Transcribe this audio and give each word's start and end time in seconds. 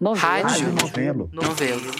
Novelo. 0.00 0.48
Rádio 0.48 0.72
Novelo. 0.72 1.30
Novelo. 1.32 1.90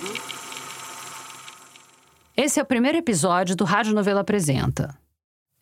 Esse 2.37 2.61
é 2.61 2.63
o 2.63 2.67
primeiro 2.67 2.97
episódio 2.97 3.57
do 3.57 3.65
Rádio 3.65 3.93
Novelo 3.93 4.21
Apresenta. 4.21 4.97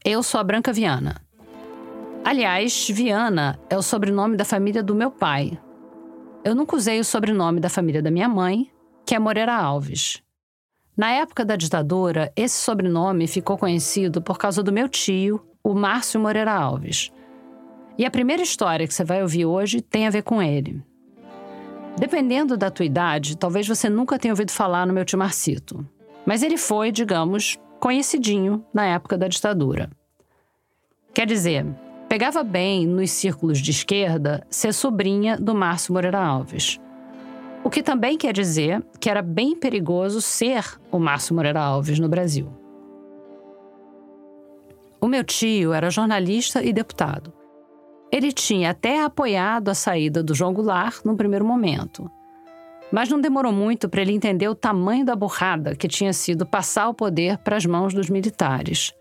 Eu 0.05 0.23
sou 0.23 0.39
a 0.39 0.45
Branca 0.45 0.71
Viana. 0.71 1.23
Aliás, 2.23 2.91
Viana 2.91 3.59
é 3.71 3.79
o 3.79 3.81
sobrenome 3.81 4.37
da 4.37 4.45
família 4.45 4.83
do 4.83 4.95
meu 4.95 5.11
pai. 5.11 5.59
Eu 6.45 6.55
nunca 6.55 6.77
usei 6.77 7.01
o 7.01 7.05
sobrenome 7.05 7.59
da 7.59 7.71
família 7.71 8.03
da 8.03 8.11
minha 8.11 8.29
mãe, 8.29 8.71
que 9.07 9.15
é 9.15 9.19
Moreira 9.19 9.57
Alves. 9.57 10.23
Na 10.95 11.11
época 11.13 11.43
da 11.43 11.57
ditadura, 11.57 12.31
esse 12.37 12.57
sobrenome 12.57 13.27
ficou 13.27 13.57
conhecido 13.57 14.21
por 14.21 14.37
causa 14.37 14.63
do 14.63 14.73
meu 14.73 14.91
tio, 14.91 15.43
o 15.65 15.73
Márcio 15.73 16.21
Moreira 16.21 16.53
Alves. 16.53 17.11
E 17.97 18.05
a 18.05 18.11
primeira 18.11 18.43
história 18.43 18.87
que 18.87 18.93
você 18.93 19.05
vai 19.05 19.23
ouvir 19.23 19.47
hoje 19.47 19.81
tem 19.81 20.07
a 20.07 20.11
ver 20.11 20.23
com 20.23 20.43
ele. 20.43 20.85
Dependendo 21.99 22.57
da 22.59 22.71
tua 22.71 22.85
idade, 22.85 23.37
talvez 23.39 23.67
você 23.67 23.89
nunca 23.89 24.19
tenha 24.19 24.33
ouvido 24.33 24.53
falar 24.53 24.87
no 24.87 24.93
meu 24.93 25.05
tio 25.05 25.19
Marcito. 25.19 25.85
Mas 26.27 26.43
ele 26.43 26.59
foi, 26.59 26.93
digamos, 26.93 27.59
conhecidinho 27.81 28.65
na 28.73 28.85
época 28.85 29.17
da 29.17 29.29
ditadura. 29.29 29.89
Quer 31.15 31.27
dizer, 31.27 31.65
pegava 32.09 32.45
bem 32.45 32.87
nos 32.87 33.11
círculos 33.11 33.59
de 33.59 33.71
esquerda 33.71 34.47
ser 34.51 34.75
sobrinha 34.75 35.39
do 35.39 35.55
Márcio 35.55 35.95
Moreira 35.95 36.19
Alves. 36.19 36.79
O 37.65 37.71
que 37.71 37.83
também 37.83 38.19
quer 38.19 38.33
dizer 38.33 38.85
que 39.01 39.09
era 39.09 39.23
bem 39.23 39.57
perigoso 39.57 40.21
ser 40.21 40.79
o 40.93 40.99
Márcio 40.99 41.35
Moreira 41.35 41.61
Alves 41.61 41.99
no 41.99 42.09
Brasil. 42.09 42.49
O 45.01 45.09
meu 45.09 45.25
tio 45.25 45.73
era 45.73 45.91
jornalista 45.91 46.63
e 46.63 46.73
deputado. 46.73 47.33
Ele 48.11 48.33
tinha 48.33 48.71
até 48.71 49.03
apoiado 49.03 49.69
a 49.69 49.75
saída 49.75 50.23
do 50.23 50.35
João 50.35 50.53
Goulart 50.53 51.05
no 51.05 51.17
primeiro 51.17 51.45
momento. 51.45 52.11
Mas 52.91 53.09
não 53.09 53.21
demorou 53.21 53.53
muito 53.53 53.89
para 53.89 54.01
ele 54.01 54.13
entender 54.13 54.49
o 54.49 54.55
tamanho 54.55 55.05
da 55.05 55.17
burrada 55.17 55.75
que 55.75 55.89
tinha 55.89 56.13
sido 56.13 56.47
passar 56.47 56.89
o 56.89 56.95
poder 56.95 57.39
para 57.39 57.57
as 57.57 57.67
mãos 57.67 57.93
dos 57.93 58.09
militares. 58.09 58.93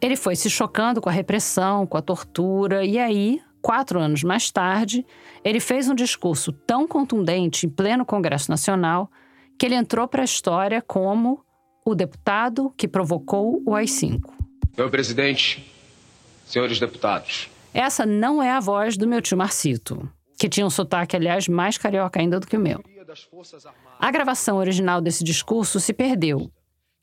Ele 0.00 0.14
foi 0.14 0.36
se 0.36 0.50
chocando 0.50 1.00
com 1.00 1.08
a 1.08 1.12
repressão, 1.12 1.86
com 1.86 1.96
a 1.96 2.02
tortura, 2.02 2.84
e 2.84 2.98
aí, 2.98 3.40
quatro 3.62 3.98
anos 3.98 4.22
mais 4.22 4.50
tarde, 4.50 5.04
ele 5.42 5.58
fez 5.58 5.88
um 5.88 5.94
discurso 5.94 6.52
tão 6.52 6.86
contundente 6.86 7.66
em 7.66 7.68
pleno 7.68 8.04
Congresso 8.04 8.50
Nacional 8.50 9.10
que 9.58 9.66
ele 9.66 9.74
entrou 9.74 10.06
para 10.06 10.22
a 10.22 10.24
história 10.24 10.80
como 10.80 11.42
o 11.84 11.94
deputado 11.94 12.72
que 12.76 12.86
provocou 12.86 13.60
o 13.66 13.74
AI-5. 13.74 14.20
Senhor 14.76 14.90
presidente, 14.90 15.66
senhores 16.46 16.78
deputados. 16.78 17.48
Essa 17.78 18.04
não 18.04 18.42
é 18.42 18.50
a 18.50 18.58
voz 18.58 18.96
do 18.96 19.06
meu 19.06 19.22
tio 19.22 19.38
Marcito, 19.38 20.10
que 20.36 20.48
tinha 20.48 20.66
um 20.66 20.70
sotaque, 20.70 21.14
aliás, 21.14 21.46
mais 21.46 21.78
carioca 21.78 22.18
ainda 22.18 22.40
do 22.40 22.46
que 22.48 22.56
o 22.56 22.60
meu. 22.60 22.82
A 24.00 24.10
gravação 24.10 24.56
original 24.56 25.00
desse 25.00 25.22
discurso 25.22 25.78
se 25.78 25.92
perdeu. 25.92 26.50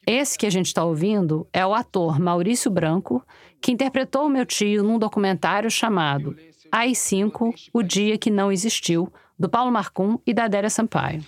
Esse 0.06 0.38
que 0.38 0.46
a 0.46 0.50
gente 0.50 0.66
está 0.66 0.84
ouvindo 0.84 1.48
é 1.54 1.66
o 1.66 1.74
ator 1.74 2.20
Maurício 2.20 2.70
Branco, 2.70 3.26
que 3.62 3.72
interpretou 3.72 4.26
o 4.26 4.30
meu 4.30 4.46
tio 4.46 4.84
num 4.84 5.00
documentário 5.00 5.72
chamado 5.72 6.36
AI-5, 6.70 7.54
O 7.72 7.82
Dia 7.82 8.18
Que 8.18 8.30
Não 8.30 8.52
Existiu, 8.52 9.10
do 9.40 9.48
Paulo 9.48 9.72
Marcum 9.72 10.20
e 10.28 10.34
da 10.34 10.44
Adélia 10.44 10.70
Sampaio. 10.70 11.24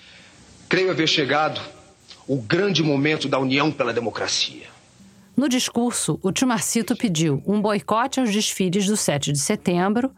Creio 0.68 0.92
haver 0.92 1.08
chegado 1.08 1.62
o 2.28 2.36
grande 2.36 2.84
momento 2.84 3.30
da 3.30 3.40
união 3.40 3.72
pela 3.72 3.94
democracia. 3.94 4.77
No 5.38 5.48
discurso, 5.48 6.20
o 6.24 6.32
tio 6.32 6.48
Marcito 6.48 6.96
pediu 6.96 7.44
um 7.46 7.62
boicote 7.62 8.20
aos 8.20 8.32
desfiles 8.32 8.88
do 8.88 8.98
7 8.98 9.32
de 9.32 9.38
setembro 9.38 10.10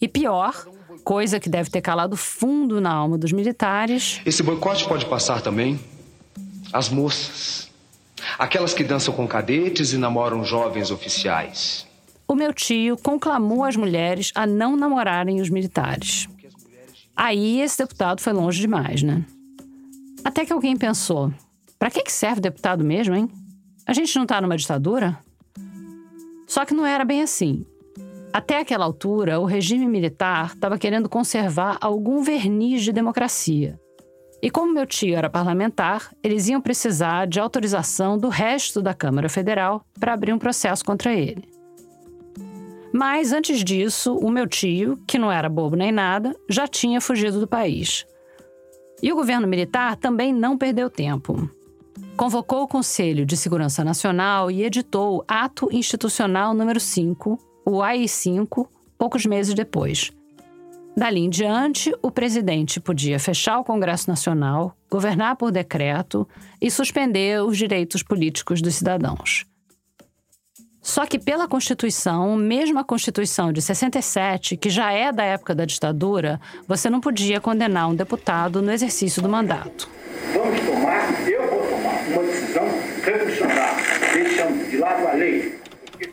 e, 0.00 0.08
pior, 0.08 0.66
coisa 1.04 1.38
que 1.38 1.48
deve 1.48 1.70
ter 1.70 1.80
calado 1.80 2.16
fundo 2.16 2.80
na 2.80 2.92
alma 2.92 3.16
dos 3.16 3.30
militares. 3.30 4.20
Esse 4.26 4.42
boicote 4.42 4.84
pode 4.88 5.06
passar 5.06 5.40
também 5.40 5.78
as 6.72 6.88
moças, 6.88 7.70
aquelas 8.36 8.74
que 8.74 8.82
dançam 8.82 9.14
com 9.14 9.28
cadetes 9.28 9.92
e 9.92 9.96
namoram 9.96 10.44
jovens 10.44 10.90
oficiais. 10.90 11.86
O 12.26 12.34
meu 12.34 12.52
tio 12.52 12.96
conclamou 12.96 13.62
as 13.62 13.76
mulheres 13.76 14.32
a 14.34 14.44
não 14.44 14.76
namorarem 14.76 15.40
os 15.40 15.50
militares. 15.50 16.26
Aí 17.14 17.60
esse 17.60 17.78
deputado 17.78 18.20
foi 18.20 18.32
longe 18.32 18.60
demais, 18.60 19.04
né? 19.04 19.24
Até 20.24 20.44
que 20.44 20.52
alguém 20.52 20.76
pensou: 20.76 21.32
para 21.78 21.90
que 21.92 22.10
serve 22.10 22.40
deputado 22.40 22.82
mesmo, 22.82 23.14
hein? 23.14 23.30
A 23.86 23.92
gente 23.92 24.16
não 24.16 24.22
está 24.22 24.40
numa 24.40 24.56
ditadura? 24.56 25.18
Só 26.46 26.64
que 26.64 26.72
não 26.72 26.86
era 26.86 27.04
bem 27.04 27.20
assim. 27.20 27.66
Até 28.32 28.58
aquela 28.58 28.84
altura, 28.84 29.38
o 29.38 29.44
regime 29.44 29.86
militar 29.86 30.54
estava 30.54 30.78
querendo 30.78 31.08
conservar 31.08 31.76
algum 31.80 32.22
verniz 32.22 32.82
de 32.82 32.92
democracia. 32.92 33.78
E 34.40 34.50
como 34.50 34.72
meu 34.72 34.86
tio 34.86 35.14
era 35.14 35.28
parlamentar, 35.28 36.14
eles 36.22 36.48
iam 36.48 36.62
precisar 36.62 37.26
de 37.26 37.38
autorização 37.38 38.16
do 38.16 38.28
resto 38.28 38.80
da 38.80 38.94
Câmara 38.94 39.28
Federal 39.28 39.84
para 40.00 40.14
abrir 40.14 40.32
um 40.32 40.38
processo 40.38 40.82
contra 40.82 41.12
ele. 41.12 41.46
Mas 42.90 43.32
antes 43.32 43.62
disso, 43.62 44.16
o 44.16 44.30
meu 44.30 44.48
tio, 44.48 44.98
que 45.06 45.18
não 45.18 45.30
era 45.30 45.48
bobo 45.48 45.76
nem 45.76 45.92
nada, 45.92 46.34
já 46.48 46.66
tinha 46.66 47.00
fugido 47.02 47.38
do 47.38 47.46
país. 47.46 48.06
E 49.02 49.12
o 49.12 49.16
governo 49.16 49.46
militar 49.46 49.96
também 49.96 50.32
não 50.32 50.56
perdeu 50.56 50.88
tempo 50.88 51.50
convocou 52.16 52.62
o 52.62 52.68
Conselho 52.68 53.26
de 53.26 53.36
Segurança 53.36 53.84
Nacional 53.84 54.50
e 54.50 54.62
editou 54.62 55.24
Ato 55.26 55.68
Institucional 55.72 56.54
número 56.54 56.78
5, 56.78 57.38
o 57.64 57.82
AI-5, 57.82 58.66
poucos 58.96 59.26
meses 59.26 59.54
depois. 59.54 60.12
Dali 60.96 61.20
em 61.20 61.28
diante, 61.28 61.92
o 62.00 62.10
presidente 62.10 62.80
podia 62.80 63.18
fechar 63.18 63.58
o 63.58 63.64
Congresso 63.64 64.08
Nacional, 64.08 64.76
governar 64.88 65.34
por 65.34 65.50
decreto 65.50 66.26
e 66.60 66.70
suspender 66.70 67.42
os 67.42 67.58
direitos 67.58 68.02
políticos 68.02 68.62
dos 68.62 68.76
cidadãos. 68.76 69.44
Só 70.80 71.06
que, 71.06 71.18
pela 71.18 71.48
Constituição, 71.48 72.36
mesmo 72.36 72.78
a 72.78 72.84
Constituição 72.84 73.52
de 73.52 73.60
67, 73.60 74.56
que 74.56 74.68
já 74.68 74.92
é 74.92 75.10
da 75.10 75.24
época 75.24 75.54
da 75.54 75.64
ditadura, 75.64 76.38
você 76.68 76.88
não 76.88 77.00
podia 77.00 77.40
condenar 77.40 77.88
um 77.88 77.94
deputado 77.94 78.62
no 78.62 78.70
exercício 78.70 79.20
do 79.20 79.28
mandato. 79.28 79.88
Vamos 80.32 80.60
tomar, 80.60 81.28
eu 81.28 81.53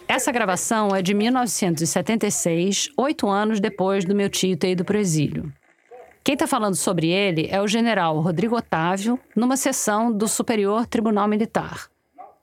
Essa 0.08 0.32
gravação 0.32 0.94
é 0.96 1.02
de 1.02 1.14
1976, 1.14 2.90
oito 2.98 3.30
anos 3.30 3.62
depois 3.62 4.04
do 4.04 4.14
meu 4.14 4.30
tio 4.30 4.58
ter 4.58 4.72
ido 4.72 4.84
para 4.84 4.98
o 4.98 5.00
exílio. 5.00 5.52
Quem 6.24 6.34
está 6.34 6.46
falando 6.46 6.76
sobre 6.76 7.08
ele 7.08 7.48
é 7.50 7.62
o 7.62 7.68
general 7.68 8.20
Rodrigo 8.20 8.58
Otávio, 8.58 9.18
numa 9.36 9.56
sessão 9.56 10.12
do 10.12 10.28
Superior 10.28 10.86
Tribunal 10.86 11.28
Militar. 11.28 11.88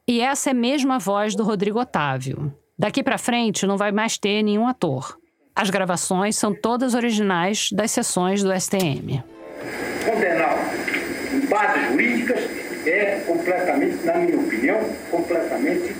E 0.06 0.20
essa 0.20 0.50
é 0.50 0.54
mesmo 0.54 0.92
a 0.92 0.98
voz 0.98 1.34
do 1.34 1.44
Rodrigo 1.44 1.78
Otávio. 1.78 2.53
Daqui 2.78 3.03
para 3.03 3.19
frente 3.19 3.66
não 3.66 3.76
vai 3.76 3.92
mais 3.92 4.16
ter 4.16 4.42
nenhum 4.42 4.66
ator. 4.66 5.19
As 5.54 5.69
gravações 5.69 6.36
são 6.36 6.54
todas 6.54 6.94
originais 6.94 7.69
das 7.70 7.91
sessões 7.91 8.42
do 8.42 8.53
STM. 8.59 9.22
Condenar 10.04 10.56
em 11.34 11.47
bases 11.47 11.88
jurídicas 11.91 12.41
é 12.86 13.25
completamente, 13.48 14.04
na 14.04 14.14
minha 14.14 14.38
opinião, 14.38 14.78
completamente 15.10 15.97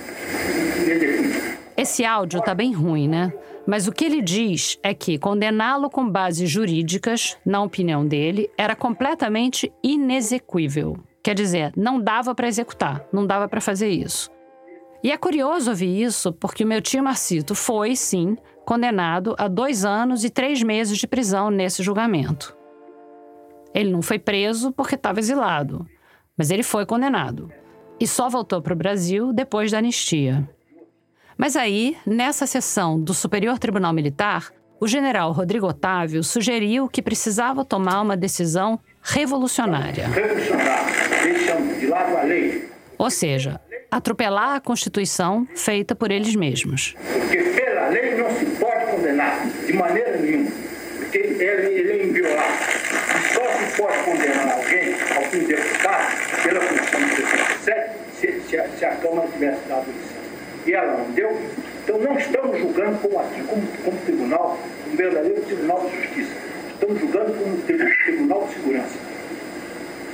inexecutível. 0.77 1.59
Esse 1.75 2.05
áudio 2.05 2.41
tá 2.41 2.53
bem 2.53 2.73
ruim, 2.73 3.07
né? 3.07 3.33
Mas 3.65 3.87
o 3.87 3.91
que 3.91 4.05
ele 4.05 4.21
diz 4.21 4.77
é 4.83 4.93
que 4.93 5.17
condená-lo 5.17 5.89
com 5.89 6.07
bases 6.09 6.49
jurídicas, 6.49 7.37
na 7.45 7.61
opinião 7.61 8.05
dele, 8.05 8.49
era 8.57 8.75
completamente 8.75 9.71
inexequível. 9.83 10.97
Quer 11.23 11.35
dizer, 11.35 11.73
não 11.75 11.99
dava 11.99 12.33
para 12.33 12.47
executar, 12.47 13.05
não 13.11 13.25
dava 13.25 13.47
para 13.47 13.61
fazer 13.61 13.89
isso. 13.89 14.29
E 15.03 15.11
é 15.11 15.17
curioso 15.17 15.69
ouvir 15.69 16.01
isso 16.01 16.33
porque 16.33 16.63
o 16.63 16.67
meu 16.67 16.81
tio 16.81 17.03
Marcito 17.03 17.55
foi, 17.55 17.95
sim, 17.95 18.37
condenado 18.65 19.35
a 19.37 19.47
dois 19.47 19.85
anos 19.85 20.23
e 20.23 20.29
três 20.29 20.61
meses 20.61 20.97
de 20.97 21.07
prisão 21.07 21.49
nesse 21.49 21.81
julgamento. 21.81 22.57
Ele 23.73 23.91
não 23.91 24.01
foi 24.01 24.19
preso 24.19 24.71
porque 24.71 24.95
estava 24.95 25.19
exilado, 25.19 25.85
mas 26.39 26.49
ele 26.49 26.63
foi 26.63 26.85
condenado. 26.85 27.51
E 27.99 28.07
só 28.07 28.29
voltou 28.29 28.61
para 28.61 28.73
o 28.73 28.77
Brasil 28.77 29.33
depois 29.33 29.71
da 29.71 29.79
anistia. 29.79 30.49
Mas 31.37 31.57
aí, 31.57 31.97
nessa 32.05 32.47
sessão 32.47 32.99
do 32.99 33.13
Superior 33.13 33.59
Tribunal 33.59 33.91
Militar, 33.91 34.51
o 34.79 34.87
general 34.87 35.33
Rodrigo 35.33 35.67
Otávio 35.67 36.23
sugeriu 36.23 36.87
que 36.87 37.01
precisava 37.01 37.65
tomar 37.65 38.01
uma 38.01 38.15
decisão 38.15 38.79
revolucionária. 39.03 40.07
Deixando 41.21 41.77
de 41.77 41.87
lado 41.87 42.15
a 42.15 42.23
lei. 42.23 42.69
Ou 42.97 43.09
seja, 43.09 43.59
atropelar 43.91 44.55
a 44.55 44.61
Constituição 44.61 45.45
feita 45.55 45.93
por 45.93 46.09
eles 46.09 46.35
mesmos. 46.35 46.95
Porque 47.11 47.37
pela 47.37 47.89
lei 47.89 48.15
não 48.15 48.29
se 48.31 48.45
pode 48.45 48.85
condenar, 48.91 49.45
de 49.65 49.73
maneira 49.73 50.17
nenhuma. 50.17 50.51
Porque 50.97 51.17
ele, 51.17 51.67
ele 51.67 51.91
é 51.91 52.05
inviolável. 52.05 52.79
Só 53.33 53.41
se 53.57 53.81
pode 53.81 54.03
condenar 54.03 54.51
alguém, 54.51 54.95
algum 55.15 55.47
deputado, 55.47 56.43
pela 56.43 56.59
Constituição 56.59 57.01
de 57.01 57.15
67, 57.15 57.99
se, 58.49 58.57
a, 58.57 58.67
se 58.69 58.85
a 58.85 58.95
Câmara 58.95 59.27
tivesse 59.27 59.67
dado 59.67 59.85
licença. 59.87 60.19
E 60.65 60.73
ela 60.73 60.97
não 60.97 61.11
deu. 61.11 61.39
Então 61.83 61.97
não 61.99 62.17
estamos 62.17 62.59
julgando 62.59 62.97
como 62.99 63.19
aqui, 63.19 63.43
como, 63.43 63.67
como 63.83 63.97
tribunal, 64.01 64.59
um 64.91 64.95
verdadeiro 64.95 65.41
tribunal 65.41 65.89
de 65.89 66.01
justiça. 66.01 66.33
Estamos 66.73 66.99
julgando 66.99 67.33
como 67.33 67.57
tribunal 67.61 67.95
Tribunal 68.05 68.47
de 68.47 68.53
Segurança. 68.53 68.99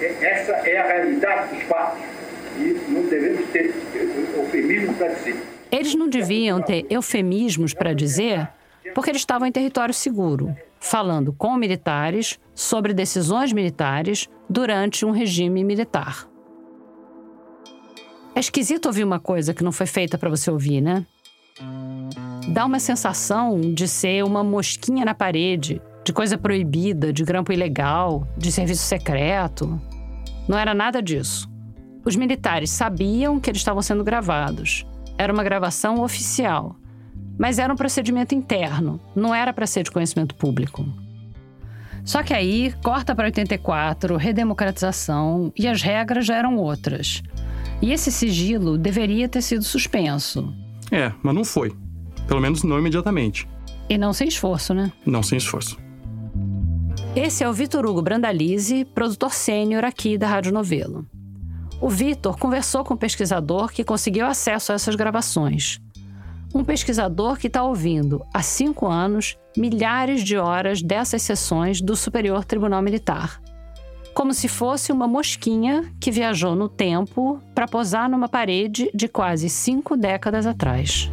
Essa 0.02 0.52
é 0.52 0.78
a 0.78 0.88
realidade 0.88 1.56
dos 1.56 1.64
fatos. 1.64 2.02
E 2.58 2.82
não 2.90 3.04
devemos 3.04 3.50
ter 3.50 3.74
eufemismo 4.36 4.94
para 4.94 5.10
dizer. 5.10 5.36
Eles 5.72 5.96
não 5.96 6.08
deviam 6.08 6.62
ter 6.62 6.86
eufemismos 6.90 7.74
para 7.74 7.94
dizer 7.94 8.48
porque 8.94 9.10
eles 9.10 9.22
estavam 9.22 9.48
em 9.48 9.52
território 9.52 9.94
seguro, 9.94 10.56
falando 10.80 11.34
com 11.34 11.56
militares 11.58 12.40
sobre 12.54 12.94
decisões 12.94 13.52
militares 13.52 14.30
durante 14.50 15.06
um 15.06 15.12
regime 15.12 15.64
militar. 15.64 16.28
É 18.36 18.40
esquisito 18.42 18.88
ouvir 18.88 19.06
uma 19.06 19.18
coisa 19.18 19.54
que 19.54 19.64
não 19.64 19.72
foi 19.72 19.86
feita 19.86 20.18
para 20.18 20.30
você 20.30 20.52
ouvir, 20.52 20.82
né? 20.82 21.06
Dá 22.50 22.66
uma 22.66 22.80
sensação 22.80 23.74
de 23.74 23.88
ser 23.88 24.26
uma 24.26 24.44
mosquinha 24.44 25.06
na 25.06 25.16
parede, 25.16 25.82
de 26.04 26.12
coisa 26.12 26.38
proibida, 26.38 27.14
de 27.14 27.24
grampo 27.24 27.54
ilegal, 27.54 28.28
de 28.38 28.52
serviço 28.52 28.84
secreto. 28.84 29.82
Não 30.50 30.58
era 30.58 30.74
nada 30.74 31.02
disso. 31.02 31.50
Os 32.04 32.18
militares 32.18 32.72
sabiam 32.72 33.40
que 33.40 33.50
eles 33.50 33.62
estavam 33.62 33.82
sendo 33.82 34.04
gravados. 34.04 34.86
Era 35.18 35.32
uma 35.32 35.44
gravação 35.44 36.02
oficial. 36.02 36.76
Mas 37.40 37.58
era 37.58 37.72
um 37.72 37.78
procedimento 37.78 38.36
interno, 38.36 39.00
não 39.16 39.34
era 39.34 39.54
para 39.54 39.66
ser 39.66 39.84
de 39.84 39.92
conhecimento 39.92 40.36
público. 40.36 40.86
Só 42.04 42.22
que 42.22 42.34
aí 42.34 42.74
corta 42.84 43.16
para 43.16 43.26
84, 43.26 44.18
redemocratização 44.18 45.54
e 45.58 45.68
as 45.68 45.82
regras 45.82 46.26
já 46.26 46.36
eram 46.36 46.58
outras. 46.58 47.24
E 47.82 47.92
esse 47.92 48.12
sigilo 48.12 48.78
deveria 48.78 49.28
ter 49.28 49.42
sido 49.42 49.64
suspenso. 49.64 50.54
É, 50.92 51.12
mas 51.22 51.36
não 51.36 51.44
foi. 51.44 51.76
Pelo 52.28 52.42
menos 52.42 52.64
não 52.64 52.80
imediatamente. 52.80 53.48
E 53.90 53.98
não 53.98 54.14
sem 54.14 54.28
esforço, 54.28 54.74
né? 54.74 54.92
Não 55.06 55.22
sem 55.22 55.38
esforço. 55.38 55.78
Esse 57.16 57.44
é 57.44 57.50
o 57.50 57.54
Vitor 57.54 57.86
Hugo 57.86 58.02
Brandalize, 58.02 58.86
produtor 58.86 59.34
sênior 59.34 59.84
aqui 59.86 60.18
da 60.18 60.28
Rádio 60.28 60.52
Novelo. 60.52 61.06
O 61.80 61.90
Vitor 61.90 62.38
conversou 62.38 62.84
com 62.84 62.94
um 62.94 62.98
pesquisador 62.98 63.72
que 63.72 63.84
conseguiu 63.84 64.26
acesso 64.26 64.72
a 64.72 64.76
essas 64.76 64.96
gravações. 64.96 65.80
Um 66.54 66.64
pesquisador 66.64 67.38
que 67.38 67.48
está 67.48 67.64
ouvindo, 67.64 68.26
há 68.34 68.42
cinco 68.42 68.88
anos, 68.88 69.38
milhares 69.58 70.24
de 70.24 70.38
horas 70.38 70.82
dessas 70.82 71.22
sessões 71.22 71.82
do 71.82 71.96
Superior 71.96 72.46
Tribunal 72.46 72.82
Militar. 72.82 73.42
Como 74.16 74.34
se 74.34 74.48
fosse 74.48 74.94
uma 74.94 75.10
mosquinha 75.10 75.92
que 76.00 76.10
viajou 76.10 76.56
no 76.56 76.70
tempo 76.70 77.42
para 77.54 77.68
posar 77.68 78.10
numa 78.10 78.30
parede 78.30 78.90
de 78.94 79.10
quase 79.10 79.50
cinco 79.50 79.98
décadas 79.98 80.48
atrás. 80.48 81.12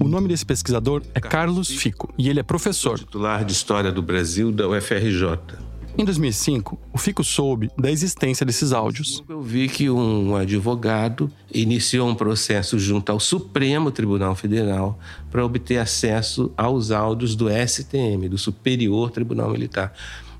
O 0.00 0.06
nome 0.06 0.28
desse 0.28 0.46
pesquisador 0.46 1.02
é 1.12 1.18
Carlos 1.18 1.68
Fico 1.70 2.14
e 2.16 2.28
ele 2.28 2.38
é 2.38 2.44
professor. 2.44 3.00
Titular 3.00 3.44
de 3.44 3.52
História 3.52 3.90
do 3.90 4.00
Brasil 4.00 4.52
da 4.52 4.68
UFRJ. 4.68 5.69
Em 5.98 6.04
2005, 6.04 6.78
o 6.92 6.98
Fico 6.98 7.22
soube 7.22 7.70
da 7.76 7.90
existência 7.90 8.46
desses 8.46 8.72
áudios. 8.72 9.22
Eu 9.28 9.42
vi 9.42 9.68
que 9.68 9.90
um 9.90 10.34
advogado 10.36 11.30
iniciou 11.52 12.08
um 12.08 12.14
processo 12.14 12.78
junto 12.78 13.10
ao 13.10 13.20
Supremo 13.20 13.90
Tribunal 13.90 14.34
Federal 14.34 14.98
para 15.30 15.44
obter 15.44 15.78
acesso 15.78 16.52
aos 16.56 16.90
áudios 16.90 17.34
do 17.36 17.48
STM, 17.50 18.28
do 18.28 18.38
Superior 18.38 19.10
Tribunal 19.10 19.50
Militar. 19.50 19.92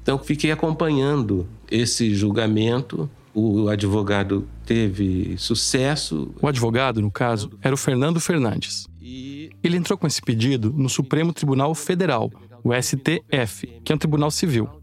Então, 0.03 0.19
fiquei 0.19 0.51
acompanhando 0.51 1.47
esse 1.71 2.15
julgamento. 2.15 3.11
O 3.35 3.69
advogado 3.69 4.49
teve 4.65 5.37
sucesso. 5.37 6.35
O 6.41 6.49
advogado, 6.49 7.01
no 7.03 7.11
caso, 7.11 7.51
era 7.61 7.75
o 7.75 7.79
Fernando 7.79 8.19
Fernandes. 8.19 8.89
Ele 9.01 9.77
entrou 9.77 9.99
com 9.99 10.07
esse 10.07 10.23
pedido 10.23 10.73
no 10.75 10.89
Supremo 10.89 11.33
Tribunal 11.33 11.75
Federal, 11.75 12.31
o 12.65 12.73
STF, 12.75 13.81
que 13.85 13.93
é 13.93 13.95
um 13.95 13.99
tribunal 13.99 14.31
civil. 14.31 14.80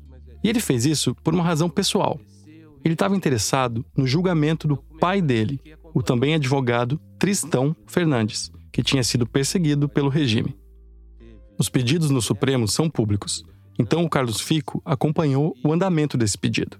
E 0.48 0.50
ele 0.50 0.62
fez 0.62 0.86
isso 0.86 1.14
por 1.14 1.34
uma 1.34 1.44
razão 1.44 1.70
pessoal. 1.70 2.18
Ele 2.82 2.94
estava 2.94 3.18
interessado 3.18 3.86
no 3.98 4.08
julgamento 4.08 4.66
do 4.66 4.78
pai 4.78 5.22
dele, 5.22 5.60
o 5.94 6.02
também 6.02 6.36
advogado 6.36 6.98
Tristão 7.20 7.76
Fernandes, 7.86 8.50
que 8.72 8.82
tinha 8.82 9.04
sido 9.04 9.28
perseguido 9.28 9.90
pelo 9.90 10.08
regime. 10.08 10.56
Os 11.60 11.68
pedidos 11.68 12.10
no 12.10 12.22
Supremo 12.22 12.66
são 12.66 12.90
públicos, 12.90 13.44
então 13.78 14.06
o 14.06 14.10
Carlos 14.10 14.40
Fico 14.40 14.82
acompanhou 14.86 15.54
o 15.62 15.74
andamento 15.74 16.18
desse 16.18 16.38
pedido. 16.38 16.78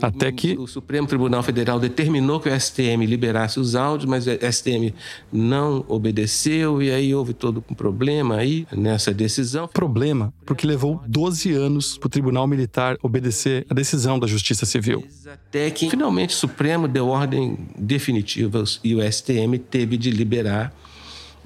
Até 0.00 0.30
que. 0.32 0.56
O 0.58 0.66
Supremo 0.66 1.06
Tribunal 1.06 1.42
Federal 1.42 1.78
determinou 1.78 2.40
que 2.40 2.48
o 2.48 2.60
STM 2.60 3.06
liberasse 3.06 3.58
os 3.58 3.74
áudios, 3.74 4.08
mas 4.08 4.26
o 4.26 4.30
STM 4.30 4.94
não 5.32 5.84
obedeceu 5.88 6.82
e 6.82 6.90
aí 6.90 7.14
houve 7.14 7.34
todo 7.34 7.64
um 7.70 7.74
problema 7.74 8.36
aí 8.36 8.66
nessa 8.72 9.12
decisão. 9.12 9.68
Problema 9.68 10.32
porque 10.44 10.66
levou 10.66 11.02
12 11.06 11.52
anos 11.52 11.98
para 11.98 12.06
o 12.06 12.10
Tribunal 12.10 12.46
Militar 12.46 12.96
obedecer 13.02 13.66
a 13.68 13.74
decisão 13.74 14.18
da 14.18 14.26
Justiça 14.26 14.66
Civil. 14.66 15.04
Até 15.26 15.70
que 15.70 15.88
finalmente 15.88 16.34
o 16.34 16.38
Supremo 16.38 16.86
deu 16.86 17.08
ordem 17.08 17.58
definitiva 17.78 18.62
e 18.82 18.94
o 18.94 19.12
STM 19.12 19.58
teve 19.58 19.96
de 19.96 20.10
liberar 20.10 20.72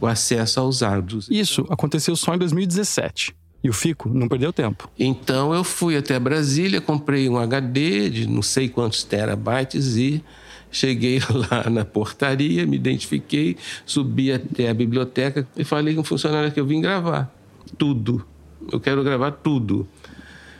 o 0.01 0.07
acesso 0.07 0.61
aos 0.61 0.83
áudios. 0.83 1.29
Isso 1.31 1.67
aconteceu 1.69 2.15
só 2.17 2.35
em 2.35 2.39
2017. 2.39 3.35
E 3.63 3.69
o 3.69 3.73
Fico 3.73 4.09
não 4.09 4.29
perdeu 4.29 4.53
tempo. 4.53 4.89
Então 4.99 5.53
eu 5.53 5.65
fui 5.65 5.97
até 5.97 6.19
Brasília, 6.19 6.81
comprei 6.81 7.29
um 7.29 7.37
HD 7.37 8.09
de 8.09 8.29
não 8.29 8.43
sei 8.43 8.69
quantos 8.69 9.03
terabytes 9.03 9.97
e 9.97 10.23
cheguei 10.71 11.21
lá 11.51 11.69
na 11.69 11.85
portaria, 11.85 12.67
me 12.67 12.77
identifiquei, 12.77 13.57
subi 13.85 14.33
até 14.33 14.69
a 14.69 14.75
biblioteca 14.75 15.47
e 15.57 15.65
falei 15.65 15.95
com 15.95 16.03
o 16.03 16.05
funcionário 16.05 16.53
que 16.53 16.61
eu 16.61 16.67
vim 16.67 16.81
gravar 16.81 17.35
tudo. 17.77 18.25
Eu 18.71 18.81
quero 18.81 19.03
gravar 19.03 19.33
tudo. 19.33 19.87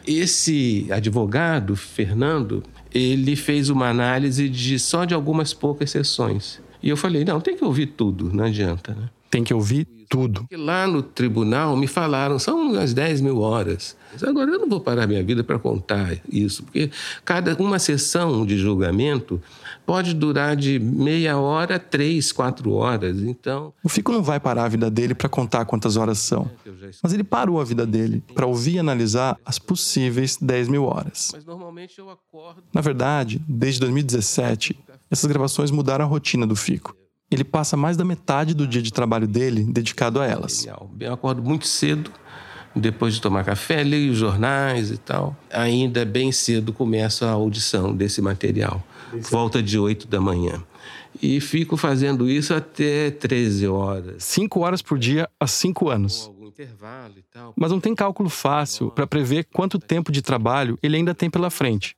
Esse 0.07 0.87
advogado, 0.91 1.77
Fernando, 1.77 2.63
ele 2.93 3.37
fez 3.37 3.69
uma 3.69 3.89
análise 3.89 4.49
de 4.49 4.79
só 4.79 5.05
de 5.05 5.15
algumas 5.15 5.53
poucas 5.53 5.91
sessões. 5.91 6.61
E 6.83 6.89
eu 6.89 6.97
falei, 6.97 7.25
não, 7.25 7.41
tem 7.41 7.57
que 7.57 7.65
ouvir 7.65 7.87
tudo, 7.87 8.33
não 8.33 8.45
adianta, 8.45 8.95
né? 8.95 9.11
Tem 9.31 9.45
que 9.45 9.53
ouvir 9.53 9.87
tudo. 10.09 10.47
Lá 10.53 10.87
no 10.87 11.03
tribunal 11.03 11.77
me 11.77 11.87
falaram, 11.87 12.39
são 12.39 12.63
umas 12.63 12.95
10 12.95 13.21
mil 13.21 13.41
horas. 13.41 13.97
Agora 14.23 14.51
eu 14.51 14.59
não 14.59 14.69
vou 14.69 14.81
parar 14.81 15.07
minha 15.07 15.23
vida 15.23 15.45
para 15.45 15.59
contar 15.59 16.19
isso, 16.31 16.63
porque 16.63 16.91
cada 17.25 17.55
uma 17.57 17.79
sessão 17.79 18.47
de 18.47 18.57
julgamento 18.57 19.41
pode 19.85 20.15
durar 20.15 20.57
de 20.57 20.79
meia 20.79 21.39
hora 21.39 21.77
a 21.77 21.79
três, 21.79 22.33
quatro 22.33 22.73
horas. 22.73 23.19
Então. 23.21 23.73
O 23.85 23.89
Fico 23.89 24.11
não 24.11 24.23
vai 24.23 24.41
parar 24.41 24.65
a 24.65 24.69
vida 24.69 24.91
dele 24.91 25.15
para 25.15 25.29
contar 25.29 25.65
quantas 25.67 25.97
horas 25.97 26.19
são. 26.19 26.51
Mas 27.03 27.13
ele 27.13 27.25
parou 27.25 27.61
a 27.61 27.65
vida 27.65 27.87
dele 27.87 28.23
para 28.35 28.47
ouvir 28.47 28.77
e 28.77 28.79
analisar 28.79 29.37
as 29.45 29.59
possíveis 29.59 30.39
10 30.41 30.69
mil 30.69 30.85
horas. 30.85 31.33
Na 32.73 32.81
verdade, 32.81 33.43
desde 33.47 33.81
2017, 33.81 34.79
essas 35.11 35.31
gravações 35.31 35.71
mudaram 35.71 36.05
a 36.05 36.09
rotina 36.09 36.47
do 36.47 36.57
Fico 36.57 36.97
ele 37.31 37.45
passa 37.45 37.77
mais 37.77 37.97
da 37.97 38.05
metade 38.05 38.55
do 38.55 38.67
dia 38.67 38.83
de 38.83 38.93
trabalho 38.93 39.27
dele 39.27 39.65
dedicado 39.65 40.21
a 40.21 40.27
elas. 40.27 40.67
Eu 40.99 41.13
acordo 41.13 41.43
muito 41.43 41.67
cedo, 41.67 42.11
depois 42.75 43.15
de 43.15 43.21
tomar 43.21 43.45
café, 43.45 43.83
leio 43.83 44.15
jornais 44.15 44.91
e 44.91 44.97
tal. 44.97 45.37
Ainda 45.51 46.05
bem 46.05 46.33
cedo 46.33 46.73
começo 46.73 47.25
a 47.25 47.31
audição 47.31 47.95
desse 47.95 48.23
material, 48.23 48.83
volta 49.31 49.63
de 49.63 49.79
8 49.79 50.07
da 50.07 50.21
manhã. 50.21 50.63
E 51.21 51.41
fico 51.41 51.77
fazendo 51.77 52.29
isso 52.29 52.55
até 52.55 53.11
13 53.11 53.67
horas. 53.67 54.25
Cinco 54.25 54.61
horas 54.61 54.81
por 54.81 54.99
dia 54.99 55.29
há 55.41 55.47
cinco 55.47 55.89
anos. 55.89 56.31
Mas 57.57 57.71
não 57.71 57.81
tem 57.81 57.95
cálculo 57.95 58.29
fácil 58.29 58.91
para 58.91 59.07
prever 59.07 59.47
quanto 59.53 59.79
tempo 59.79 60.11
de 60.11 60.23
trabalho 60.23 60.79
ele 60.83 60.97
ainda 60.97 61.15
tem 61.15 61.31
pela 61.31 61.51
frente. 61.51 61.95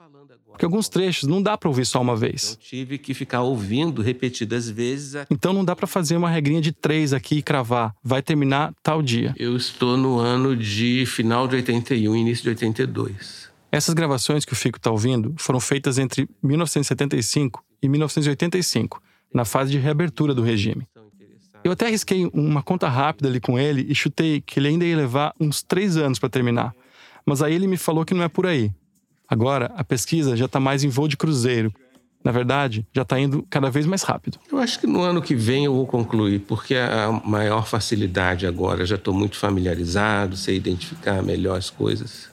Porque 0.60 0.66
alguns 0.66 0.90
trechos 0.90 1.26
não 1.26 1.42
dá 1.42 1.56
para 1.56 1.70
ouvir 1.70 1.86
só 1.86 2.02
uma 2.02 2.14
vez. 2.14 2.50
Eu 2.50 2.56
tive 2.58 2.98
que 2.98 3.14
ficar 3.14 3.40
ouvindo 3.40 4.02
repetidas 4.02 4.68
vezes. 4.68 5.24
Então 5.30 5.54
não 5.54 5.64
dá 5.64 5.74
para 5.74 5.86
fazer 5.86 6.18
uma 6.18 6.28
regrinha 6.28 6.60
de 6.60 6.70
três 6.70 7.14
aqui 7.14 7.36
e 7.36 7.42
cravar. 7.42 7.94
Vai 8.04 8.20
terminar 8.20 8.74
tal 8.82 9.00
dia. 9.00 9.34
Eu 9.38 9.56
estou 9.56 9.96
no 9.96 10.18
ano 10.18 10.54
de 10.54 11.06
final 11.06 11.48
de 11.48 11.56
81, 11.56 12.14
início 12.14 12.42
de 12.42 12.50
82. 12.50 13.48
Essas 13.72 13.94
gravações 13.94 14.44
que 14.44 14.52
o 14.52 14.56
Fico 14.56 14.76
está 14.76 14.90
ouvindo 14.90 15.34
foram 15.38 15.58
feitas 15.60 15.98
entre 15.98 16.28
1975 16.42 17.64
e 17.82 17.88
1985, 17.88 19.02
na 19.32 19.46
fase 19.46 19.70
de 19.70 19.78
reabertura 19.78 20.34
do 20.34 20.42
regime. 20.42 20.86
Eu 21.64 21.72
até 21.72 21.86
arrisquei 21.86 22.28
uma 22.34 22.62
conta 22.62 22.86
rápida 22.86 23.30
ali 23.30 23.40
com 23.40 23.58
ele 23.58 23.86
e 23.88 23.94
chutei 23.94 24.42
que 24.42 24.60
ele 24.60 24.68
ainda 24.68 24.84
ia 24.84 24.94
levar 24.94 25.32
uns 25.40 25.62
três 25.62 25.96
anos 25.96 26.18
para 26.18 26.28
terminar. 26.28 26.74
Mas 27.24 27.40
aí 27.40 27.54
ele 27.54 27.66
me 27.66 27.78
falou 27.78 28.04
que 28.04 28.12
não 28.12 28.24
é 28.24 28.28
por 28.28 28.46
aí. 28.46 28.70
Agora, 29.30 29.70
a 29.76 29.84
pesquisa 29.84 30.36
já 30.36 30.46
está 30.46 30.58
mais 30.58 30.82
em 30.82 30.88
voo 30.88 31.06
de 31.06 31.16
cruzeiro. 31.16 31.72
Na 32.24 32.32
verdade, 32.32 32.84
já 32.92 33.02
está 33.02 33.18
indo 33.18 33.46
cada 33.48 33.70
vez 33.70 33.86
mais 33.86 34.02
rápido. 34.02 34.38
Eu 34.50 34.58
acho 34.58 34.80
que 34.80 34.88
no 34.88 35.00
ano 35.02 35.22
que 35.22 35.36
vem 35.36 35.66
eu 35.66 35.72
vou 35.72 35.86
concluir, 35.86 36.40
porque 36.40 36.74
a 36.74 37.12
maior 37.24 37.64
facilidade 37.64 38.44
agora, 38.44 38.84
já 38.84 38.96
estou 38.96 39.14
muito 39.14 39.36
familiarizado, 39.36 40.36
sei 40.36 40.56
identificar 40.56 41.22
melhor 41.22 41.56
as 41.56 41.70
coisas. 41.70 42.28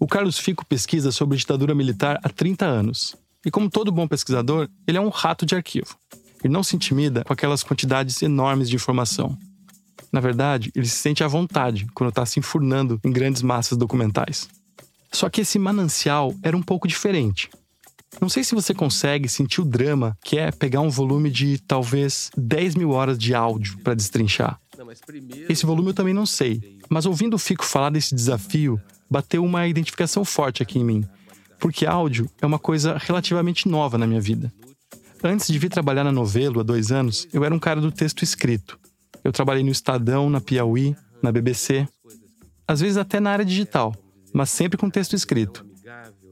O 0.00 0.06
Carlos 0.06 0.38
Fico 0.38 0.64
pesquisa 0.64 1.12
sobre 1.12 1.36
ditadura 1.36 1.74
militar 1.74 2.18
há 2.24 2.28
30 2.30 2.64
anos. 2.64 3.14
E 3.44 3.50
como 3.50 3.68
todo 3.68 3.92
bom 3.92 4.08
pesquisador, 4.08 4.66
ele 4.86 4.96
é 4.96 5.00
um 5.00 5.10
rato 5.10 5.44
de 5.44 5.54
arquivo. 5.54 5.94
Ele 6.42 6.52
não 6.52 6.62
se 6.62 6.74
intimida 6.74 7.22
com 7.22 7.32
aquelas 7.32 7.62
quantidades 7.62 8.22
enormes 8.22 8.68
de 8.68 8.76
informação. 8.76 9.36
Na 10.10 10.20
verdade, 10.20 10.72
ele 10.74 10.86
se 10.86 10.96
sente 10.96 11.22
à 11.22 11.28
vontade 11.28 11.86
quando 11.94 12.08
está 12.08 12.24
se 12.24 12.38
enfurnando 12.40 12.98
em 13.04 13.12
grandes 13.12 13.42
massas 13.42 13.76
documentais. 13.76 14.48
Só 15.12 15.28
que 15.28 15.40
esse 15.40 15.58
manancial 15.58 16.34
era 16.42 16.56
um 16.56 16.62
pouco 16.62 16.86
diferente. 16.86 17.50
Não 18.20 18.28
sei 18.28 18.42
se 18.42 18.54
você 18.54 18.74
consegue 18.74 19.28
sentir 19.28 19.60
o 19.60 19.64
drama 19.64 20.16
que 20.24 20.38
é 20.38 20.50
pegar 20.50 20.80
um 20.80 20.90
volume 20.90 21.30
de 21.30 21.58
talvez 21.58 22.30
10 22.36 22.74
mil 22.74 22.90
horas 22.90 23.18
de 23.18 23.34
áudio 23.34 23.78
para 23.78 23.94
destrinchar. 23.94 24.58
Esse 25.48 25.66
volume 25.66 25.90
eu 25.90 25.94
também 25.94 26.14
não 26.14 26.26
sei, 26.26 26.78
mas 26.88 27.06
ouvindo 27.06 27.34
o 27.34 27.38
Fico 27.38 27.64
falar 27.64 27.90
desse 27.90 28.14
desafio, 28.14 28.80
bateu 29.10 29.44
uma 29.44 29.66
identificação 29.66 30.24
forte 30.24 30.62
aqui 30.62 30.78
em 30.78 30.84
mim, 30.84 31.04
porque 31.58 31.86
áudio 31.86 32.30
é 32.40 32.46
uma 32.46 32.58
coisa 32.58 32.96
relativamente 32.98 33.68
nova 33.68 33.98
na 33.98 34.06
minha 34.06 34.20
vida. 34.20 34.52
Antes 35.22 35.48
de 35.48 35.58
vir 35.58 35.68
trabalhar 35.68 36.04
na 36.04 36.12
Novelo 36.12 36.60
há 36.60 36.62
dois 36.62 36.92
anos, 36.92 37.26
eu 37.32 37.44
era 37.44 37.54
um 37.54 37.58
cara 37.58 37.80
do 37.80 37.90
texto 37.90 38.22
escrito. 38.22 38.78
Eu 39.24 39.32
trabalhei 39.32 39.64
no 39.64 39.70
Estadão, 39.70 40.30
na 40.30 40.40
Piauí, 40.40 40.96
na 41.20 41.32
BBC, 41.32 41.88
às 42.66 42.80
vezes 42.80 42.96
até 42.96 43.18
na 43.18 43.30
área 43.30 43.44
digital, 43.44 43.94
mas 44.32 44.50
sempre 44.50 44.78
com 44.78 44.90
texto 44.90 45.14
escrito. 45.14 45.64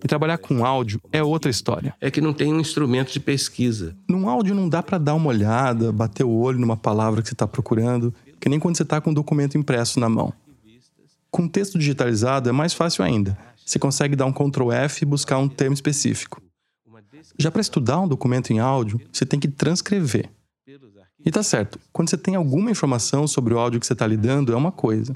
E 0.04 0.06
trabalhar 0.06 0.38
com 0.38 0.64
áudio 0.64 1.00
é 1.10 1.22
outra 1.22 1.50
história. 1.50 1.94
É 2.00 2.10
que 2.10 2.20
não 2.20 2.32
tem 2.32 2.52
um 2.52 2.60
instrumento 2.60 3.12
de 3.12 3.18
pesquisa. 3.18 3.96
Num 4.08 4.28
áudio 4.28 4.54
não 4.54 4.68
dá 4.68 4.82
para 4.82 4.98
dar 4.98 5.14
uma 5.14 5.28
olhada, 5.28 5.90
bater 5.90 6.24
o 6.24 6.30
olho 6.30 6.58
numa 6.58 6.76
palavra 6.76 7.22
que 7.22 7.28
você 7.28 7.34
está 7.34 7.46
procurando, 7.46 8.14
que 8.38 8.48
nem 8.48 8.60
quando 8.60 8.76
você 8.76 8.82
está 8.82 9.00
com 9.00 9.10
um 9.10 9.14
documento 9.14 9.56
impresso 9.56 9.98
na 9.98 10.08
mão. 10.08 10.32
Com 11.30 11.48
texto 11.48 11.78
digitalizado 11.78 12.48
é 12.48 12.52
mais 12.52 12.72
fácil 12.72 13.04
ainda. 13.04 13.36
Você 13.64 13.78
consegue 13.78 14.14
dar 14.14 14.26
um 14.26 14.32
Ctrl 14.32 14.70
F 14.70 15.02
e 15.02 15.06
buscar 15.06 15.38
um 15.38 15.48
termo 15.48 15.74
específico. 15.74 16.40
Já 17.38 17.50
para 17.50 17.60
estudar 17.60 18.00
um 18.00 18.08
documento 18.08 18.52
em 18.52 18.58
áudio, 18.58 19.00
você 19.12 19.26
tem 19.26 19.40
que 19.40 19.48
transcrever. 19.48 20.30
E 21.24 21.30
tá 21.30 21.42
certo, 21.42 21.80
quando 21.92 22.08
você 22.08 22.16
tem 22.16 22.36
alguma 22.36 22.70
informação 22.70 23.26
sobre 23.26 23.52
o 23.52 23.58
áudio 23.58 23.80
que 23.80 23.86
você 23.86 23.94
está 23.94 24.06
lidando, 24.06 24.52
é 24.52 24.56
uma 24.56 24.70
coisa. 24.70 25.12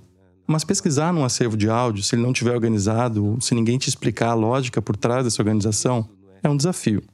Mas 0.50 0.64
pesquisar 0.64 1.12
num 1.12 1.25
acervo 1.25 1.57
de 1.57 1.71
áudio, 1.71 2.02
se 2.02 2.16
ele 2.16 2.23
não 2.23 2.33
estiver 2.33 2.52
organizado, 2.52 3.38
se 3.40 3.54
ninguém 3.54 3.78
te 3.78 3.88
explicar 3.88 4.30
a 4.30 4.35
lógica 4.35 4.83
por 4.83 4.97
trás 4.97 5.23
dessa 5.23 5.40
organização, 5.40 6.09
é 6.42 6.49
um 6.49 6.57
desafio. 6.57 7.04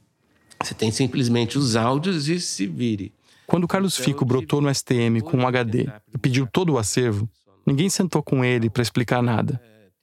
Você 0.63 0.73
tem 0.73 0.89
simplesmente 0.89 1.55
os 1.55 1.75
áudios 1.75 2.27
e 2.29 2.39
se 2.39 2.65
vire. 2.65 3.13
Quando 3.45 3.65
o 3.65 3.67
Carlos 3.67 3.95
Fico 3.95 4.25
brotou 4.25 4.59
no 4.59 4.73
STM 4.73 5.21
com 5.21 5.37
um 5.37 5.47
HD 5.47 5.87
e 6.11 6.17
pediu 6.17 6.47
todo 6.51 6.73
o 6.73 6.77
acervo, 6.79 7.29
ninguém 7.63 7.91
sentou 7.91 8.23
com 8.23 8.43
ele 8.43 8.71
para 8.71 8.81
explicar 8.81 9.21
nada. 9.21 9.61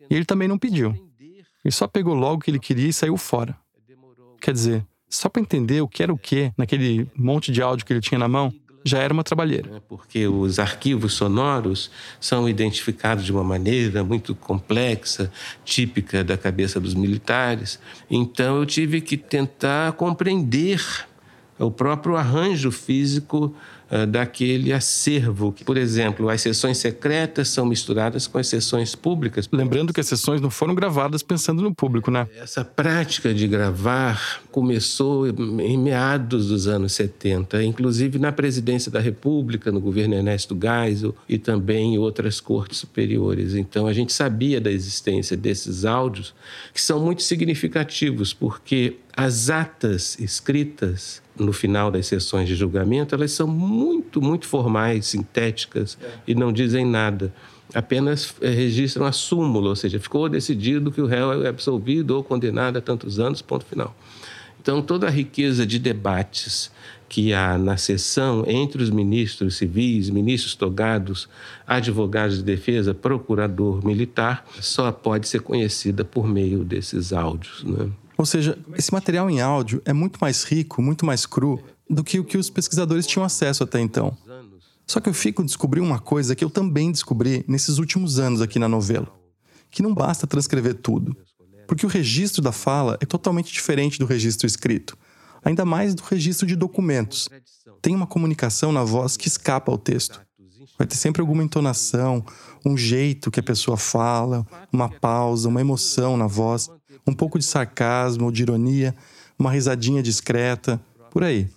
E 0.09 0.14
ele 0.14 0.25
também 0.25 0.47
não 0.47 0.57
pediu. 0.57 0.93
Ele 1.64 1.73
só 1.73 1.88
pegou 1.88 2.14
logo 2.14 2.37
o 2.37 2.38
que 2.38 2.53
ele 2.53 2.61
queria 2.61 2.88
e 2.88 2.93
saiu 2.93 3.17
fora. 3.17 3.59
Quer 4.41 4.53
dizer, 4.53 4.87
só 5.11 5.29
para 5.29 5.43
entender 5.43 5.81
o 5.81 5.88
que 5.88 6.05
era 6.05 6.12
o 6.12 6.19
que 6.19 6.53
naquele 6.57 7.11
monte 7.17 7.50
de 7.50 7.61
áudio 7.61 7.85
que 7.85 7.93
ele 7.93 8.00
tinha 8.00 8.19
na 8.19 8.29
mão, 8.29 8.55
já 8.85 8.99
era 8.99 9.12
uma 9.12 9.25
trabalheira. 9.25 9.71
Né, 9.71 9.81
porque 9.88 10.29
os 10.29 10.59
arquivos 10.59 11.14
sonoros 11.14 11.91
são 12.21 12.49
identificados 12.49 13.25
de 13.25 13.33
uma 13.33 13.43
maneira 13.43 14.05
muito 14.05 14.35
complexa, 14.35 15.33
típica 15.64 16.23
da 16.23 16.37
cabeça 16.37 16.79
dos 16.79 16.95
militares. 16.95 17.81
Então 18.11 18.59
eu 18.59 18.67
tive 18.67 19.00
que 19.00 19.17
tentar 19.17 19.93
compreender 19.93 20.85
o 21.59 21.71
próprio 21.71 22.17
arranjo 22.17 22.71
físico 22.71 23.55
uh, 23.94 24.06
daquele 24.06 24.72
acervo. 24.72 25.54
Por 25.64 25.76
exemplo, 25.76 26.28
as 26.28 26.40
sessões 26.40 26.78
secretas 26.78 27.48
são 27.48 27.64
misturadas 27.64 28.26
com 28.26 28.38
as 28.38 28.48
sessões 28.48 28.94
públicas. 28.94 29.48
Lembrando 29.52 29.92
que 29.92 30.00
as 30.00 30.06
sessões 30.06 30.40
não 30.40 30.50
foram 30.50 30.74
gravadas 30.74 31.22
pensando 31.22 31.62
no 31.62 31.74
público, 31.74 32.10
né? 32.10 32.26
Essa 32.36 32.64
prática 32.64 33.32
de 33.32 33.46
gravar 33.46 34.42
começou 34.50 35.28
em 35.28 35.78
meados 35.78 36.48
dos 36.48 36.66
anos 36.66 36.92
70, 36.92 37.62
inclusive 37.62 38.18
na 38.18 38.32
presidência 38.32 38.90
da 38.90 39.00
República, 39.00 39.70
no 39.70 39.80
governo 39.80 40.14
Ernesto 40.14 40.58
Geisel 40.60 41.14
e 41.28 41.38
também 41.38 41.94
em 41.94 41.98
outras 41.98 42.40
cortes 42.40 42.78
superiores. 42.78 43.54
Então 43.54 43.86
a 43.86 43.92
gente 43.92 44.12
sabia 44.12 44.60
da 44.60 44.70
existência 44.70 45.36
desses 45.36 45.84
áudios 45.84 46.34
que 46.72 46.80
são 46.80 47.00
muito 47.00 47.22
significativos, 47.22 48.32
porque 48.32 48.96
as 49.16 49.50
atas 49.50 50.18
escritas 50.18 51.22
no 51.38 51.53
final 51.53 51.91
das 51.91 52.07
sessões 52.07 52.49
de 52.49 52.55
julgamento, 52.55 53.14
elas 53.14 53.33
são 53.33 53.47
muito, 53.47 54.23
muito 54.23 54.47
formais, 54.47 55.07
sintéticas 55.07 55.99
é. 56.00 56.11
e 56.29 56.35
não 56.35 56.53
dizem 56.53 56.87
nada. 56.87 57.33
Apenas 57.75 58.35
eh, 58.41 58.50
registram 58.50 59.05
a 59.05 59.12
súmula, 59.12 59.71
ou 59.71 59.76
seja, 59.76 59.99
ficou 59.99 60.29
decidido 60.29 60.93
que 60.93 61.00
o 61.00 61.07
réu 61.07 61.45
é 61.45 61.49
absolvido 61.49 62.12
ou 62.12 62.23
condenado 62.23 62.76
a 62.76 62.81
tantos 62.81 63.19
anos, 63.19 63.43
ponto 63.43 63.64
final. 63.64 63.95
Então, 64.61 64.81
toda 64.81 65.09
a 65.09 65.11
riqueza 65.11 65.67
de 65.67 65.79
debates 65.79 66.71
que 67.09 67.35
há 67.35 67.59
na 67.59 67.76
sessão 67.76 68.45
entre 68.47 68.83
os 68.83 68.91
ministros 68.91 69.57
civis, 69.57 70.09
ministros 70.09 70.55
togados, 70.55 71.29
advogados 71.67 72.38
de 72.38 72.43
defesa, 72.43 72.95
procurador 72.95 73.85
militar, 73.85 74.47
só 74.61 74.91
pode 74.91 75.29
ser 75.29 75.41
conhecida 75.41 76.05
por 76.05 76.26
meio 76.26 76.64
desses 76.64 77.12
áudios. 77.12 77.62
Né? 77.62 77.91
Ou 78.16 78.25
seja, 78.25 78.59
esse 78.76 78.92
material 78.92 79.28
em 79.28 79.40
áudio 79.40 79.83
é 79.85 79.92
muito 79.92 80.18
mais 80.21 80.44
rico, 80.44 80.80
muito 80.80 81.04
mais 81.04 81.26
cru 81.26 81.61
do 81.88 82.04
que 82.04 82.18
o 82.18 82.25
que 82.25 82.38
os 82.38 82.49
pesquisadores 82.49 83.06
tinham 83.06 83.25
acesso 83.25 83.62
até 83.62 83.80
então. 83.80 84.16
Só 84.87 85.00
que 85.00 85.09
eu 85.09 85.14
fico 85.14 85.42
descobriu 85.42 85.83
uma 85.83 85.99
coisa 85.99 86.35
que 86.35 86.44
eu 86.44 86.50
também 86.50 86.92
descobri 86.92 87.44
nesses 87.49 87.78
últimos 87.78 88.18
anos 88.18 88.40
aqui 88.40 88.59
na 88.59 88.68
novela: 88.68 89.09
que 89.71 89.83
não 89.83 89.94
basta 89.94 90.26
transcrever 90.26 90.75
tudo, 90.75 91.16
porque 91.66 91.87
o 91.87 91.88
registro 91.88 92.42
da 92.42 92.52
fala 92.52 92.97
é 93.00 93.06
totalmente 93.06 93.52
diferente 93.52 93.99
do 93.99 94.06
registro 94.06 94.47
escrito, 94.47 94.97
ainda 95.42 95.64
mais 95.64 95.94
do 95.94 96.02
registro 96.02 96.47
de 96.47 96.54
documentos. 96.54 97.28
Tem 97.80 97.94
uma 97.94 98.06
comunicação 98.06 98.73
na 98.73 98.85
voz 98.85 99.16
que 99.16 99.28
escapa 99.28 99.73
ao 99.73 99.78
texto. 99.78 100.21
Vai 100.76 100.87
ter 100.87 100.97
sempre 100.97 101.21
alguma 101.21 101.42
entonação, 101.42 102.25
um 102.64 102.76
jeito 102.76 103.30
que 103.30 103.38
a 103.38 103.42
pessoa 103.42 103.76
fala, 103.76 104.47
uma 104.73 104.88
pausa, 104.88 105.49
uma 105.49 105.61
emoção 105.61 106.16
na 106.16 106.26
voz 106.26 106.68
um 107.06 107.12
pouco 107.12 107.38
de 107.38 107.44
sarcasmo 107.44 108.26
ou 108.26 108.30
de 108.30 108.42
ironia, 108.42 108.94
uma 109.38 109.50
risadinha 109.50 110.02
discreta, 110.02 110.80
por 111.10 111.22
aí. 111.22 111.48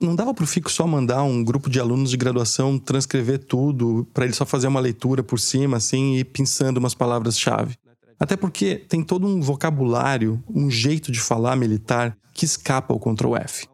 Não 0.00 0.16
dava 0.16 0.32
para 0.32 0.44
o 0.44 0.46
Fico 0.46 0.70
só 0.70 0.86
mandar 0.86 1.22
um 1.22 1.44
grupo 1.44 1.68
de 1.68 1.78
alunos 1.78 2.10
de 2.10 2.16
graduação 2.16 2.78
transcrever 2.78 3.38
tudo, 3.38 4.08
para 4.14 4.24
ele 4.24 4.32
só 4.32 4.46
fazer 4.46 4.66
uma 4.66 4.80
leitura 4.80 5.22
por 5.22 5.38
cima, 5.38 5.76
assim, 5.76 6.16
e 6.16 6.24
pensando 6.24 6.78
umas 6.78 6.94
palavras-chave. 6.94 7.76
Até 8.18 8.36
porque 8.36 8.76
tem 8.76 9.02
todo 9.02 9.26
um 9.26 9.40
vocabulário, 9.40 10.42
um 10.48 10.70
jeito 10.70 11.12
de 11.12 11.20
falar 11.20 11.54
militar 11.56 12.16
que 12.32 12.44
escapa 12.44 12.94
ao 12.94 13.00
Ctrl 13.00 13.36
F. 13.36 13.66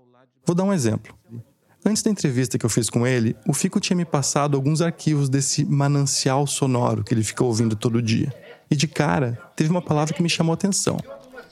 Vou 0.45 0.55
dar 0.55 0.65
um 0.65 0.73
exemplo. 0.73 1.17
Antes 1.85 2.03
da 2.03 2.11
entrevista 2.11 2.59
que 2.59 2.67
eu 2.67 2.71
fiz 2.71 2.91
com 2.91 3.07
ele, 3.07 3.37
o 3.47 3.53
Fico 3.53 3.79
tinha 3.79 3.97
me 3.97 4.05
passado 4.05 4.57
alguns 4.57 4.81
arquivos 4.81 5.29
desse 5.29 5.65
manancial 5.65 6.45
sonoro 6.45 7.05
que 7.05 7.15
ele 7.15 7.23
fica 7.23 7.45
ouvindo 7.45 7.77
todo 7.77 8.03
dia. 8.03 8.33
E 8.71 8.75
de 8.75 8.89
cara, 8.89 9.39
teve 9.55 9.71
uma 9.71 9.83
palavra 9.83 10.13
que 10.13 10.23
me 10.23 10.29
chamou 10.29 10.53
a 10.53 10.55
atenção. 10.55 10.99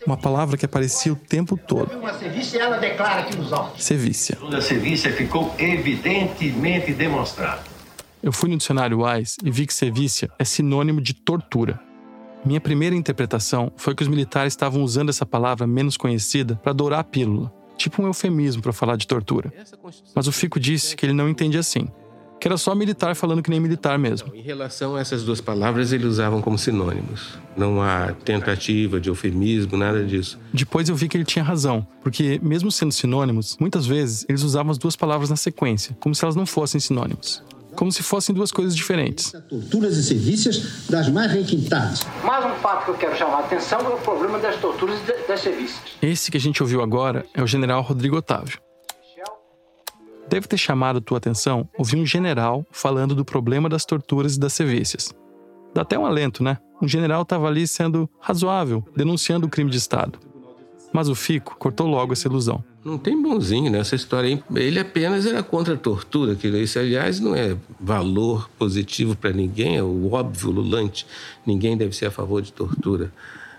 Uma 0.06 0.16
palavra 0.16 0.56
que 0.56 0.66
aparecia 0.66 1.12
o 1.12 1.16
tempo 1.16 1.56
todo. 1.56 1.96
Uma 1.98 2.12
sevícia, 2.18 2.60
ela 2.60 2.76
declara 2.76 3.22
aqui 3.22 3.36
nos 3.36 3.52
autos. 3.52 3.82
Sevícia. 3.82 4.36
A 4.52 4.60
sevícia 4.60 5.12
ficou 5.12 5.54
evidentemente 5.58 6.92
demonstrada. 6.92 7.62
Eu 8.22 8.32
fui 8.32 8.50
no 8.50 8.56
dicionário 8.56 9.04
Wise 9.04 9.36
e 9.42 9.50
vi 9.50 9.66
que 9.66 9.72
sevícia 9.72 10.30
é 10.38 10.44
sinônimo 10.44 11.00
de 11.00 11.14
tortura. 11.14 11.80
Minha 12.44 12.60
primeira 12.60 12.94
interpretação 12.94 13.72
foi 13.76 13.94
que 13.94 14.02
os 14.02 14.08
militares 14.08 14.52
estavam 14.52 14.82
usando 14.82 15.08
essa 15.08 15.24
palavra 15.24 15.66
menos 15.66 15.96
conhecida 15.96 16.56
para 16.62 16.72
dourar 16.72 17.00
a 17.00 17.04
pílula, 17.04 17.50
tipo 17.78 18.02
um 18.02 18.06
eufemismo 18.06 18.60
para 18.60 18.72
falar 18.72 18.96
de 18.96 19.06
tortura. 19.06 19.52
Mas 20.14 20.26
o 20.26 20.32
Fico 20.32 20.60
disse 20.60 20.96
que 20.96 21.06
ele 21.06 21.14
não 21.14 21.28
entende 21.28 21.56
assim 21.56 21.88
que 22.44 22.48
era 22.48 22.58
só 22.58 22.74
militar 22.74 23.16
falando 23.16 23.42
que 23.42 23.48
nem 23.48 23.58
militar 23.58 23.98
mesmo. 23.98 24.30
Em 24.34 24.42
relação 24.42 24.96
a 24.96 25.00
essas 25.00 25.22
duas 25.22 25.40
palavras, 25.40 25.92
eles 25.92 26.04
usavam 26.04 26.42
como 26.42 26.58
sinônimos. 26.58 27.38
Não 27.56 27.80
há 27.80 28.12
tentativa 28.22 29.00
de 29.00 29.08
eufemismo, 29.08 29.78
nada 29.78 30.04
disso. 30.04 30.38
Depois 30.52 30.90
eu 30.90 30.94
vi 30.94 31.08
que 31.08 31.16
ele 31.16 31.24
tinha 31.24 31.42
razão, 31.42 31.86
porque 32.02 32.38
mesmo 32.42 32.70
sendo 32.70 32.92
sinônimos, 32.92 33.56
muitas 33.58 33.86
vezes 33.86 34.26
eles 34.28 34.42
usavam 34.42 34.70
as 34.70 34.76
duas 34.76 34.94
palavras 34.94 35.30
na 35.30 35.36
sequência, 35.36 35.96
como 35.98 36.14
se 36.14 36.22
elas 36.22 36.36
não 36.36 36.44
fossem 36.44 36.78
sinônimos 36.78 37.42
como 37.74 37.90
se 37.90 38.04
fossem 38.04 38.32
duas 38.32 38.52
coisas 38.52 38.76
diferentes. 38.76 39.32
Torturas 39.48 39.96
e 39.96 40.04
sevícias 40.04 40.86
das 40.88 41.08
mais 41.08 41.32
requintadas. 41.32 42.06
Mais 42.22 42.46
um 42.46 42.54
fato 42.60 42.84
que 42.84 42.90
eu 42.92 42.94
quero 42.94 43.16
chamar 43.16 43.38
a 43.38 43.40
atenção 43.40 43.80
é 43.80 43.88
o 43.88 43.98
problema 43.98 44.38
das 44.38 44.54
torturas 44.60 44.96
e 45.00 45.26
das 45.26 45.40
sevícias. 45.40 45.80
Esse 46.00 46.30
que 46.30 46.36
a 46.36 46.40
gente 46.40 46.62
ouviu 46.62 46.80
agora 46.80 47.26
é 47.34 47.42
o 47.42 47.48
general 47.48 47.82
Rodrigo 47.82 48.16
Otávio. 48.16 48.60
Deve 50.28 50.46
ter 50.46 50.56
chamado 50.56 51.00
tua 51.00 51.18
atenção 51.18 51.68
ouvir 51.78 51.96
um 51.96 52.06
general 52.06 52.66
falando 52.70 53.14
do 53.14 53.24
problema 53.24 53.68
das 53.68 53.84
torturas 53.84 54.36
e 54.36 54.40
das 54.40 54.52
sevícias. 54.52 55.14
Dá 55.74 55.82
até 55.82 55.98
um 55.98 56.06
alento, 56.06 56.42
né? 56.42 56.58
Um 56.80 56.88
general 56.88 57.22
estava 57.22 57.46
ali 57.46 57.66
sendo 57.66 58.08
razoável, 58.20 58.84
denunciando 58.96 59.46
o 59.46 59.50
crime 59.50 59.70
de 59.70 59.76
Estado. 59.76 60.18
Mas 60.92 61.08
o 61.08 61.14
Fico 61.14 61.56
cortou 61.58 61.88
logo 61.88 62.12
essa 62.12 62.28
ilusão. 62.28 62.62
Não 62.84 62.98
tem 62.98 63.20
bonzinho 63.20 63.70
nessa 63.70 63.96
história 63.96 64.28
aí. 64.28 64.62
Ele 64.62 64.78
apenas 64.78 65.26
era 65.26 65.42
contra 65.42 65.74
a 65.74 65.76
tortura. 65.76 66.36
Que 66.36 66.46
isso, 66.48 66.78
aliás, 66.78 67.18
não 67.18 67.34
é 67.34 67.56
valor 67.80 68.48
positivo 68.58 69.16
para 69.16 69.32
ninguém, 69.32 69.76
é 69.76 69.82
o 69.82 70.12
óbvio 70.12 70.50
lulante. 70.50 71.06
Ninguém 71.44 71.76
deve 71.76 71.96
ser 71.96 72.06
a 72.06 72.10
favor 72.10 72.42
de 72.42 72.52
tortura. 72.52 73.12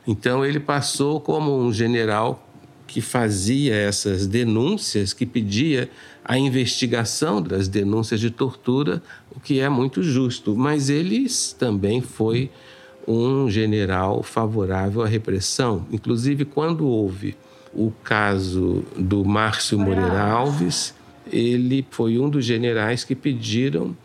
Então 0.08 0.46
ele 0.46 0.60
passou 0.60 1.20
como 1.20 1.58
um 1.58 1.74
general 1.74 2.48
que 2.88 3.02
fazia 3.02 3.76
essas 3.76 4.28
denúncias, 4.28 5.12
que 5.12 5.26
pedia 5.26 5.90
a 6.26 6.40
investigação 6.40 7.40
das 7.40 7.68
denúncias 7.68 8.20
de 8.20 8.32
tortura, 8.32 9.02
o 9.34 9.40
que 9.40 9.60
é 9.60 9.70
muito 9.70 10.02
justo. 10.02 10.56
Mas 10.56 10.90
ele 10.90 11.28
também 11.60 12.02
foi 12.02 12.50
um 13.08 13.48
general 13.48 14.24
favorável 14.24 15.04
à 15.04 15.08
repressão. 15.08 15.86
Inclusive, 15.92 16.44
quando 16.44 16.88
houve 16.88 17.38
o 17.72 17.92
caso 18.04 18.84
do 18.98 19.24
Márcio 19.24 19.78
Moreira 19.78 20.20
Alves, 20.20 20.96
ele 21.32 21.86
foi 21.92 22.18
um 22.18 22.28
dos 22.28 22.44
generais 22.44 23.04
que 23.04 23.14
pediram 23.14 23.96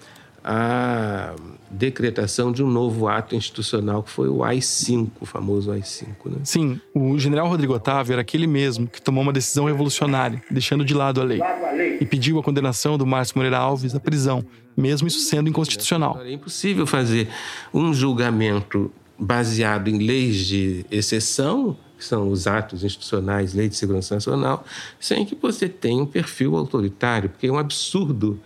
a 0.45 1.35
decretação 1.71 2.51
de 2.51 2.65
um 2.65 2.69
novo 2.69 3.07
ato 3.07 3.37
institucional 3.37 4.03
que 4.03 4.11
foi 4.11 4.29
o 4.29 4.43
AI-5, 4.43 5.11
o 5.21 5.27
famoso 5.27 5.71
AI-5. 5.71 6.07
Né? 6.25 6.37
Sim, 6.45 6.81
o 6.95 7.19
general 7.19 7.49
Rodrigo 7.49 7.75
Otávio 7.75 8.15
era 8.15 8.23
aquele 8.23 8.47
mesmo 8.47 8.87
que 8.87 9.01
tomou 9.01 9.23
uma 9.23 9.33
decisão 9.33 9.67
revolucionária, 9.67 10.43
deixando 10.51 10.85
de 10.85 10.95
lado 10.95 11.21
a 11.21 11.25
lei, 11.25 11.41
e 12.01 12.07
pediu 12.07 12.39
a 12.39 12.43
condenação 12.43 12.97
do 12.97 13.07
Márcio 13.07 13.37
Moreira 13.37 13.59
Alves 13.59 13.95
à 13.95 14.01
prisão, 14.01 14.45
mesmo 14.77 15.07
isso 15.07 15.21
sendo 15.21 15.51
inconstitucional. 15.51 16.19
É 16.23 16.33
impossível 16.33 16.87
fazer 16.87 17.29
um 17.73 17.93
julgamento 17.93 18.91
baseado 19.19 19.89
em 19.89 19.99
leis 19.99 20.37
de 20.47 20.87
exceção 20.91 21.77
que 21.99 22.05
são 22.07 22.31
os 22.31 22.47
atos 22.47 22.83
institucionais, 22.83 23.53
lei 23.53 23.69
de 23.69 23.77
segurança 23.77 24.15
nacional, 24.15 24.65
sem 24.99 25.27
que 25.27 25.35
você 25.35 25.69
tenha 25.69 26.03
um 26.03 26.07
perfil 26.07 26.57
autoritário, 26.57 27.29
porque 27.29 27.47
é 27.47 27.53
um 27.53 27.59
absurdo 27.59 28.41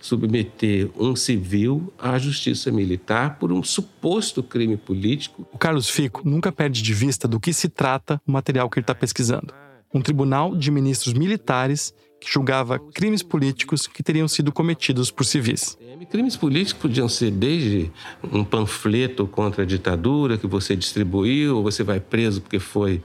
submeter 0.00 0.88
um 0.96 1.14
civil 1.16 1.92
à 1.98 2.16
justiça 2.18 2.70
militar 2.70 3.36
por 3.38 3.52
um 3.52 3.62
suposto 3.64 4.42
crime 4.42 4.76
político. 4.76 5.46
O 5.52 5.58
Carlos 5.58 5.90
Fico 5.90 6.22
nunca 6.24 6.50
perde 6.52 6.80
de 6.80 6.94
vista 6.94 7.26
do 7.28 7.40
que 7.40 7.52
se 7.52 7.68
trata 7.68 8.20
o 8.26 8.32
material 8.32 8.70
que 8.70 8.78
ele 8.78 8.84
está 8.84 8.94
pesquisando. 8.94 9.52
Um 9.92 10.00
tribunal 10.00 10.56
de 10.56 10.70
ministros 10.70 11.12
militares 11.12 11.92
que 12.20 12.30
julgava 12.30 12.78
crimes 12.78 13.22
políticos 13.22 13.86
que 13.86 14.02
teriam 14.02 14.28
sido 14.28 14.52
cometidos 14.52 15.10
por 15.10 15.24
civis. 15.24 15.76
Crimes 16.10 16.36
políticos 16.36 16.82
podiam 16.82 17.08
ser 17.08 17.30
desde 17.30 17.90
um 18.32 18.44
panfleto 18.44 19.26
contra 19.26 19.62
a 19.62 19.66
ditadura 19.66 20.36
que 20.36 20.46
você 20.46 20.76
distribuiu, 20.76 21.56
ou 21.56 21.62
você 21.62 21.82
vai 21.82 21.98
preso 21.98 22.42
porque 22.42 22.58
foi 22.58 23.02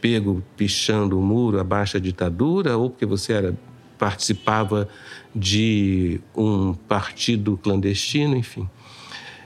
pego 0.00 0.42
pichando 0.56 1.18
o 1.18 1.22
muro 1.22 1.60
abaixo 1.60 1.94
da 1.94 2.00
ditadura, 2.00 2.76
ou 2.76 2.90
porque 2.90 3.06
você 3.06 3.32
era 3.32 3.58
participava 3.98 4.88
de 5.34 6.20
um 6.34 6.72
partido 6.72 7.58
clandestino, 7.62 8.36
enfim. 8.36 8.68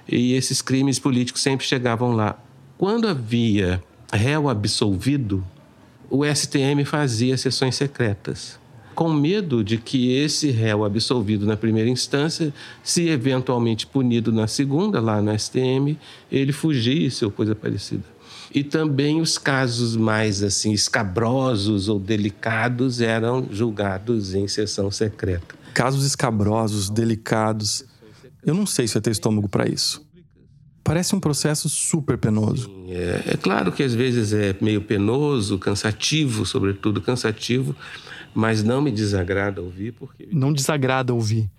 E 0.07 0.35
esses 0.35 0.61
crimes 0.61 0.99
políticos 0.99 1.43
sempre 1.43 1.67
chegavam 1.67 2.13
lá. 2.13 2.39
Quando 2.77 3.09
havia 3.09 3.83
réu 4.13 4.49
absolvido, 4.49 5.43
o 6.11 6.23
STM 6.25 6.85
fazia 6.85 7.37
sessões 7.37 7.75
secretas 7.75 8.62
com 8.95 9.13
medo 9.13 9.65
de 9.65 9.79
que 9.79 10.15
esse 10.15 10.51
réu 10.51 10.85
absolvido 10.85 11.47
na 11.47 11.57
primeira 11.57 11.89
instância, 11.89 12.53
se 12.83 13.09
eventualmente 13.09 13.87
punido 13.87 14.33
na 14.33 14.47
segunda, 14.47 15.01
lá 15.01 15.21
no 15.21 15.37
STM, 15.37 15.99
ele 16.31 16.53
fugisse 16.53 17.25
ou 17.25 17.31
coisa 17.31 17.55
parecida. 17.55 18.05
E 18.55 18.63
também 18.63 19.21
os 19.21 19.39
casos 19.39 19.97
mais 19.97 20.43
assim 20.43 20.73
escabrosos 20.73 21.89
ou 21.89 21.99
delicados 21.99 23.01
eram 23.01 23.49
julgados 23.51 24.35
em 24.35 24.47
sessão 24.47 24.91
secreta. 24.91 25.55
Casos 25.73 26.05
escabrosos, 26.05 26.91
delicados. 26.91 27.85
Eu 28.45 28.55
não 28.55 28.67
sei 28.67 28.87
se 28.87 28.97
eu 28.97 29.01
tenho 29.01 29.13
estômago 29.13 29.49
para 29.49 29.67
isso. 29.67 30.05
Parece 30.85 31.15
um 31.15 31.21
processo 31.21 31.69
super 31.69 32.19
penoso. 32.19 32.71
É, 32.89 33.23
é, 33.29 33.37
claro 33.37 33.71
que 33.71 33.83
às 33.83 33.95
vezes 33.95 34.33
é 34.33 34.55
meio 34.61 34.83
penoso, 34.83 35.59
cansativo, 35.59 36.45
sobretudo 36.45 37.01
cansativo, 37.01 37.75
mas 38.35 38.63
não 38.63 38.81
me 38.81 38.91
desagrada 38.91 39.61
ouvir 39.61 39.93
porque. 39.93 40.29
Não 40.33 40.53
desagrada 40.53 41.13
ouvir. 41.13 41.51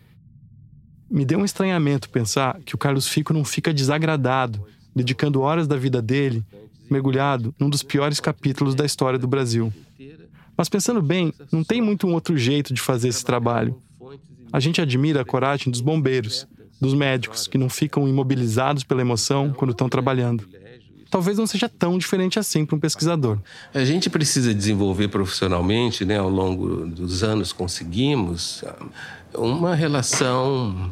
Me 1.09 1.25
deu 1.25 1.39
um 1.39 1.45
estranhamento 1.45 2.09
pensar 2.09 2.59
que 2.65 2.73
o 2.73 2.77
Carlos 2.77 3.07
Fico 3.07 3.33
não 3.33 3.45
fica 3.45 3.73
desagradado, 3.73 4.65
dedicando 4.95 5.41
horas 5.41 5.67
da 5.67 5.75
vida 5.75 6.01
dele 6.01 6.43
mergulhado 6.89 7.55
num 7.59 7.69
dos 7.69 7.81
piores 7.81 8.19
capítulos 8.19 8.75
da 8.75 8.85
história 8.85 9.17
do 9.17 9.27
Brasil. 9.27 9.73
Mas 10.55 10.69
pensando 10.69 11.01
bem, 11.01 11.33
não 11.51 11.63
tem 11.63 11.81
muito 11.81 12.05
um 12.05 12.13
outro 12.13 12.37
jeito 12.37 12.73
de 12.73 12.81
fazer 12.81 13.07
esse 13.07 13.23
trabalho. 13.23 13.75
A 14.51 14.59
gente 14.59 14.81
admira 14.81 15.21
a 15.21 15.25
coragem 15.25 15.71
dos 15.71 15.81
bombeiros, 15.81 16.47
dos 16.79 16.93
médicos, 16.93 17.47
que 17.47 17.57
não 17.57 17.69
ficam 17.69 18.07
imobilizados 18.07 18.83
pela 18.83 19.01
emoção 19.01 19.51
quando 19.51 19.71
estão 19.71 19.89
trabalhando 19.89 20.47
talvez 21.13 21.37
não 21.37 21.45
seja 21.45 21.69
tão 21.69 21.95
diferente 21.95 22.39
assim 22.39 22.65
para 22.65 22.75
um 22.75 22.79
pesquisador. 22.79 23.37
A 23.71 23.85
gente 23.85 24.09
precisa 24.09 24.51
desenvolver 24.51 25.09
profissionalmente, 25.09 26.03
né, 26.03 26.17
ao 26.17 26.27
longo 26.27 26.87
dos 26.87 27.21
anos 27.23 27.53
conseguimos 27.53 28.63
uma 29.35 29.75
relação 29.75 30.91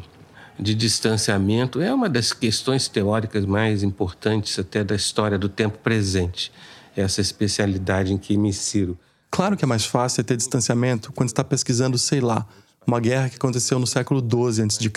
de 0.60 0.76
distanciamento 0.76 1.80
é 1.80 1.92
uma 1.92 2.08
das 2.08 2.32
questões 2.32 2.86
teóricas 2.86 3.44
mais 3.44 3.82
importantes 3.82 4.56
até 4.60 4.84
da 4.84 4.94
história 4.94 5.36
do 5.36 5.48
tempo 5.48 5.78
presente. 5.78 6.52
Essa 6.96 7.20
especialidade 7.20 8.12
em 8.12 8.18
que 8.18 8.36
me 8.36 8.50
insiro. 8.50 8.96
Claro 9.28 9.56
que 9.56 9.64
é 9.64 9.66
mais 9.66 9.84
fácil 9.84 10.22
ter 10.22 10.36
distanciamento 10.36 11.10
quando 11.12 11.30
está 11.30 11.42
pesquisando, 11.42 11.98
sei 11.98 12.20
lá, 12.20 12.46
uma 12.86 13.00
guerra 13.00 13.28
que 13.28 13.36
aconteceu 13.36 13.76
no 13.80 13.88
século 13.88 14.20
XII 14.20 14.66
a.C. 14.66 14.88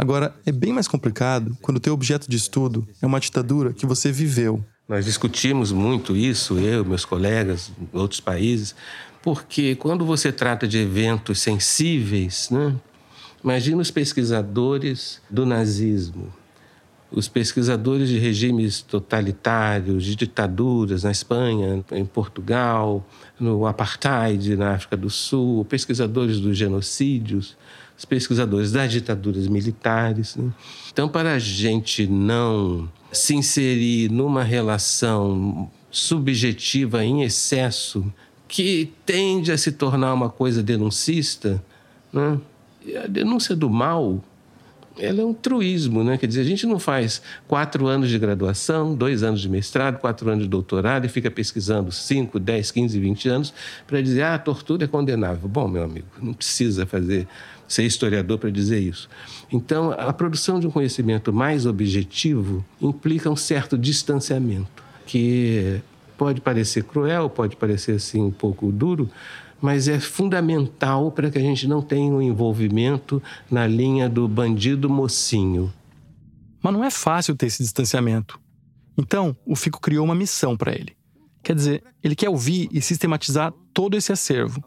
Agora, 0.00 0.32
é 0.46 0.52
bem 0.52 0.72
mais 0.72 0.86
complicado 0.86 1.58
quando 1.60 1.78
o 1.78 1.80
teu 1.80 1.92
objeto 1.92 2.30
de 2.30 2.36
estudo 2.36 2.86
é 3.02 3.06
uma 3.06 3.18
ditadura 3.18 3.72
que 3.72 3.84
você 3.84 4.12
viveu. 4.12 4.64
Nós 4.88 5.04
discutimos 5.04 5.72
muito 5.72 6.16
isso, 6.16 6.56
eu, 6.56 6.84
meus 6.84 7.04
colegas, 7.04 7.72
outros 7.92 8.20
países, 8.20 8.76
porque 9.20 9.74
quando 9.74 10.06
você 10.06 10.30
trata 10.30 10.68
de 10.68 10.78
eventos 10.78 11.40
sensíveis, 11.40 12.48
né? 12.48 12.76
imagina 13.42 13.82
os 13.82 13.90
pesquisadores 13.90 15.20
do 15.28 15.44
nazismo, 15.44 16.32
os 17.10 17.26
pesquisadores 17.26 18.08
de 18.08 18.18
regimes 18.18 18.80
totalitários, 18.80 20.04
de 20.04 20.14
ditaduras 20.14 21.02
na 21.02 21.10
Espanha, 21.10 21.84
em 21.90 22.04
Portugal, 22.04 23.04
no 23.38 23.66
apartheid 23.66 24.56
na 24.56 24.74
África 24.74 24.96
do 24.96 25.10
Sul, 25.10 25.64
pesquisadores 25.64 26.38
dos 26.38 26.56
genocídios, 26.56 27.56
os 27.98 28.04
pesquisadores 28.04 28.70
das 28.70 28.92
ditaduras 28.92 29.48
militares. 29.48 30.36
Né? 30.36 30.52
Então, 30.92 31.08
para 31.08 31.34
a 31.34 31.38
gente 31.38 32.06
não 32.06 32.88
se 33.10 33.34
inserir 33.34 34.08
numa 34.08 34.44
relação 34.44 35.68
subjetiva 35.90 37.04
em 37.04 37.22
excesso, 37.22 38.12
que 38.46 38.92
tende 39.04 39.50
a 39.50 39.58
se 39.58 39.72
tornar 39.72 40.14
uma 40.14 40.30
coisa 40.30 40.62
denuncista, 40.62 41.62
né? 42.12 42.38
a 43.02 43.06
denúncia 43.08 43.56
do 43.56 43.68
mal 43.68 44.22
ela 44.98 45.20
é 45.20 45.24
um 45.24 45.32
truísmo, 45.32 46.02
né? 46.02 46.18
Quer 46.18 46.26
dizer, 46.26 46.40
a 46.40 46.44
gente 46.44 46.66
não 46.66 46.78
faz 46.78 47.22
quatro 47.46 47.86
anos 47.86 48.10
de 48.10 48.18
graduação, 48.18 48.94
dois 48.94 49.22
anos 49.22 49.40
de 49.40 49.48
mestrado, 49.48 49.98
quatro 49.98 50.28
anos 50.28 50.42
de 50.42 50.50
doutorado 50.50 51.04
e 51.04 51.08
fica 51.08 51.30
pesquisando 51.30 51.92
cinco, 51.92 52.38
dez, 52.38 52.70
quinze, 52.70 52.98
vinte 52.98 53.28
anos 53.28 53.54
para 53.86 54.00
dizer, 54.02 54.22
ah, 54.22 54.34
a 54.34 54.38
tortura 54.38 54.84
é 54.84 54.88
condenável. 54.88 55.48
Bom, 55.48 55.68
meu 55.68 55.84
amigo, 55.84 56.08
não 56.20 56.34
precisa 56.34 56.84
fazer 56.84 57.28
ser 57.68 57.84
historiador 57.84 58.38
para 58.38 58.50
dizer 58.50 58.80
isso. 58.80 59.08
Então, 59.52 59.92
a 59.92 60.12
produção 60.12 60.58
de 60.58 60.66
um 60.66 60.70
conhecimento 60.70 61.32
mais 61.32 61.66
objetivo 61.66 62.64
implica 62.80 63.30
um 63.30 63.36
certo 63.36 63.76
distanciamento, 63.76 64.82
que 65.06 65.80
pode 66.16 66.40
parecer 66.40 66.82
cruel, 66.84 67.28
pode 67.28 67.54
parecer 67.54 67.92
assim 67.92 68.22
um 68.22 68.30
pouco 68.30 68.72
duro, 68.72 69.08
mas 69.60 69.86
é 69.86 70.00
fundamental 70.00 71.12
para 71.12 71.30
que 71.30 71.38
a 71.38 71.42
gente 71.42 71.68
não 71.68 71.82
tenha 71.82 72.12
um 72.12 72.22
envolvimento 72.22 73.22
na 73.50 73.66
linha 73.66 74.08
do 74.08 74.26
bandido 74.26 74.88
mocinho. 74.88 75.72
Mas 76.62 76.72
não 76.72 76.82
é 76.82 76.90
fácil 76.90 77.36
ter 77.36 77.46
esse 77.46 77.62
distanciamento. 77.62 78.40
Então, 78.96 79.36
o 79.46 79.54
Fico 79.54 79.80
criou 79.80 80.04
uma 80.04 80.14
missão 80.14 80.56
para 80.56 80.72
ele. 80.72 80.96
Quer 81.42 81.54
dizer, 81.54 81.84
ele 82.02 82.16
quer 82.16 82.28
ouvir 82.28 82.68
e 82.72 82.80
sistematizar 82.80 83.52
todo 83.72 83.96
esse 83.96 84.12
acervo 84.12 84.62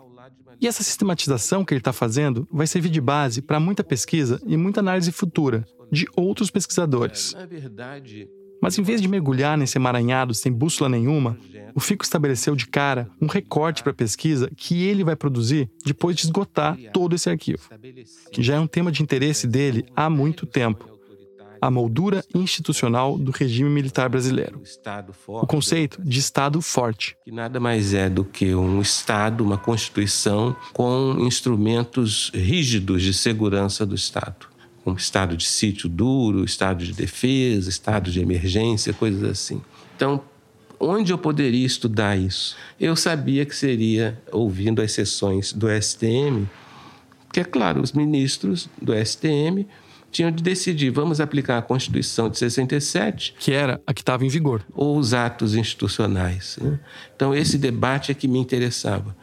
e 0.61 0.67
essa 0.67 0.83
sistematização 0.83 1.65
que 1.65 1.73
ele 1.73 1.81
está 1.81 1.91
fazendo 1.91 2.47
vai 2.51 2.67
servir 2.67 2.89
de 2.89 3.01
base 3.01 3.41
para 3.41 3.59
muita 3.59 3.83
pesquisa 3.83 4.39
e 4.45 4.55
muita 4.55 4.79
análise 4.79 5.11
futura 5.11 5.65
de 5.91 6.05
outros 6.15 6.51
pesquisadores. 6.51 7.35
Mas 8.61 8.77
em 8.77 8.83
vez 8.83 9.01
de 9.01 9.07
mergulhar 9.07 9.57
nesse 9.57 9.79
emaranhado 9.79 10.35
sem 10.35 10.51
bússola 10.51 10.87
nenhuma, 10.87 11.35
o 11.73 11.79
Fico 11.79 12.03
estabeleceu 12.03 12.55
de 12.55 12.67
cara 12.67 13.09
um 13.19 13.25
recorte 13.25 13.81
para 13.81 13.91
a 13.91 13.95
pesquisa 13.95 14.51
que 14.55 14.83
ele 14.83 15.03
vai 15.03 15.15
produzir 15.15 15.67
depois 15.83 16.15
de 16.15 16.25
esgotar 16.25 16.77
todo 16.93 17.15
esse 17.15 17.27
arquivo, 17.27 17.67
que 18.31 18.43
já 18.43 18.55
é 18.55 18.59
um 18.59 18.67
tema 18.67 18.91
de 18.91 19.01
interesse 19.01 19.47
dele 19.47 19.83
há 19.95 20.11
muito 20.11 20.45
tempo 20.45 20.90
a 21.61 21.69
moldura 21.69 22.25
institucional 22.33 23.17
do 23.19 23.31
regime 23.31 23.69
militar 23.69 24.09
brasileiro. 24.09 24.59
O 25.27 25.45
conceito 25.45 26.01
de 26.01 26.19
Estado 26.19 26.59
forte. 26.59 27.15
Que 27.23 27.31
nada 27.31 27.59
mais 27.59 27.93
é 27.93 28.09
do 28.09 28.25
que 28.25 28.55
um 28.55 28.81
Estado, 28.81 29.43
uma 29.43 29.59
Constituição 29.59 30.55
com 30.73 31.17
instrumentos 31.19 32.31
rígidos 32.33 33.03
de 33.03 33.13
segurança 33.13 33.85
do 33.85 33.93
Estado. 33.93 34.49
Um 34.83 34.93
estado 34.93 35.37
de 35.37 35.45
sítio 35.45 35.87
duro, 35.87 36.43
estado 36.43 36.83
de 36.83 36.93
defesa, 36.93 37.69
estado 37.69 38.09
de 38.09 38.19
emergência, 38.19 38.91
coisas 38.91 39.23
assim. 39.23 39.61
Então, 39.95 40.23
onde 40.79 41.13
eu 41.13 41.19
poderia 41.19 41.67
estudar 41.67 42.17
isso? 42.17 42.57
Eu 42.79 42.95
sabia 42.95 43.45
que 43.45 43.55
seria 43.55 44.19
ouvindo 44.31 44.81
as 44.81 44.91
sessões 44.91 45.53
do 45.53 45.67
STM, 45.69 46.49
que 47.31 47.39
é 47.39 47.43
claro, 47.43 47.79
os 47.79 47.91
ministros 47.91 48.67
do 48.81 48.91
STM 48.95 49.67
tinham 50.11 50.31
de 50.31 50.43
decidir: 50.43 50.91
vamos 50.91 51.19
aplicar 51.19 51.57
a 51.57 51.61
Constituição 51.61 52.29
de 52.29 52.37
67, 52.37 53.35
que 53.39 53.51
era 53.51 53.81
a 53.87 53.93
que 53.93 54.01
estava 54.01 54.25
em 54.25 54.29
vigor, 54.29 54.63
ou 54.73 54.97
os 54.97 55.13
atos 55.13 55.55
institucionais. 55.55 56.57
Né? 56.61 56.79
Então, 57.15 57.33
esse 57.33 57.57
debate 57.57 58.11
é 58.11 58.13
que 58.13 58.27
me 58.27 58.39
interessava. 58.39 59.15